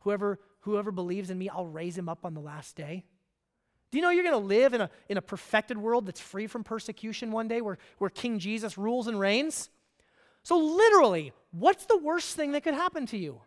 Whoever, 0.00 0.40
whoever 0.60 0.92
believes 0.92 1.30
in 1.30 1.38
me, 1.38 1.48
I'll 1.48 1.66
raise 1.66 1.96
him 1.96 2.08
up 2.08 2.26
on 2.26 2.34
the 2.34 2.40
last 2.40 2.76
day. 2.76 3.04
Do 3.90 3.98
you 3.98 4.02
know 4.02 4.10
you're 4.10 4.24
going 4.24 4.40
to 4.40 4.46
live 4.46 4.74
in 4.74 4.80
a, 4.80 4.90
in 5.08 5.16
a 5.16 5.22
perfected 5.22 5.78
world 5.78 6.06
that's 6.06 6.20
free 6.20 6.46
from 6.46 6.64
persecution 6.64 7.30
one 7.30 7.48
day 7.48 7.60
where, 7.60 7.78
where 7.98 8.10
King 8.10 8.38
Jesus 8.38 8.76
rules 8.76 9.06
and 9.06 9.18
reigns? 9.18 9.70
So, 10.42 10.58
literally, 10.58 11.32
what's 11.52 11.86
the 11.86 11.98
worst 11.98 12.36
thing 12.36 12.52
that 12.52 12.64
could 12.64 12.74
happen 12.74 13.06
to 13.06 13.16
you? 13.16 13.40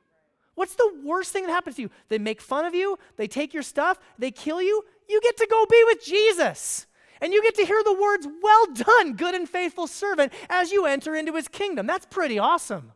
What's 0.56 0.76
the 0.76 0.92
worst 1.04 1.32
thing 1.32 1.46
that 1.46 1.52
happens 1.52 1.76
to 1.76 1.84
you? 1.84 1.90
They 2.10 2.18
make 2.18 2.42
fun 2.42 2.66
of 2.66 2.74
you, 2.74 2.98
they 3.18 3.28
take 3.28 3.54
your 3.54 3.64
stuff, 3.64 4.00
they 4.18 4.32
kill 4.32 4.62
you. 4.62 4.84
You 5.08 5.22
get 5.22 5.38
to 5.38 5.48
go 5.50 5.66
be 5.70 5.84
with 5.86 6.04
Jesus. 6.04 6.88
And 7.22 7.32
you 7.32 7.42
get 7.44 7.56
to 7.56 7.66
hear 7.66 7.82
the 7.84 7.94
words, 7.94 8.28
Well 8.42 8.66
done, 8.74 9.14
good 9.14 9.36
and 9.36 9.48
faithful 9.48 9.88
servant, 9.88 10.34
as 10.50 10.72
you 10.72 10.86
enter 10.86 11.16
into 11.16 11.34
his 11.34 11.48
kingdom. 11.48 11.88
That's 11.88 12.06
pretty 12.06 12.40
awesome. 12.40 12.92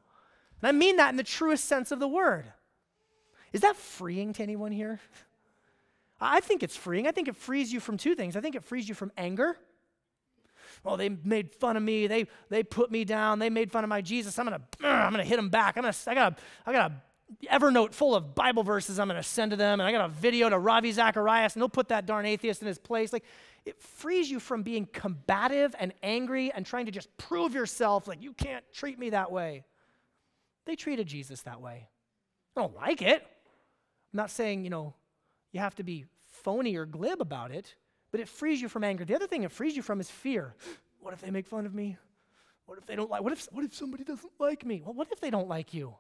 And 0.62 0.68
I 0.68 0.72
mean 0.72 0.97
that 0.97 1.10
in 1.10 1.18
the 1.18 1.24
truest 1.24 1.66
sense 1.66 1.91
of 1.91 1.99
the 1.99 2.07
word. 2.07 2.51
Is 3.53 3.62
that 3.62 3.76
freeing 3.76 4.34
to 4.34 4.43
anyone 4.43 4.72
here? 4.72 4.99
I 6.22 6.41
think 6.41 6.64
it's 6.64 6.76
freeing. 6.76 7.07
I 7.07 7.12
think 7.12 7.28
it 7.28 7.36
frees 7.36 7.72
you 7.72 7.80
from 7.80 7.97
two 7.97 8.14
things. 8.14 8.36
I 8.36 8.41
think 8.41 8.55
it 8.55 8.64
frees 8.64 8.89
you 8.89 8.95
from 8.95 9.12
anger. 9.18 9.57
Oh, 10.86 10.97
they 10.97 11.10
made 11.10 11.55
fun 11.55 11.78
of 11.78 11.84
me. 11.84 12.07
They, 12.07 12.28
they 12.49 12.64
put 12.64 12.91
me 12.91 13.05
down. 13.05 13.39
They 13.39 13.49
made 13.49 13.72
fun 13.72 13.84
of 13.84 13.89
my 13.89 14.01
Jesus. 14.01 14.38
I'm 14.38 14.45
gonna, 14.45 14.62
I'm 14.84 15.12
gonna 15.12 15.24
hit 15.24 15.38
them 15.38 15.49
back. 15.49 15.78
I'm 15.78 15.84
gonna, 15.84 15.95
I 16.07 16.14
gotta 16.14 16.36
I 16.66 16.74
got 16.74 16.91
a 16.91 16.95
Evernote 17.45 17.93
full 17.93 18.15
of 18.15 18.34
Bible 18.36 18.63
verses. 18.63 18.99
I'm 18.99 19.07
gonna 19.07 19.23
send 19.23 19.51
to 19.51 19.57
them, 19.57 19.80
and 19.80 19.88
I 19.88 19.91
got 19.91 20.05
a 20.05 20.09
video 20.09 20.49
to 20.49 20.57
Ravi 20.57 20.91
Zacharias, 20.91 21.53
and 21.53 21.61
they'll 21.61 21.69
put 21.69 21.89
that 21.89 22.05
darn 22.05 22.25
atheist 22.25 22.61
in 22.61 22.67
his 22.67 22.80
place. 22.80 23.13
Like, 23.13 23.23
it 23.65 23.80
frees 23.82 24.32
you 24.32 24.39
from 24.39 24.63
being 24.63 24.88
combative 24.91 25.75
and 25.80 25.93
angry 26.01 26.51
and 26.51 26.65
trying 26.65 26.86
to 26.88 26.91
just 26.91 27.15
prove 27.17 27.53
yourself. 27.53 28.07
Like, 28.07 28.21
you 28.21 28.34
can't 28.34 28.63
treat 28.73 28.97
me 28.97 29.11
that 29.11 29.32
way. 29.32 29.63
They 30.65 30.75
treated 30.75 31.07
Jesus 31.07 31.41
that 31.43 31.61
way. 31.61 31.88
I 32.55 32.61
don't 32.61 32.75
like 32.75 33.01
it. 33.01 33.21
I'm 33.21 34.17
not 34.17 34.32
saying, 34.32 34.63
you 34.63 34.69
know, 34.69 34.95
you 35.51 35.59
have 35.59 35.75
to 35.75 35.84
be 35.84 36.05
phony 36.43 36.75
or 36.75 36.86
glib 36.86 37.21
about 37.21 37.51
it, 37.51 37.75
but 38.11 38.19
it 38.19 38.27
frees 38.27 38.61
you 38.61 38.69
from 38.69 38.84
anger. 38.84 39.05
The 39.05 39.15
other 39.15 39.27
thing 39.27 39.43
it 39.43 39.51
frees 39.51 39.75
you 39.75 39.82
from 39.82 39.99
is 39.99 40.09
fear. 40.09 40.55
What 40.99 41.13
if 41.13 41.21
they 41.21 41.32
make 41.32 41.47
fun 41.47 41.65
of 41.65 41.73
me? 41.73 41.97
What 42.65 42.77
if 42.77 42.86
they 42.86 42.95
don't 42.95 43.09
like? 43.09 43.23
What 43.23 43.34
if 43.34 43.47
what 43.51 43.63
if 43.63 43.73
somebody 43.73 44.03
doesn't 44.03 44.32
like 44.39 44.65
me? 44.65 44.82
Well, 44.84 44.93
what 44.93 45.07
if 45.11 45.19
they 45.19 45.30
don't 45.30 45.47
like 45.47 45.73
you? 45.73 45.95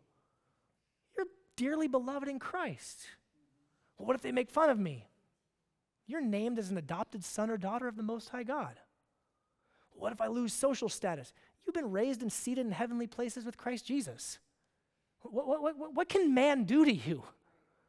Dearly 1.59 1.89
beloved 1.89 2.29
in 2.29 2.39
Christ. 2.39 3.01
Well, 3.97 4.07
what 4.07 4.15
if 4.15 4.21
they 4.21 4.31
make 4.31 4.49
fun 4.49 4.69
of 4.69 4.79
me? 4.79 5.09
You're 6.07 6.21
named 6.21 6.57
as 6.57 6.71
an 6.71 6.77
adopted 6.77 7.25
son 7.25 7.49
or 7.49 7.57
daughter 7.57 7.89
of 7.89 7.97
the 7.97 8.01
Most 8.01 8.29
High 8.29 8.43
God. 8.43 8.79
What 9.91 10.13
if 10.13 10.21
I 10.21 10.27
lose 10.27 10.53
social 10.53 10.87
status? 10.87 11.33
You've 11.65 11.73
been 11.73 11.91
raised 11.91 12.21
and 12.21 12.31
seated 12.31 12.65
in 12.65 12.71
heavenly 12.71 13.07
places 13.07 13.43
with 13.43 13.57
Christ 13.57 13.85
Jesus. 13.85 14.39
What, 15.19 15.45
what, 15.45 15.61
what, 15.77 15.93
what 15.93 16.07
can 16.07 16.33
man 16.33 16.63
do 16.63 16.85
to 16.85 16.93
you? 16.93 17.23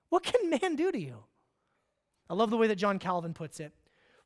What 0.08 0.24
can 0.24 0.50
man 0.60 0.74
do 0.74 0.90
to 0.90 0.98
you? 0.98 1.18
I 2.28 2.34
love 2.34 2.50
the 2.50 2.56
way 2.56 2.66
that 2.66 2.74
John 2.74 2.98
Calvin 2.98 3.34
puts 3.34 3.60
it. 3.60 3.72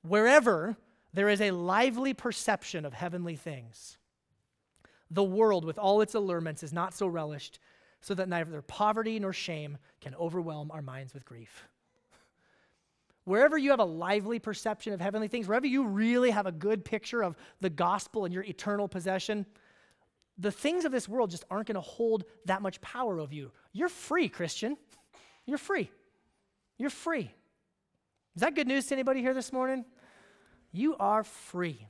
Wherever 0.01 0.78
there 1.12 1.28
is 1.28 1.42
a 1.42 1.51
lively 1.51 2.14
perception 2.14 2.86
of 2.86 2.95
heavenly 2.95 3.36
things, 3.36 3.99
the 5.11 5.22
world 5.22 5.66
with 5.66 5.78
all 5.78 6.01
its 6.01 6.14
allurements 6.14 6.62
is 6.62 6.72
not 6.72 6.95
so 6.95 7.07
relished, 7.07 7.59
so 8.05 8.12
that 8.12 8.28
neither 8.28 8.61
poverty 8.61 9.18
nor 9.18 9.32
shame 9.32 9.78
can 10.02 10.14
overwhelm 10.16 10.70
our 10.70 10.82
minds 10.82 11.14
with 11.14 11.24
grief. 11.24 11.66
Wherever 13.24 13.57
you 13.57 13.70
have 13.70 13.80
a 13.80 13.84
lively 13.84 14.38
perception 14.38 14.92
of 14.92 15.00
heavenly 15.00 15.26
things, 15.26 15.48
wherever 15.48 15.66
you 15.66 15.86
really 15.86 16.30
have 16.30 16.44
a 16.44 16.52
good 16.52 16.84
picture 16.84 17.24
of 17.24 17.34
the 17.62 17.70
gospel 17.70 18.26
and 18.26 18.34
your 18.34 18.44
eternal 18.44 18.88
possession, 18.88 19.46
the 20.36 20.50
things 20.50 20.84
of 20.84 20.92
this 20.92 21.09
world 21.09 21.30
just 21.30 21.46
aren't 21.50 21.66
going 21.66 21.76
to 21.76 21.80
hold 21.80 22.24
that 22.44 22.61
much 22.61 22.78
power 22.82 23.18
over 23.18 23.32
you. 23.32 23.50
You're 23.72 23.88
free, 23.88 24.28
Christian. 24.28 24.76
You're 25.46 25.57
free. 25.57 25.90
You're 26.76 26.90
free. 26.90 27.30
Is 28.36 28.42
that 28.42 28.55
good 28.55 28.68
news 28.68 28.84
to 28.88 28.94
anybody 28.94 29.22
here 29.22 29.32
this 29.32 29.50
morning? 29.50 29.86
You 30.72 30.94
are 31.00 31.24
free. 31.24 31.88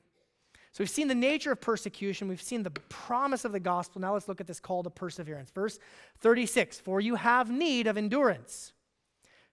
So 0.75 0.83
we've 0.83 0.91
seen 0.91 1.07
the 1.07 1.15
nature 1.15 1.53
of 1.53 1.61
persecution, 1.61 2.27
we've 2.27 2.43
seen 2.43 2.65
the 2.65 2.71
promise 2.71 3.45
of 3.45 3.53
the 3.53 3.61
gospel. 3.61 4.01
Now 4.01 4.15
let's 4.15 4.27
look 4.27 4.41
at 4.41 4.49
this 4.49 4.59
call 4.59 4.83
to 4.83 4.91
perseverance. 4.91 5.53
Verse 5.53 5.79
36 6.19 6.81
For 6.81 7.01
you 7.01 7.15
have 7.15 7.49
need 7.49 7.87
of 7.87 7.97
endurance, 7.97 8.73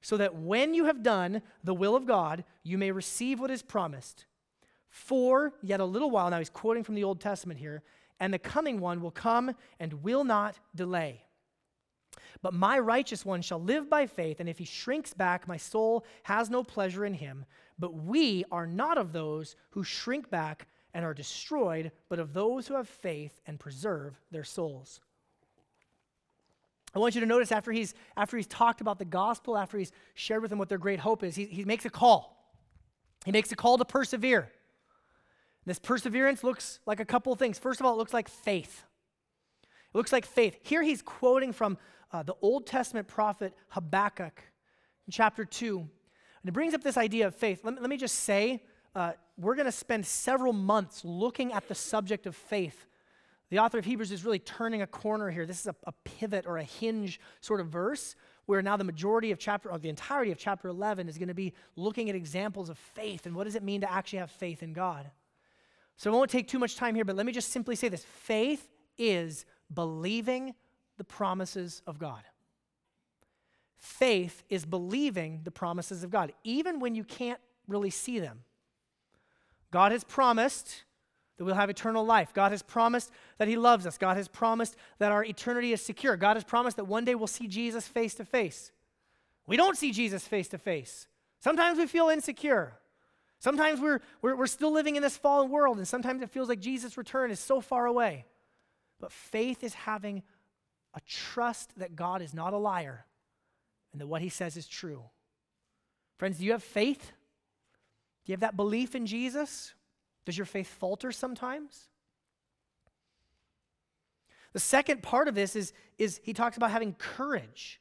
so 0.02 0.18
that 0.18 0.34
when 0.34 0.74
you 0.74 0.86
have 0.86 1.04
done 1.04 1.44
the 1.64 1.76
will 1.76 1.96
of 1.96 2.08
God, 2.08 2.44
you 2.64 2.80
may 2.80 2.92
receive 2.92 3.40
what 3.40 3.52
is 3.52 3.62
promised. 3.62 4.26
For 4.90 5.54
yet 5.62 5.80
a 5.80 5.86
little 5.86 6.10
while, 6.10 6.32
now 6.32 6.40
he's 6.40 6.50
quoting 6.50 6.84
from 6.84 6.96
the 6.96 7.04
Old 7.04 7.22
Testament 7.22 7.60
here, 7.60 7.84
and 8.20 8.34
the 8.34 8.40
coming 8.40 8.80
one 8.80 9.00
will 9.00 9.12
come 9.12 9.54
and 9.80 10.02
will 10.02 10.24
not 10.24 10.56
delay. 10.74 11.22
But 12.42 12.56
my 12.56 12.80
righteous 12.80 13.24
one 13.24 13.44
shall 13.44 13.62
live 13.62 13.92
by 13.92 14.08
faith, 14.08 14.40
and 14.40 14.50
if 14.50 14.58
he 14.58 14.66
shrinks 14.66 15.14
back, 15.14 15.48
my 15.48 15.58
soul 15.58 16.04
has 16.24 16.50
no 16.50 16.64
pleasure 16.64 17.06
in 17.06 17.14
him. 17.14 17.46
But 17.78 17.94
we 17.94 18.44
are 18.52 18.66
not 18.66 18.98
of 18.98 19.14
those 19.14 19.56
who 19.70 19.84
shrink 19.84 20.32
back 20.32 20.68
and 20.94 21.06
are 21.06 21.14
destroyed, 21.14 21.92
but 22.10 22.20
of 22.20 22.34
those 22.34 22.68
who 22.68 22.76
have 22.76 22.88
faith 22.88 23.40
and 23.46 23.60
preserve 23.60 24.20
their 24.32 24.44
souls. 24.44 25.00
I 26.94 27.00
want 27.00 27.16
you 27.16 27.22
to 27.22 27.28
notice 27.28 27.52
after 27.52 27.72
he's, 27.72 27.94
after 28.18 28.36
he's 28.36 28.48
talked 28.48 28.82
about 28.82 29.00
the 29.00 29.06
gospel, 29.06 29.58
after 29.58 29.78
he's 29.78 29.92
shared 30.14 30.42
with 30.42 30.50
them 30.50 30.60
what 30.60 30.68
their 30.68 30.78
great 30.78 31.00
hope 31.00 31.24
is, 31.24 31.36
he, 31.36 31.46
he 31.46 31.64
makes 31.64 31.86
a 31.86 31.90
call. 31.90 32.54
He 33.26 33.32
makes 33.32 33.52
a 33.52 33.56
call 33.56 33.78
to 33.78 33.86
persevere. 33.86 34.52
This 35.66 35.80
perseverance 35.80 36.44
looks 36.44 36.80
like 36.86 37.00
a 37.00 37.06
couple 37.06 37.34
things. 37.36 37.60
First 37.60 37.80
of 37.80 37.86
all, 37.86 37.94
it 37.94 37.98
looks 37.98 38.14
like 38.14 38.28
faith. 38.28 38.84
It 39.64 39.98
looks 39.98 40.12
like 40.12 40.26
faith. 40.26 40.58
Here 40.64 40.82
he's 40.82 41.02
quoting 41.02 41.54
from 41.54 41.78
uh, 42.12 42.24
the 42.24 42.36
Old 42.42 42.66
Testament 42.66 43.08
prophet 43.08 43.54
Habakkuk 43.70 44.42
in 45.08 45.12
chapter 45.12 45.46
2. 45.46 45.80
And 45.80 45.90
it 46.50 46.52
brings 46.52 46.74
up 46.74 46.84
this 46.84 46.98
idea 46.98 47.28
of 47.28 47.36
faith. 47.36 47.62
Let 47.64 47.76
me, 47.76 47.80
let 47.80 47.90
me 47.90 47.98
just 47.98 48.16
say, 48.16 48.64
uh, 48.96 49.14
we're 49.42 49.56
going 49.56 49.66
to 49.66 49.72
spend 49.72 50.06
several 50.06 50.54
months 50.54 51.04
looking 51.04 51.52
at 51.52 51.68
the 51.68 51.76
subject 51.76 52.28
of 52.28 52.36
faith. 52.36 52.86
The 53.50 53.60
author 53.60 53.80
of 53.80 53.86
Hebrews 53.86 54.12
is 54.12 54.24
really 54.24 54.40
turning 54.40 54.82
a 54.82 54.88
corner 54.88 55.30
here. 55.30 55.46
This 55.46 55.60
is 55.60 55.68
a, 55.68 55.76
a 55.86 55.92
pivot 56.06 56.46
or 56.46 56.58
a 56.58 56.64
hinge 56.64 57.20
sort 57.42 57.60
of 57.60 57.68
verse 57.68 58.16
where 58.46 58.62
now 58.62 58.78
the 58.78 58.84
majority 58.84 59.32
of 59.32 59.40
chapter, 59.40 59.70
or 59.70 59.78
the 59.78 59.90
entirety 59.90 60.32
of 60.32 60.38
chapter 60.38 60.68
11 60.68 61.10
is 61.10 61.18
going 61.18 61.28
to 61.28 61.34
be 61.34 61.54
looking 61.76 62.10
at 62.10 62.16
examples 62.16 62.70
of 62.70 62.78
faith 62.78 63.26
and 63.26 63.36
what 63.36 63.46
does 63.46 63.56
it 63.56 63.64
mean 63.64 63.82
to 63.82 63.92
actually 63.92 64.20
have 64.20 64.32
faith 64.32 64.64
in 64.64 64.74
God. 64.74 65.10
So 65.98 66.12
I 66.12 66.16
won't 66.16 66.32
take 66.32 66.48
too 66.48 66.60
much 66.60 66.76
time 66.76 66.96
here, 66.96 67.06
but 67.06 67.16
let 67.16 67.26
me 67.26 67.32
just 67.32 67.52
simply 67.52 67.76
say 67.76 67.90
this 67.90 68.06
faith 68.06 68.70
is 68.98 69.46
believing 69.74 70.54
the 70.98 71.04
promises 71.04 71.82
of 71.88 72.00
God. 72.00 72.22
Faith 73.78 74.44
is 74.50 74.66
believing 74.66 75.42
the 75.44 75.52
promises 75.52 76.04
of 76.04 76.12
God, 76.12 76.32
even 76.44 76.80
when 76.80 76.94
you 76.94 77.04
can't 77.04 77.40
really 77.68 77.90
see 77.90 78.20
them. 78.20 78.44
God 79.72 79.92
has 79.92 80.04
promised 80.04 80.84
that 81.38 81.46
we'll 81.46 81.56
have 81.56 81.70
eternal 81.70 82.06
life. 82.06 82.34
God 82.34 82.52
has 82.52 82.62
promised 82.62 83.12
that 83.38 83.48
He 83.48 83.58
loves 83.58 83.88
us. 83.88 83.98
God 83.98 84.18
has 84.18 84.28
promised 84.28 84.76
that 85.00 85.12
our 85.12 85.24
eternity 85.24 85.74
is 85.74 85.82
secure. 85.82 86.18
God 86.18 86.36
has 86.36 86.44
promised 86.44 86.78
that 86.78 86.86
one 86.86 87.06
day 87.06 87.16
we'll 87.16 87.28
see 87.28 87.48
Jesus 87.48 87.88
face 87.88 88.14
to 88.16 88.26
face. 88.26 88.72
We 89.48 89.58
don't 89.58 89.78
see 89.78 89.92
Jesus 89.92 90.28
face 90.28 90.50
to 90.50 90.58
face. 90.58 91.08
Sometimes 91.40 91.80
we 91.80 91.88
feel 91.88 92.10
insecure. 92.10 92.74
Sometimes 93.40 93.80
we're, 93.80 94.02
we're, 94.22 94.36
we're 94.36 94.46
still 94.46 94.72
living 94.72 94.98
in 94.98 95.02
this 95.02 95.18
fallen 95.18 95.50
world, 95.50 95.78
and 95.78 95.88
sometimes 95.88 96.22
it 96.22 96.30
feels 96.30 96.48
like 96.48 96.60
Jesus' 96.60 96.96
return 96.96 97.32
is 97.32 97.40
so 97.40 97.60
far 97.60 97.88
away. 97.88 98.26
But 99.00 99.12
faith 99.12 99.64
is 99.64 99.74
having 99.74 100.22
a 100.94 101.02
trust 101.08 101.72
that 101.80 101.96
God 101.96 102.22
is 102.22 102.34
not 102.34 102.54
a 102.54 102.58
liar 102.58 103.06
and 103.92 104.02
that 104.02 104.08
what 104.08 104.22
he 104.22 104.30
says 104.30 104.58
is 104.58 104.68
true. 104.68 105.04
Friends, 106.18 106.38
do 106.38 106.46
you 106.46 106.52
have 106.52 106.64
faith? 106.64 107.14
Do 108.26 108.32
you 108.32 108.34
have 108.34 108.42
that 108.42 108.56
belief 108.56 108.96
in 108.96 109.06
Jesus? 109.06 109.74
Does 110.26 110.38
your 110.38 110.46
faith 110.46 110.68
falter 110.68 111.12
sometimes? 111.12 111.88
The 114.54 114.60
second 114.60 115.02
part 115.02 115.28
of 115.28 115.36
this 115.36 115.56
is, 115.56 115.74
is 115.98 116.20
he 116.24 116.34
talks 116.34 116.58
about 116.58 116.72
having 116.72 116.94
courage. 116.94 117.80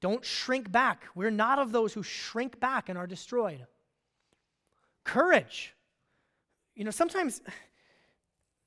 Don't 0.00 0.24
shrink 0.24 0.70
back. 0.70 1.04
We're 1.14 1.30
not 1.30 1.58
of 1.58 1.72
those 1.72 1.94
who 1.94 2.02
shrink 2.02 2.60
back 2.60 2.88
and 2.88 2.98
are 2.98 3.06
destroyed. 3.06 3.66
Courage. 5.02 5.74
You 6.74 6.84
know, 6.84 6.90
sometimes 6.90 7.40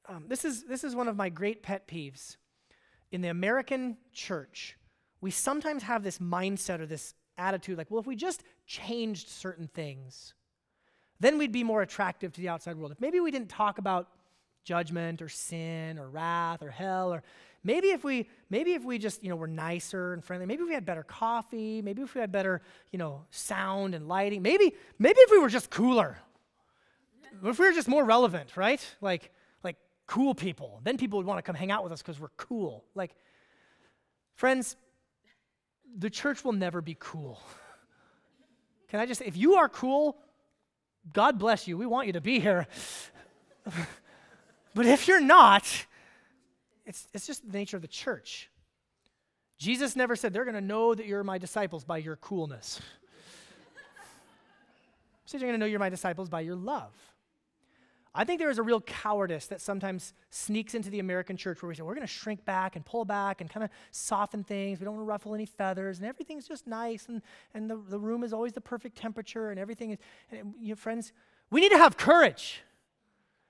um, 0.10 0.26
this, 0.28 0.46
is, 0.46 0.64
this 0.64 0.84
is 0.84 0.96
one 0.96 1.08
of 1.08 1.16
my 1.16 1.30
great 1.30 1.62
pet 1.62 1.88
peeves 1.88 2.38
in 3.12 3.22
the 3.22 3.30
American 3.30 3.98
church, 4.14 4.78
we 5.22 5.32
sometimes 5.32 5.84
have 5.84 6.04
this 6.04 6.20
mindset 6.20 6.80
or 6.80 6.86
this 6.86 7.14
attitude 7.38 7.78
like, 7.78 7.90
well, 7.90 8.02
if 8.02 8.08
we 8.08 8.16
just 8.16 8.44
changed 8.66 9.30
certain 9.30 9.68
things, 9.68 10.34
then 11.20 11.38
we'd 11.38 11.52
be 11.52 11.64
more 11.64 11.82
attractive 11.82 12.34
to 12.34 12.42
the 12.42 12.50
outside 12.50 12.76
world. 12.76 12.92
If 12.92 13.02
maybe 13.02 13.20
we 13.20 13.32
didn't 13.32 13.50
talk 13.50 13.78
about 13.78 14.08
judgment 14.64 15.22
or 15.22 15.30
sin 15.30 15.98
or 15.98 16.10
wrath 16.10 16.62
or 16.62 16.70
hell 16.70 17.14
or 17.14 17.24
maybe 17.64 17.88
if 17.88 18.04
we 18.04 18.28
maybe 18.50 18.74
if 18.74 18.84
we 18.84 18.98
just 18.98 19.24
you 19.24 19.30
know 19.30 19.38
were 19.38 19.48
nicer 19.48 20.12
and 20.12 20.22
friendly 20.22 20.46
maybe 20.46 20.62
if 20.62 20.68
we 20.68 20.74
had 20.74 20.86
better 20.86 21.04
coffee 21.04 21.82
maybe 21.82 22.02
if 22.02 22.14
we 22.14 22.20
had 22.20 22.34
better 22.34 22.62
you 22.92 23.00
know 23.00 23.24
sound 23.32 23.96
and 23.96 24.10
lighting 24.10 24.42
maybe 24.42 24.76
maybe 25.00 25.20
if 25.22 25.32
we 25.32 25.40
were 25.40 25.48
just 25.48 25.70
cooler 25.70 26.18
if 27.46 27.58
we 27.58 27.66
were 27.66 27.72
just 27.72 27.88
more 27.88 28.04
relevant 28.04 28.58
right 28.58 28.86
like 29.00 29.32
like 29.64 29.78
cool 30.08 30.34
people. 30.34 30.80
Then 30.84 30.98
people 30.98 31.20
would 31.20 31.26
want 31.26 31.38
to 31.38 31.44
come 31.44 31.56
hang 31.56 31.70
out 31.70 31.84
with 31.84 31.92
us 31.92 32.02
because 32.02 32.20
we're 32.20 32.30
cool. 32.38 32.86
Like, 32.96 33.14
friends, 34.36 34.76
the 35.98 36.10
church 36.10 36.44
will 36.44 36.54
never 36.54 36.82
be 36.82 36.96
cool. 37.00 37.40
Can 38.88 39.02
I 39.02 39.06
just, 39.06 39.22
if 39.22 39.36
you 39.36 39.56
are 39.56 39.68
cool, 39.68 40.18
God 41.14 41.40
bless 41.40 41.68
you. 41.68 41.78
We 41.78 41.86
want 41.86 42.08
you 42.08 42.14
to 42.14 42.22
be 42.22 42.40
here. 42.40 42.68
but 44.74 44.86
if 44.86 45.08
you're 45.08 45.22
not, 45.22 45.86
it's, 46.86 47.08
it's 47.14 47.28
just 47.28 47.50
the 47.50 47.58
nature 47.58 47.78
of 47.78 47.82
the 47.82 47.88
church. 47.88 48.50
Jesus 49.58 49.96
never 49.96 50.16
said, 50.16 50.34
they're 50.34 50.46
going 50.46 50.56
to 50.56 50.62
know 50.62 50.94
that 50.94 51.06
you're 51.06 51.24
my 51.24 51.38
disciples 51.38 51.84
by 51.84 51.98
your 51.98 52.16
coolness. 52.16 52.80
he 55.24 55.30
said, 55.30 55.42
you're 55.42 55.50
going 55.50 55.60
to 55.60 55.66
know 55.66 55.70
you're 55.70 55.80
my 55.80 55.90
disciples 55.90 56.30
by 56.30 56.42
your 56.42 56.56
love. 56.56 56.94
I 58.20 58.24
think 58.24 58.40
there 58.40 58.50
is 58.50 58.58
a 58.58 58.64
real 58.64 58.82
cowardice 58.82 59.46
that 59.46 59.62
sometimes 59.62 60.16
sneaks 60.32 60.74
into 60.74 60.90
the 60.90 60.98
American 60.98 61.38
church 61.38 61.62
where 61.62 61.70
we 61.70 61.76
say, 61.76 61.84
we're 61.84 61.94
going 61.94 62.08
to 62.08 62.12
shrink 62.12 62.44
back 62.46 62.76
and 62.76 62.84
pull 62.84 63.06
back 63.06 63.42
and 63.42 63.50
kind 63.50 63.64
of 63.64 63.70
soften 63.92 64.44
things. 64.44 64.80
We 64.80 64.86
don't 64.86 64.96
want 64.96 65.06
to 65.06 65.10
ruffle 65.10 65.36
any 65.36 65.46
feathers, 65.46 66.00
and 66.00 66.08
everything's 66.08 66.48
just 66.48 66.66
nice, 66.66 67.06
and, 67.10 67.22
and 67.54 67.70
the, 67.70 67.78
the 67.78 68.00
room 68.00 68.24
is 68.24 68.34
always 68.34 68.54
the 68.54 68.62
perfect 68.62 68.98
temperature, 68.98 69.52
and 69.52 69.60
everything 69.60 69.92
is. 69.92 70.00
And, 70.32 70.56
you 70.60 70.70
know, 70.70 70.76
friends, 70.76 71.14
we 71.52 71.62
need 71.62 71.70
to 71.70 71.78
have 71.78 71.96
courage. 71.96 72.64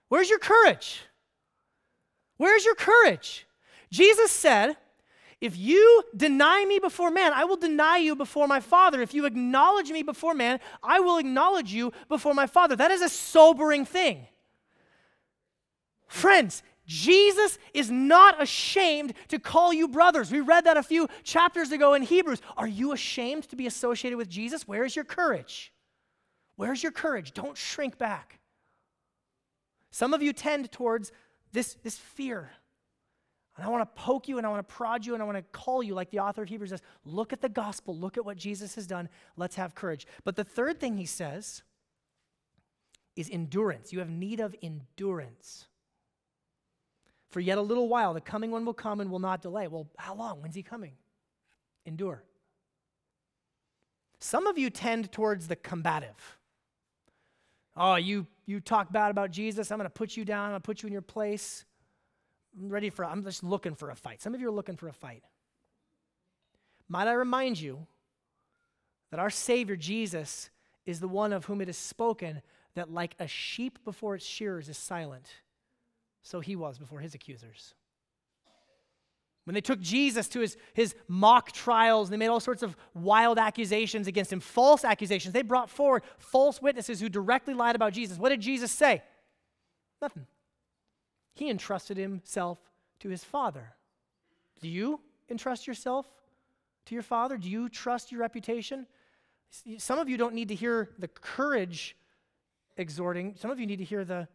Where's 0.09 0.29
your 0.29 0.39
courage? 0.39 0.99
Where's 2.35 2.65
your 2.65 2.75
courage? 2.75 3.47
Jesus 3.89 4.31
said, 4.31 4.75
if 5.39 5.55
you 5.55 6.03
deny 6.13 6.65
me 6.65 6.79
before 6.79 7.09
man, 7.09 7.31
I 7.33 7.45
will 7.45 7.55
deny 7.55 7.97
you 7.97 8.17
before 8.17 8.49
my 8.49 8.59
Father. 8.59 9.01
If 9.01 9.13
you 9.13 9.25
acknowledge 9.25 9.91
me 9.91 10.03
before 10.03 10.33
man, 10.33 10.59
I 10.83 10.99
will 10.99 11.19
acknowledge 11.19 11.71
you 11.71 11.93
before 12.09 12.33
my 12.33 12.47
Father. 12.47 12.75
That 12.75 12.91
is 12.91 13.01
a 13.01 13.07
sobering 13.07 13.85
thing. 13.85 14.27
Friends, 16.07 16.63
Jesus 16.85 17.59
is 17.73 17.91
not 17.91 18.41
ashamed 18.41 19.13
to 19.27 19.39
call 19.39 19.73
you 19.73 19.89
brothers. 19.89 20.31
We 20.31 20.39
read 20.39 20.63
that 20.63 20.77
a 20.77 20.83
few 20.83 21.07
chapters 21.23 21.71
ago 21.71 21.93
in 21.93 22.01
Hebrews. 22.01 22.41
Are 22.55 22.67
you 22.67 22.93
ashamed 22.93 23.49
to 23.49 23.57
be 23.57 23.67
associated 23.67 24.17
with 24.17 24.29
Jesus? 24.29 24.67
Where 24.67 24.85
is 24.85 24.95
your 24.95 25.05
courage? 25.05 25.73
Where's 26.55 26.81
your 26.81 26.93
courage? 26.93 27.33
Don't 27.33 27.57
shrink 27.57 27.97
back. 27.97 28.39
Some 29.91 30.13
of 30.13 30.21
you 30.21 30.31
tend 30.31 30.71
towards 30.71 31.11
this, 31.51 31.75
this 31.83 31.97
fear. 31.97 32.51
And 33.57 33.65
I 33.65 33.69
want 33.69 33.81
to 33.81 34.01
poke 34.01 34.27
you 34.27 34.37
and 34.37 34.45
I 34.45 34.49
want 34.49 34.67
to 34.67 34.73
prod 34.73 35.05
you 35.05 35.13
and 35.13 35.21
I 35.21 35.25
want 35.25 35.37
to 35.37 35.43
call 35.51 35.83
you, 35.83 35.93
like 35.93 36.11
the 36.11 36.19
author 36.19 36.43
of 36.43 36.49
Hebrews 36.49 36.69
says, 36.69 36.81
look 37.03 37.33
at 37.33 37.41
the 37.41 37.49
gospel, 37.49 37.97
look 37.97 38.17
at 38.17 38.23
what 38.23 38.37
Jesus 38.37 38.75
has 38.75 38.87
done. 38.87 39.09
Let's 39.35 39.55
have 39.55 39.75
courage. 39.75 40.07
But 40.23 40.35
the 40.35 40.43
third 40.43 40.79
thing 40.79 40.97
he 40.97 41.05
says 41.05 41.63
is 43.15 43.29
endurance. 43.29 43.91
You 43.91 43.99
have 43.99 44.09
need 44.09 44.39
of 44.39 44.55
endurance. 44.61 45.65
For 47.29 47.39
yet 47.39 47.57
a 47.57 47.61
little 47.61 47.89
while, 47.89 48.13
the 48.13 48.21
coming 48.21 48.51
one 48.51 48.65
will 48.65 48.73
come 48.73 49.01
and 49.01 49.11
will 49.11 49.19
not 49.19 49.41
delay. 49.41 49.67
Well, 49.67 49.87
how 49.97 50.15
long? 50.15 50.41
When's 50.41 50.55
he 50.55 50.63
coming? 50.63 50.93
Endure. 51.85 52.23
Some 54.19 54.47
of 54.47 54.57
you 54.57 54.69
tend 54.69 55.11
towards 55.11 55.47
the 55.47 55.55
combative. 55.55 56.37
Oh, 57.75 57.95
you, 57.95 58.25
you 58.45 58.59
talk 58.59 58.91
bad 58.91 59.11
about 59.11 59.31
Jesus. 59.31 59.71
I'm 59.71 59.77
going 59.77 59.85
to 59.85 59.93
put 59.93 60.17
you 60.17 60.25
down. 60.25 60.45
I'm 60.45 60.51
going 60.51 60.61
to 60.61 60.65
put 60.65 60.81
you 60.81 60.87
in 60.87 60.93
your 60.93 61.01
place. 61.01 61.65
I'm 62.59 62.69
ready 62.69 62.89
for, 62.89 63.05
I'm 63.05 63.23
just 63.23 63.43
looking 63.43 63.75
for 63.75 63.91
a 63.91 63.95
fight. 63.95 64.21
Some 64.21 64.33
of 64.33 64.41
you 64.41 64.47
are 64.47 64.51
looking 64.51 64.77
for 64.77 64.87
a 64.87 64.93
fight. 64.93 65.23
Might 66.89 67.07
I 67.07 67.13
remind 67.13 67.59
you 67.59 67.85
that 69.11 69.19
our 69.19 69.29
Savior, 69.29 69.75
Jesus, 69.75 70.49
is 70.85 70.99
the 70.99 71.07
one 71.07 71.33
of 71.33 71.45
whom 71.45 71.61
it 71.61 71.69
is 71.69 71.77
spoken 71.77 72.41
that 72.73 72.91
like 72.91 73.15
a 73.19 73.27
sheep 73.27 73.83
before 73.83 74.15
its 74.15 74.25
shearers 74.25 74.69
is 74.69 74.77
silent 74.77 75.33
so 76.27 76.41
he 76.41 76.57
was 76.57 76.77
before 76.77 76.99
his 76.99 77.15
accusers. 77.15 77.73
When 79.45 79.53
they 79.53 79.61
took 79.61 79.79
Jesus 79.79 80.27
to 80.29 80.41
his, 80.41 80.57
his 80.73 80.93
mock 81.07 81.53
trials, 81.53 82.09
they 82.09 82.17
made 82.17 82.27
all 82.27 82.41
sorts 82.41 82.63
of 82.63 82.75
wild 82.93 83.39
accusations 83.39 84.07
against 84.07 84.33
him, 84.33 84.41
false 84.41 84.83
accusations. 84.83 85.33
They 85.33 85.41
brought 85.41 85.69
forward 85.69 86.03
false 86.17 86.61
witnesses 86.61 86.99
who 86.99 87.07
directly 87.07 87.53
lied 87.53 87.77
about 87.77 87.93
Jesus. 87.93 88.17
What 88.17 88.27
did 88.27 88.41
Jesus 88.41 88.73
say? 88.73 89.03
Nothing. 90.01 90.27
He 91.33 91.49
entrusted 91.49 91.95
himself 91.95 92.59
to 92.99 93.07
his 93.07 93.23
Father. 93.23 93.75
Do 94.59 94.67
you 94.67 94.99
entrust 95.29 95.65
yourself 95.65 96.05
to 96.87 96.93
your 96.93 97.03
Father? 97.03 97.37
Do 97.37 97.49
you 97.49 97.69
trust 97.69 98.11
your 98.11 98.19
reputation? 98.19 98.85
Some 99.77 99.97
of 99.97 100.09
you 100.09 100.17
don't 100.17 100.33
need 100.33 100.49
to 100.49 100.55
hear 100.55 100.89
the 100.99 101.07
courage 101.07 101.95
exhorting, 102.75 103.35
some 103.37 103.49
of 103.49 103.61
you 103.61 103.65
need 103.65 103.77
to 103.77 103.85
hear 103.85 104.03
the 104.03 104.27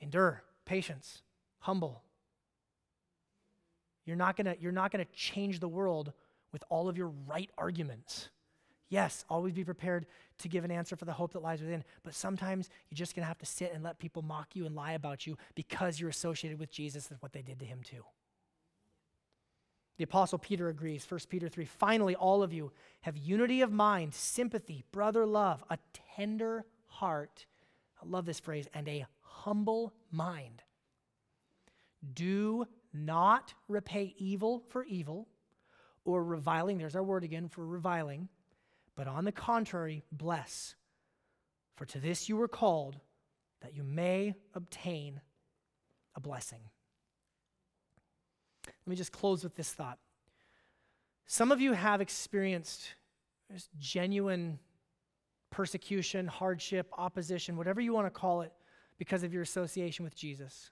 endure, 0.00 0.42
patience, 0.64 1.22
humble. 1.58 2.02
You're 4.04 4.16
not 4.16 4.36
gonna, 4.36 4.56
you're 4.60 4.72
not 4.72 4.92
gonna 4.92 5.06
change 5.12 5.60
the 5.60 5.68
world 5.68 6.12
with 6.52 6.62
all 6.68 6.88
of 6.88 6.96
your 6.96 7.12
right 7.26 7.50
arguments. 7.58 8.30
Yes, 8.88 9.24
always 9.28 9.52
be 9.52 9.64
prepared 9.64 10.06
to 10.38 10.48
give 10.48 10.64
an 10.64 10.70
answer 10.70 10.94
for 10.94 11.06
the 11.06 11.12
hope 11.12 11.32
that 11.32 11.42
lies 11.42 11.60
within, 11.60 11.82
but 12.04 12.14
sometimes 12.14 12.68
you're 12.88 12.96
just 12.96 13.16
gonna 13.16 13.26
have 13.26 13.38
to 13.38 13.46
sit 13.46 13.72
and 13.74 13.82
let 13.82 13.98
people 13.98 14.22
mock 14.22 14.54
you 14.54 14.64
and 14.64 14.76
lie 14.76 14.92
about 14.92 15.26
you 15.26 15.36
because 15.54 15.98
you're 15.98 16.10
associated 16.10 16.60
with 16.60 16.70
Jesus 16.70 17.10
and 17.10 17.20
what 17.20 17.32
they 17.32 17.42
did 17.42 17.58
to 17.58 17.64
him 17.64 17.80
too. 17.82 18.04
The 19.96 20.04
apostle 20.04 20.38
Peter 20.38 20.68
agrees, 20.68 21.06
1 21.08 21.20
Peter 21.28 21.48
3. 21.48 21.64
Finally, 21.64 22.14
all 22.14 22.42
of 22.42 22.52
you 22.52 22.70
have 23.00 23.16
unity 23.16 23.62
of 23.62 23.72
mind, 23.72 24.14
sympathy, 24.14 24.84
brother 24.92 25.24
love, 25.24 25.64
a 25.70 25.78
tender 26.16 26.66
heart. 26.86 27.46
I 28.02 28.06
love 28.06 28.26
this 28.26 28.38
phrase, 28.38 28.68
and 28.74 28.86
a 28.88 29.06
humble 29.22 29.94
mind. 30.10 30.62
Do 32.14 32.66
not 32.92 33.54
repay 33.68 34.14
evil 34.16 34.62
for 34.68 34.84
evil 34.84 35.28
or 36.04 36.24
reviling, 36.24 36.78
there's 36.78 36.96
our 36.96 37.02
word 37.02 37.24
again 37.24 37.48
for 37.48 37.66
reviling, 37.66 38.28
but 38.94 39.08
on 39.08 39.24
the 39.24 39.32
contrary, 39.32 40.04
bless. 40.12 40.76
For 41.76 41.84
to 41.86 41.98
this 41.98 42.28
you 42.28 42.36
were 42.36 42.48
called, 42.48 43.00
that 43.60 43.74
you 43.74 43.82
may 43.82 44.34
obtain 44.54 45.20
a 46.14 46.20
blessing. 46.20 46.60
Let 48.66 48.90
me 48.90 48.96
just 48.96 49.12
close 49.12 49.42
with 49.42 49.56
this 49.56 49.72
thought. 49.72 49.98
Some 51.26 51.50
of 51.50 51.60
you 51.60 51.72
have 51.72 52.00
experienced 52.00 52.94
genuine 53.78 54.60
persecution, 55.50 56.26
hardship, 56.26 56.88
opposition, 56.96 57.56
whatever 57.56 57.80
you 57.80 57.92
want 57.92 58.06
to 58.06 58.10
call 58.10 58.42
it, 58.42 58.52
because 58.98 59.22
of 59.22 59.32
your 59.32 59.42
association 59.42 60.04
with 60.04 60.14
Jesus. 60.14 60.70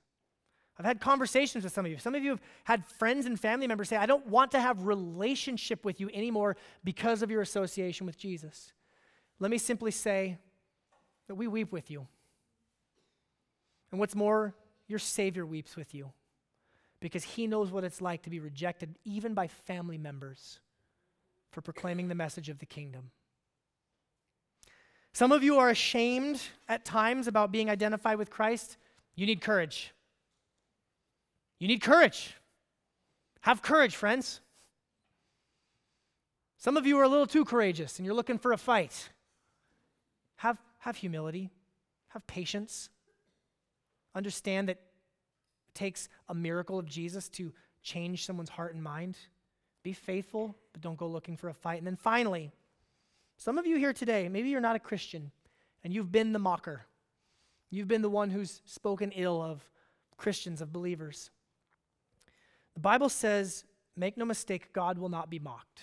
I've 0.78 0.84
had 0.84 1.00
conversations 1.00 1.62
with 1.62 1.72
some 1.72 1.84
of 1.84 1.92
you. 1.92 1.98
Some 1.98 2.14
of 2.14 2.24
you 2.24 2.30
have 2.30 2.42
had 2.64 2.84
friends 2.84 3.26
and 3.26 3.38
family 3.38 3.66
members 3.66 3.88
say, 3.88 3.96
I 3.96 4.06
don't 4.06 4.26
want 4.26 4.50
to 4.52 4.60
have 4.60 4.86
relationship 4.86 5.84
with 5.84 6.00
you 6.00 6.10
anymore 6.12 6.56
because 6.82 7.22
of 7.22 7.30
your 7.30 7.42
association 7.42 8.06
with 8.06 8.18
Jesus. 8.18 8.72
Let 9.38 9.50
me 9.50 9.58
simply 9.58 9.92
say 9.92 10.38
that 11.28 11.36
we 11.36 11.46
weep 11.46 11.70
with 11.70 11.90
you. 11.90 12.06
And 13.92 14.00
what's 14.00 14.16
more, 14.16 14.54
your 14.88 14.98
Savior 14.98 15.46
weeps 15.46 15.76
with 15.76 15.94
you 15.94 16.12
because 16.98 17.22
he 17.22 17.46
knows 17.46 17.70
what 17.70 17.84
it's 17.84 18.00
like 18.00 18.22
to 18.22 18.30
be 18.30 18.40
rejected, 18.40 18.94
even 19.04 19.34
by 19.34 19.46
family 19.46 19.98
members, 19.98 20.58
for 21.50 21.60
proclaiming 21.60 22.08
the 22.08 22.14
message 22.14 22.48
of 22.48 22.58
the 22.58 22.66
kingdom. 22.66 23.10
Some 25.12 25.30
of 25.30 25.44
you 25.44 25.58
are 25.58 25.70
ashamed 25.70 26.40
at 26.68 26.84
times 26.84 27.28
about 27.28 27.52
being 27.52 27.70
identified 27.70 28.18
with 28.18 28.30
Christ. 28.30 28.78
You 29.14 29.26
need 29.26 29.40
courage. 29.40 29.92
You 31.58 31.68
need 31.68 31.82
courage. 31.82 32.34
Have 33.40 33.62
courage, 33.62 33.96
friends. 33.96 34.40
Some 36.56 36.76
of 36.76 36.86
you 36.86 36.98
are 36.98 37.04
a 37.04 37.08
little 37.08 37.26
too 37.26 37.44
courageous 37.44 37.98
and 37.98 38.06
you're 38.06 38.14
looking 38.14 38.38
for 38.38 38.52
a 38.52 38.56
fight. 38.56 39.10
Have, 40.36 40.58
have 40.78 40.96
humility, 40.96 41.50
have 42.08 42.26
patience. 42.26 42.88
Understand 44.14 44.68
that 44.68 44.78
it 44.78 45.74
takes 45.74 46.08
a 46.28 46.34
miracle 46.34 46.78
of 46.78 46.86
Jesus 46.86 47.28
to 47.30 47.52
change 47.82 48.24
someone's 48.24 48.48
heart 48.48 48.74
and 48.74 48.82
mind. 48.82 49.18
Be 49.82 49.92
faithful, 49.92 50.56
but 50.72 50.80
don't 50.80 50.96
go 50.96 51.06
looking 51.06 51.36
for 51.36 51.50
a 51.50 51.54
fight. 51.54 51.78
And 51.78 51.86
then 51.86 51.96
finally, 51.96 52.50
some 53.36 53.58
of 53.58 53.66
you 53.66 53.76
here 53.76 53.92
today, 53.92 54.28
maybe 54.28 54.48
you're 54.48 54.60
not 54.60 54.76
a 54.76 54.80
Christian 54.80 55.30
and 55.82 55.92
you've 55.92 56.10
been 56.10 56.32
the 56.32 56.38
mocker. 56.38 56.86
You've 57.70 57.88
been 57.88 58.02
the 58.02 58.08
one 58.08 58.30
who's 58.30 58.62
spoken 58.64 59.12
ill 59.12 59.42
of 59.42 59.68
Christians, 60.16 60.62
of 60.62 60.72
believers. 60.72 61.30
The 62.74 62.80
Bible 62.80 63.08
says, 63.08 63.64
make 63.96 64.16
no 64.16 64.24
mistake, 64.24 64.72
God 64.72 64.98
will 64.98 65.08
not 65.08 65.30
be 65.30 65.38
mocked. 65.38 65.82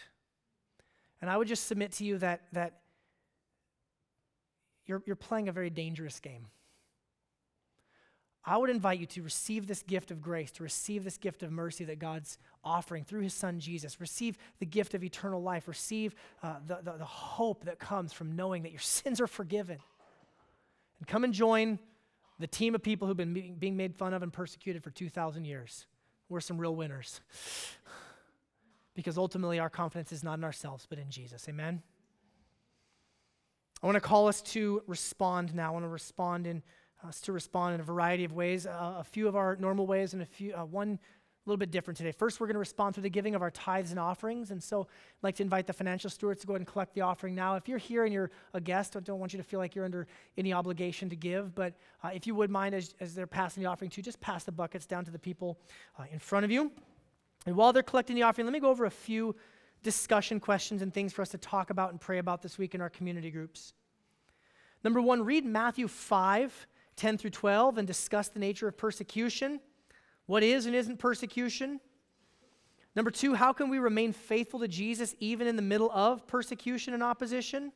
And 1.21 1.29
I 1.29 1.37
would 1.37 1.47
just 1.47 1.67
submit 1.67 1.93
to 1.93 2.03
you 2.03 2.17
that, 2.17 2.41
that 2.53 2.79
you're, 4.85 5.03
you're 5.05 5.15
playing 5.15 5.49
a 5.49 5.51
very 5.51 5.69
dangerous 5.69 6.19
game. 6.19 6.47
I 8.43 8.57
would 8.57 8.71
invite 8.71 8.99
you 8.99 9.05
to 9.05 9.21
receive 9.21 9.67
this 9.67 9.83
gift 9.83 10.09
of 10.09 10.19
grace, 10.19 10.51
to 10.53 10.63
receive 10.63 11.03
this 11.03 11.17
gift 11.17 11.43
of 11.43 11.51
mercy 11.51 11.85
that 11.85 11.99
God's 11.99 12.39
offering 12.63 13.03
through 13.03 13.21
his 13.21 13.35
son 13.35 13.59
Jesus. 13.59 14.01
Receive 14.01 14.35
the 14.59 14.65
gift 14.65 14.95
of 14.95 15.03
eternal 15.03 15.43
life. 15.43 15.67
Receive 15.67 16.15
uh, 16.41 16.55
the, 16.65 16.79
the, 16.83 16.97
the 16.97 17.05
hope 17.05 17.65
that 17.65 17.77
comes 17.77 18.13
from 18.13 18.35
knowing 18.35 18.63
that 18.63 18.71
your 18.71 18.79
sins 18.81 19.21
are 19.21 19.27
forgiven. 19.27 19.77
And 20.99 21.07
come 21.07 21.23
and 21.23 21.33
join 21.33 21.77
the 22.39 22.47
team 22.47 22.73
of 22.73 22.81
people 22.81 23.07
who've 23.07 23.17
been 23.17 23.55
being 23.59 23.77
made 23.77 23.95
fun 23.95 24.13
of 24.13 24.23
and 24.23 24.33
persecuted 24.33 24.83
for 24.83 24.89
2,000 24.89 25.45
years. 25.45 25.85
We're 26.31 26.39
some 26.39 26.57
real 26.57 26.73
winners. 26.73 27.19
because 28.95 29.17
ultimately, 29.17 29.59
our 29.59 29.69
confidence 29.69 30.13
is 30.13 30.23
not 30.23 30.37
in 30.37 30.45
ourselves, 30.45 30.87
but 30.89 30.97
in 30.97 31.09
Jesus. 31.09 31.45
Amen? 31.49 31.81
I 33.83 33.85
want 33.85 33.97
to 33.97 34.01
call 34.01 34.29
us 34.29 34.41
to 34.43 34.81
respond 34.87 35.53
now. 35.53 35.71
I 35.71 35.73
want 35.73 35.83
to 35.83 35.89
respond 35.89 36.47
in 36.47 36.63
us 37.05 37.19
to 37.21 37.33
respond 37.33 37.75
in 37.75 37.81
a 37.81 37.83
variety 37.83 38.23
of 38.23 38.31
ways. 38.31 38.65
Uh, 38.65 38.95
a 38.99 39.03
few 39.03 39.27
of 39.27 39.35
our 39.35 39.57
normal 39.57 39.85
ways, 39.85 40.13
and 40.13 40.21
a 40.21 40.25
few 40.25 40.55
uh, 40.55 40.63
one 40.63 40.99
a 41.45 41.49
little 41.49 41.57
bit 41.57 41.71
different 41.71 41.97
today. 41.97 42.11
First, 42.11 42.39
we're 42.39 42.45
going 42.45 42.55
to 42.55 42.59
respond 42.59 42.93
through 42.93 43.01
the 43.01 43.09
giving 43.09 43.33
of 43.33 43.41
our 43.41 43.49
tithes 43.49 43.89
and 43.89 43.99
offerings. 43.99 44.51
And 44.51 44.61
so 44.61 44.81
I'd 44.81 45.23
like 45.23 45.35
to 45.37 45.43
invite 45.43 45.65
the 45.65 45.73
financial 45.73 46.09
stewards 46.09 46.41
to 46.41 46.47
go 46.47 46.53
ahead 46.53 46.61
and 46.61 46.67
collect 46.67 46.93
the 46.93 47.01
offering 47.01 47.33
now. 47.33 47.55
If 47.55 47.67
you're 47.67 47.79
here 47.79 48.05
and 48.05 48.13
you're 48.13 48.29
a 48.53 48.61
guest, 48.61 48.95
I 48.95 48.99
don't 48.99 49.19
want 49.19 49.33
you 49.33 49.37
to 49.37 49.43
feel 49.43 49.59
like 49.59 49.73
you're 49.73 49.85
under 49.85 50.05
any 50.37 50.53
obligation 50.53 51.09
to 51.09 51.15
give. 51.15 51.55
But 51.55 51.73
uh, 52.03 52.09
if 52.13 52.27
you 52.27 52.35
would 52.35 52.51
mind, 52.51 52.75
as, 52.75 52.93
as 52.99 53.15
they're 53.15 53.25
passing 53.25 53.63
the 53.63 53.69
offering 53.69 53.89
to, 53.89 54.03
just 54.03 54.21
pass 54.21 54.43
the 54.43 54.51
buckets 54.51 54.85
down 54.85 55.03
to 55.05 55.11
the 55.11 55.17
people 55.17 55.57
uh, 55.97 56.03
in 56.11 56.19
front 56.19 56.45
of 56.45 56.51
you. 56.51 56.71
And 57.47 57.55
while 57.55 57.73
they're 57.73 57.81
collecting 57.81 58.15
the 58.15 58.21
offering, 58.21 58.45
let 58.45 58.53
me 58.53 58.59
go 58.59 58.69
over 58.69 58.85
a 58.85 58.91
few 58.91 59.35
discussion 59.81 60.39
questions 60.39 60.83
and 60.83 60.93
things 60.93 61.11
for 61.11 61.23
us 61.23 61.29
to 61.29 61.39
talk 61.39 61.71
about 61.71 61.89
and 61.89 61.99
pray 61.99 62.19
about 62.19 62.43
this 62.43 62.59
week 62.59 62.75
in 62.75 62.81
our 62.81 62.89
community 62.89 63.31
groups. 63.31 63.73
Number 64.83 65.01
one, 65.01 65.23
read 65.23 65.43
Matthew 65.43 65.87
5 65.87 66.67
10 66.97 67.17
through 67.17 67.31
12 67.31 67.79
and 67.79 67.87
discuss 67.87 68.27
the 68.27 68.39
nature 68.39 68.67
of 68.67 68.77
persecution. 68.77 69.59
What 70.31 70.43
is 70.43 70.65
and 70.65 70.73
isn't 70.73 70.97
persecution? 70.97 71.81
Number 72.95 73.11
two, 73.11 73.33
how 73.33 73.51
can 73.51 73.69
we 73.69 73.79
remain 73.79 74.13
faithful 74.13 74.61
to 74.61 74.67
Jesus 74.69 75.13
even 75.19 75.45
in 75.45 75.57
the 75.57 75.61
middle 75.61 75.91
of 75.91 76.25
persecution 76.25 76.93
and 76.93 77.03
opposition? 77.03 77.73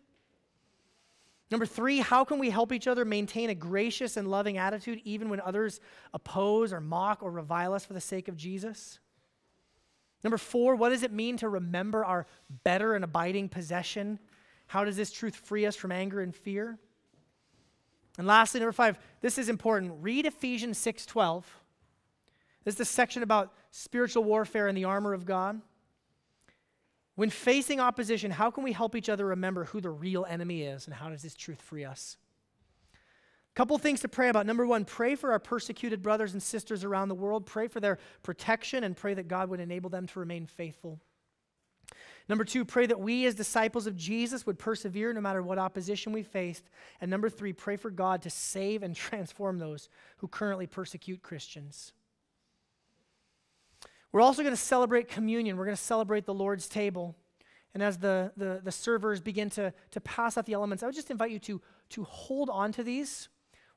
Number 1.52 1.66
three, 1.66 2.00
how 2.00 2.24
can 2.24 2.40
we 2.40 2.50
help 2.50 2.72
each 2.72 2.88
other 2.88 3.04
maintain 3.04 3.50
a 3.50 3.56
gracious 3.56 4.16
and 4.16 4.32
loving 4.32 4.58
attitude 4.58 5.02
even 5.04 5.28
when 5.28 5.42
others 5.42 5.82
oppose 6.14 6.72
or 6.72 6.80
mock 6.80 7.22
or 7.22 7.30
revile 7.30 7.74
us 7.74 7.84
for 7.84 7.92
the 7.92 8.00
sake 8.00 8.30
of 8.30 8.38
Jesus? 8.38 9.00
Number 10.24 10.38
four, 10.38 10.78
what 10.78 10.92
does 10.92 11.04
it 11.04 11.12
mean 11.12 11.36
to 11.40 11.50
remember 11.50 12.06
our 12.06 12.26
better 12.64 12.94
and 12.94 13.04
abiding 13.04 13.50
possession? 13.50 14.18
How 14.68 14.86
does 14.86 14.96
this 14.96 15.12
truth 15.12 15.36
free 15.36 15.66
us 15.66 15.76
from 15.76 15.92
anger 15.92 16.22
and 16.22 16.34
fear? 16.34 16.80
And 18.18 18.26
lastly, 18.26 18.62
number 18.62 18.72
five, 18.72 18.98
this 19.20 19.38
is 19.38 19.50
important. 19.50 19.92
Read 20.00 20.26
Ephesians 20.26 20.78
6:12. 20.78 21.44
This 22.66 22.74
is 22.74 22.80
the 22.80 22.86
section 22.86 23.24
about 23.24 23.54
spiritual 23.72 24.24
warfare 24.24 24.68
and 24.68 24.78
the 24.78 24.86
armor 24.86 25.14
of 25.14 25.26
God. 25.26 25.62
When 27.16 27.30
facing 27.30 27.80
opposition, 27.80 28.32
how 28.32 28.52
can 28.52 28.64
we 28.64 28.74
help 28.74 28.96
each 28.96 29.08
other 29.08 29.28
remember 29.28 29.66
who 29.66 29.80
the 29.80 29.90
real 29.90 30.26
enemy 30.28 30.64
is 30.64 30.86
and 30.86 30.94
how 30.94 31.10
does 31.10 31.22
this 31.22 31.36
truth 31.36 31.62
free 31.62 31.86
us? 31.86 32.18
Couple 33.54 33.78
things 33.78 34.02
to 34.02 34.10
pray 34.10 34.28
about. 34.28 34.46
Number 34.46 34.68
one, 34.68 34.84
pray 34.84 35.16
for 35.16 35.32
our 35.32 35.40
persecuted 35.40 36.02
brothers 36.02 36.34
and 36.34 36.44
sisters 36.44 36.84
around 36.84 37.08
the 37.08 37.16
world. 37.16 37.46
Pray 37.46 37.70
for 37.70 37.80
their 37.80 38.00
protection 38.22 38.84
and 38.84 38.98
pray 38.98 39.14
that 39.14 39.30
God 39.30 39.50
would 39.50 39.62
enable 39.62 39.90
them 39.90 40.08
to 40.08 40.20
remain 40.20 40.46
faithful. 40.46 41.00
Number 42.28 42.44
two, 42.44 42.66
pray 42.66 42.86
that 42.88 43.00
we 43.00 43.26
as 43.26 43.36
disciples 43.36 43.88
of 43.88 43.96
Jesus 43.96 44.46
would 44.46 44.60
persevere 44.60 45.14
no 45.14 45.22
matter 45.22 45.42
what 45.42 45.58
opposition 45.58 46.12
we 46.12 46.24
faced. 46.24 46.70
And 47.00 47.10
number 47.10 47.30
three, 47.30 47.54
pray 47.54 47.78
for 47.78 47.92
God 47.92 48.24
to 48.24 48.30
save 48.30 48.84
and 48.84 48.94
transform 48.96 49.58
those 49.58 49.88
who 50.18 50.28
currently 50.28 50.68
persecute 50.68 51.22
Christians. 51.24 51.94
We're 54.12 54.22
also 54.22 54.44
going 54.44 54.54
to 54.54 54.62
celebrate 54.62 55.08
communion. 55.08 55.58
We're 55.58 55.66
going 55.66 55.78
to 55.78 55.82
celebrate 55.82 56.26
the 56.26 56.34
Lord's 56.34 56.70
table. 56.70 57.16
And 57.74 57.84
as 57.84 57.98
the, 57.98 58.32
the, 58.38 58.62
the, 58.64 58.72
servers 58.72 59.20
begin 59.20 59.50
to, 59.52 59.74
to 59.92 60.02
pass 60.02 60.38
out 60.38 60.46
the 60.46 60.54
elements, 60.54 60.82
I 60.82 60.86
would 60.86 60.96
just 60.96 61.12
invite 61.12 61.32
you 61.32 61.40
to, 61.40 61.62
to 61.90 62.04
hold 62.06 62.50
on 62.50 62.72
to 62.74 62.84
these. 62.84 63.28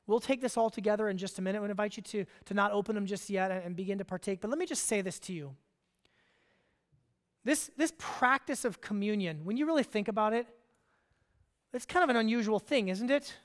We'll 0.07 0.21
take 0.21 0.41
this 0.41 0.55
all 0.55 0.69
together 0.69 1.09
in 1.09 1.17
just 1.17 1.37
a 1.37 1.41
minute. 1.41 1.59
I 1.59 1.61
would 1.61 1.69
invite 1.69 1.97
you 1.97 2.03
to, 2.03 2.25
to 2.45 2.53
not 2.53 2.71
open 2.71 2.95
them 2.95 3.05
just 3.05 3.29
yet 3.29 3.51
and, 3.51 3.63
and 3.63 3.75
begin 3.75 3.97
to 3.97 4.05
partake. 4.05 4.39
But 4.39 4.49
let 4.49 4.57
me 4.57 4.65
just 4.65 4.85
say 4.85 5.01
this 5.01 5.19
to 5.19 5.33
you. 5.33 5.55
This, 7.43 7.69
this 7.77 7.93
practice 7.97 8.63
of 8.63 8.79
communion, 8.79 9.41
when 9.43 9.57
you 9.57 9.65
really 9.65 9.83
think 9.83 10.07
about 10.07 10.33
it, 10.33 10.47
it's 11.73 11.85
kind 11.85 12.03
of 12.03 12.09
an 12.09 12.15
unusual 12.15 12.59
thing, 12.59 12.87
isn't 12.87 13.11
it? 13.11 13.35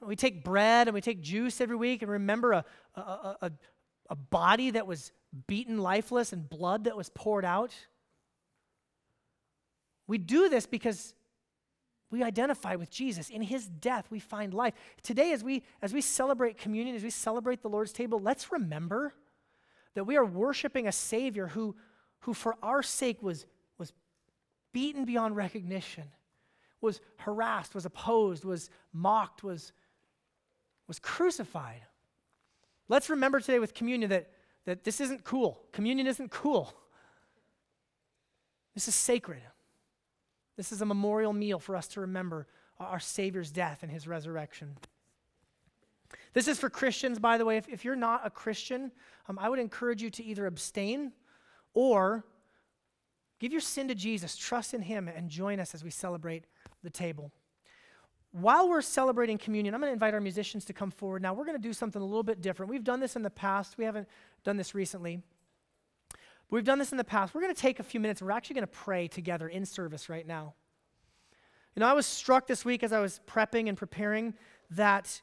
We 0.00 0.16
take 0.16 0.44
bread 0.44 0.88
and 0.88 0.94
we 0.94 1.00
take 1.00 1.20
juice 1.20 1.60
every 1.60 1.76
week 1.76 2.02
and 2.02 2.10
remember 2.10 2.52
a, 2.52 2.64
a, 2.94 3.36
a, 3.42 3.52
a 4.08 4.16
body 4.16 4.70
that 4.70 4.86
was 4.86 5.12
beaten 5.46 5.78
lifeless 5.78 6.32
and 6.32 6.48
blood 6.48 6.84
that 6.84 6.96
was 6.96 7.10
poured 7.10 7.44
out. 7.44 7.74
We 10.06 10.18
do 10.18 10.48
this 10.48 10.66
because 10.66 11.14
we 12.10 12.22
identify 12.22 12.76
with 12.76 12.90
Jesus. 12.90 13.28
In 13.28 13.42
his 13.42 13.66
death, 13.68 14.06
we 14.10 14.18
find 14.18 14.54
life. 14.54 14.72
Today, 15.02 15.32
as 15.32 15.44
we, 15.44 15.62
as 15.82 15.92
we 15.92 16.00
celebrate 16.00 16.56
communion, 16.56 16.96
as 16.96 17.02
we 17.02 17.10
celebrate 17.10 17.60
the 17.60 17.68
Lord's 17.68 17.92
table, 17.92 18.18
let's 18.18 18.50
remember 18.50 19.12
that 19.94 20.04
we 20.04 20.16
are 20.16 20.24
worshiping 20.24 20.86
a 20.86 20.92
Savior 20.92 21.48
who, 21.48 21.76
who 22.20 22.32
for 22.32 22.56
our 22.62 22.82
sake 22.82 23.22
was, 23.22 23.44
was 23.78 23.92
beaten 24.72 25.04
beyond 25.04 25.36
recognition, 25.36 26.04
was 26.80 27.00
harassed, 27.18 27.74
was 27.74 27.84
opposed, 27.84 28.44
was 28.44 28.70
mocked, 28.92 29.42
was, 29.42 29.72
was 30.86 30.98
crucified. 30.98 31.82
Let's 32.88 33.10
remember 33.10 33.40
today 33.40 33.58
with 33.58 33.74
communion 33.74 34.10
that, 34.10 34.30
that 34.64 34.84
this 34.84 35.00
isn't 35.00 35.24
cool. 35.24 35.60
Communion 35.72 36.06
isn't 36.06 36.30
cool. 36.30 36.72
This 38.74 38.88
is 38.88 38.94
sacred. 38.94 39.42
This 40.56 40.72
is 40.72 40.80
a 40.80 40.86
memorial 40.86 41.32
meal 41.32 41.58
for 41.58 41.76
us 41.76 41.86
to 41.88 42.00
remember 42.00 42.46
our 42.80 43.00
Savior's 43.00 43.50
death 43.50 43.82
and 43.82 43.90
his 43.90 44.06
resurrection. 44.06 44.76
This 46.32 46.48
is 46.48 46.58
for 46.58 46.70
Christians, 46.70 47.18
by 47.18 47.38
the 47.38 47.44
way. 47.44 47.56
If, 47.56 47.68
if 47.68 47.84
you're 47.84 47.96
not 47.96 48.22
a 48.24 48.30
Christian, 48.30 48.92
um, 49.28 49.38
I 49.38 49.48
would 49.48 49.58
encourage 49.58 50.02
you 50.02 50.10
to 50.10 50.24
either 50.24 50.46
abstain 50.46 51.12
or 51.74 52.24
give 53.38 53.52
your 53.52 53.60
sin 53.60 53.88
to 53.88 53.94
Jesus, 53.94 54.36
trust 54.36 54.74
in 54.74 54.82
him, 54.82 55.08
and 55.08 55.28
join 55.28 55.60
us 55.60 55.74
as 55.74 55.84
we 55.84 55.90
celebrate 55.90 56.44
the 56.82 56.90
table 56.90 57.32
while 58.42 58.68
we're 58.68 58.82
celebrating 58.82 59.38
communion, 59.38 59.74
I'm 59.74 59.80
going 59.80 59.90
to 59.90 59.94
invite 59.94 60.14
our 60.14 60.20
musicians 60.20 60.64
to 60.66 60.72
come 60.72 60.90
forward. 60.90 61.22
Now, 61.22 61.34
we're 61.34 61.44
going 61.44 61.56
to 61.56 61.62
do 61.62 61.72
something 61.72 62.00
a 62.00 62.04
little 62.04 62.22
bit 62.22 62.40
different. 62.40 62.70
We've 62.70 62.84
done 62.84 63.00
this 63.00 63.16
in 63.16 63.22
the 63.22 63.30
past, 63.30 63.78
we 63.78 63.84
haven't 63.84 64.08
done 64.44 64.56
this 64.56 64.74
recently. 64.74 65.22
But 66.10 66.56
we've 66.56 66.64
done 66.64 66.78
this 66.78 66.92
in 66.92 66.98
the 66.98 67.04
past. 67.04 67.34
We're 67.34 67.42
going 67.42 67.54
to 67.54 67.60
take 67.60 67.78
a 67.78 67.82
few 67.82 68.00
minutes. 68.00 68.22
We're 68.22 68.30
actually 68.30 68.54
going 68.54 68.66
to 68.66 68.72
pray 68.72 69.08
together 69.08 69.48
in 69.48 69.66
service 69.66 70.08
right 70.08 70.26
now. 70.26 70.54
You 71.76 71.80
know, 71.80 71.86
I 71.86 71.92
was 71.92 72.06
struck 72.06 72.46
this 72.46 72.64
week 72.64 72.82
as 72.82 72.92
I 72.92 73.00
was 73.00 73.20
prepping 73.26 73.68
and 73.68 73.76
preparing 73.76 74.34
that, 74.70 75.20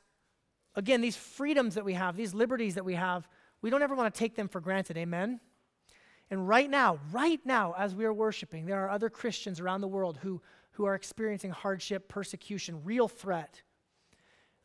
again, 0.76 1.02
these 1.02 1.18
freedoms 1.18 1.76
that 1.76 1.84
we 1.84 1.94
have, 1.94 2.16
these 2.16 2.34
liberties 2.34 2.76
that 2.76 2.86
we 2.86 2.94
have, 2.94 3.28
we 3.62 3.70
don't 3.70 3.82
ever 3.82 3.96
want 3.96 4.14
to 4.14 4.18
take 4.18 4.36
them 4.36 4.48
for 4.48 4.62
granted. 4.62 4.98
Amen? 4.98 5.40
And 6.30 6.48
right 6.48 6.70
now, 6.70 7.00
right 7.12 7.40
now, 7.46 7.74
as 7.78 7.94
we 7.94 8.06
are 8.06 8.14
worshiping, 8.14 8.66
there 8.66 8.84
are 8.86 8.90
other 8.90 9.10
Christians 9.10 9.60
around 9.60 9.82
the 9.82 9.88
world 9.88 10.20
who 10.22 10.42
who 10.76 10.86
are 10.86 10.96
experiencing 10.96 11.52
hardship, 11.52 12.08
persecution, 12.10 12.82
real 12.84 13.08
threat. 13.08 13.62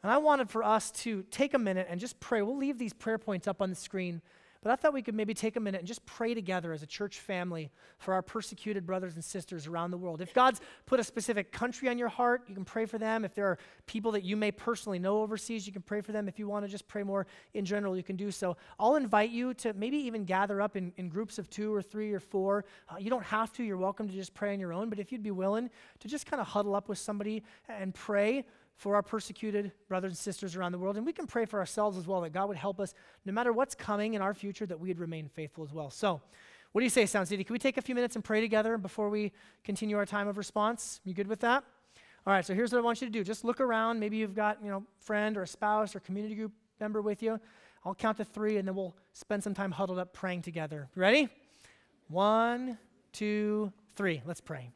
And 0.03 0.11
I 0.11 0.19
wanted 0.19 0.51
for 0.51 0.65
us 0.65 0.91
to 1.03 1.23
take 1.31 1.55
a 1.55 1.59
minute 1.59 1.87
and 1.89 2.01
just 2.01 2.19
pray. 2.21 2.43
We'll 2.43 2.57
leave 2.57 2.79
these 2.79 2.93
prayer 2.93 3.19
points 3.19 3.47
up 3.47 3.63
on 3.63 3.71
the 3.71 3.77
screen. 3.77 4.23
But 4.63 4.73
I 4.73 4.77
thought 4.77 4.93
we 4.93 5.01
could 5.01 5.15
maybe 5.15 5.33
take 5.33 5.57
a 5.57 5.61
minute 5.61 5.79
and 5.79 5.89
just 5.89 6.05
pray 6.05 6.35
together 6.35 6.75
as 6.75 6.83
a 6.83 6.87
church 6.87 7.21
family 7.21 7.71
for 7.97 8.13
our 8.13 8.21
persecuted 8.21 8.85
brothers 8.85 9.15
and 9.15 9.25
sisters 9.25 9.67
around 9.67 9.91
the 9.91 9.97
world. 9.97 10.21
If 10.21 10.35
God's 10.35 10.61
put 10.85 11.01
a 11.01 11.05
specific 11.05 11.51
country 11.51 11.89
on 11.89 11.97
your 11.97 12.09
heart, 12.09 12.43
you 12.47 12.55
can 12.55 12.67
pray 12.67 12.85
for 12.85 12.99
them. 12.99 13.25
If 13.25 13.35
there 13.35 13.47
are 13.47 13.59
people 13.87 14.13
that 14.13 14.23
you 14.23 14.37
may 14.37 14.53
personally 14.53 14.99
know 14.99 15.23
overseas, 15.23 15.67
you 15.67 15.73
can 15.73 15.81
pray 15.81 16.03
for 16.03 16.13
them. 16.13 16.29
If 16.29 16.39
you 16.39 16.47
want 16.47 16.67
to 16.67 16.71
just 16.71 16.87
pray 16.89 17.03
more 17.03 17.27
in 17.55 17.65
general, 17.65 17.97
you 17.97 18.03
can 18.03 18.17
do 18.17 18.31
so. 18.31 18.59
I'll 18.79 18.97
invite 18.97 19.31
you 19.31 19.55
to 19.55 19.73
maybe 19.73 19.97
even 19.97 20.27
gather 20.27 20.61
up 20.61 20.77
in, 20.77 20.93
in 20.99 21.09
groups 21.09 21.39
of 21.39 21.49
two 21.49 21.75
or 21.75 21.81
three 21.81 22.13
or 22.13 22.21
four. 22.21 22.67
Uh, 22.87 22.97
you 22.99 23.09
don't 23.09 23.25
have 23.25 23.55
to, 23.55 23.65
you're 23.65 23.79
welcome 23.79 24.09
to 24.09 24.15
just 24.15 24.35
pray 24.35 24.53
on 24.53 24.61
your 24.61 24.75
own. 24.75 24.91
But 24.91 24.99
if 24.99 25.11
you'd 25.11 25.23
be 25.23 25.31
willing 25.31 25.71
to 26.01 26.09
just 26.09 26.27
kind 26.27 26.39
of 26.39 26.47
huddle 26.47 26.75
up 26.75 26.87
with 26.87 26.99
somebody 26.99 27.45
and 27.67 27.95
pray, 27.95 28.45
for 28.81 28.95
our 28.95 29.03
persecuted 29.03 29.72
brothers 29.89 30.12
and 30.12 30.16
sisters 30.16 30.57
around 30.57 30.72
the 30.72 30.78
world. 30.78 30.97
And 30.97 31.05
we 31.05 31.12
can 31.12 31.26
pray 31.26 31.45
for 31.45 31.61
ourselves 31.61 31.99
as 31.99 32.07
well 32.07 32.22
that 32.22 32.31
God 32.31 32.49
would 32.49 32.57
help 32.57 32.81
us, 32.81 32.95
no 33.26 33.33
matter 33.33 33.53
what's 33.53 33.74
coming 33.74 34.14
in 34.14 34.22
our 34.22 34.33
future, 34.33 34.64
that 34.64 34.81
we'd 34.81 34.99
remain 34.99 35.28
faithful 35.28 35.62
as 35.62 35.70
well. 35.70 35.91
So, 35.91 36.22
what 36.72 36.81
do 36.81 36.85
you 36.87 36.91
say, 36.91 37.05
Sound 37.05 37.28
City? 37.28 37.45
Can 37.45 37.53
we 37.53 37.59
take 37.59 37.76
a 37.76 37.83
few 37.83 37.95
minutes 37.95 38.14
and 38.14 38.24
pray 38.24 38.41
together 38.41 38.78
before 38.78 39.11
we 39.11 39.33
continue 39.64 39.99
our 39.99 40.07
time 40.07 40.28
of 40.28 40.39
response? 40.39 41.03
You 41.05 41.12
good 41.12 41.26
with 41.26 41.41
that? 41.41 41.62
All 42.26 42.33
right, 42.33 42.45
so 42.45 42.55
here's 42.55 42.72
what 42.72 42.78
I 42.78 42.81
want 42.81 43.03
you 43.03 43.07
to 43.07 43.12
do. 43.12 43.22
Just 43.22 43.45
look 43.45 43.61
around. 43.61 44.01
Maybe 44.01 44.16
you've 44.16 44.35
got, 44.35 44.64
you 44.64 44.70
know, 44.70 44.83
friend 44.99 45.37
or 45.37 45.43
a 45.43 45.47
spouse 45.47 45.95
or 45.95 46.01
community 46.01 46.35
group 46.35 46.53
member 46.81 47.03
with 47.03 47.22
you. 47.22 47.39
I'll 47.85 47.95
count 47.95 48.16
to 48.16 48.24
three, 48.24 48.57
and 48.57 48.66
then 48.66 48.74
we'll 48.74 48.97
spend 49.12 49.45
some 49.45 49.53
time 49.53 49.72
huddled 49.72 49.99
up 49.99 50.14
praying 50.14 50.41
together. 50.41 50.89
Ready? 50.95 51.28
One, 52.09 52.78
two, 53.12 53.74
three. 53.95 54.22
Let's 54.24 54.41
pray. 54.41 54.70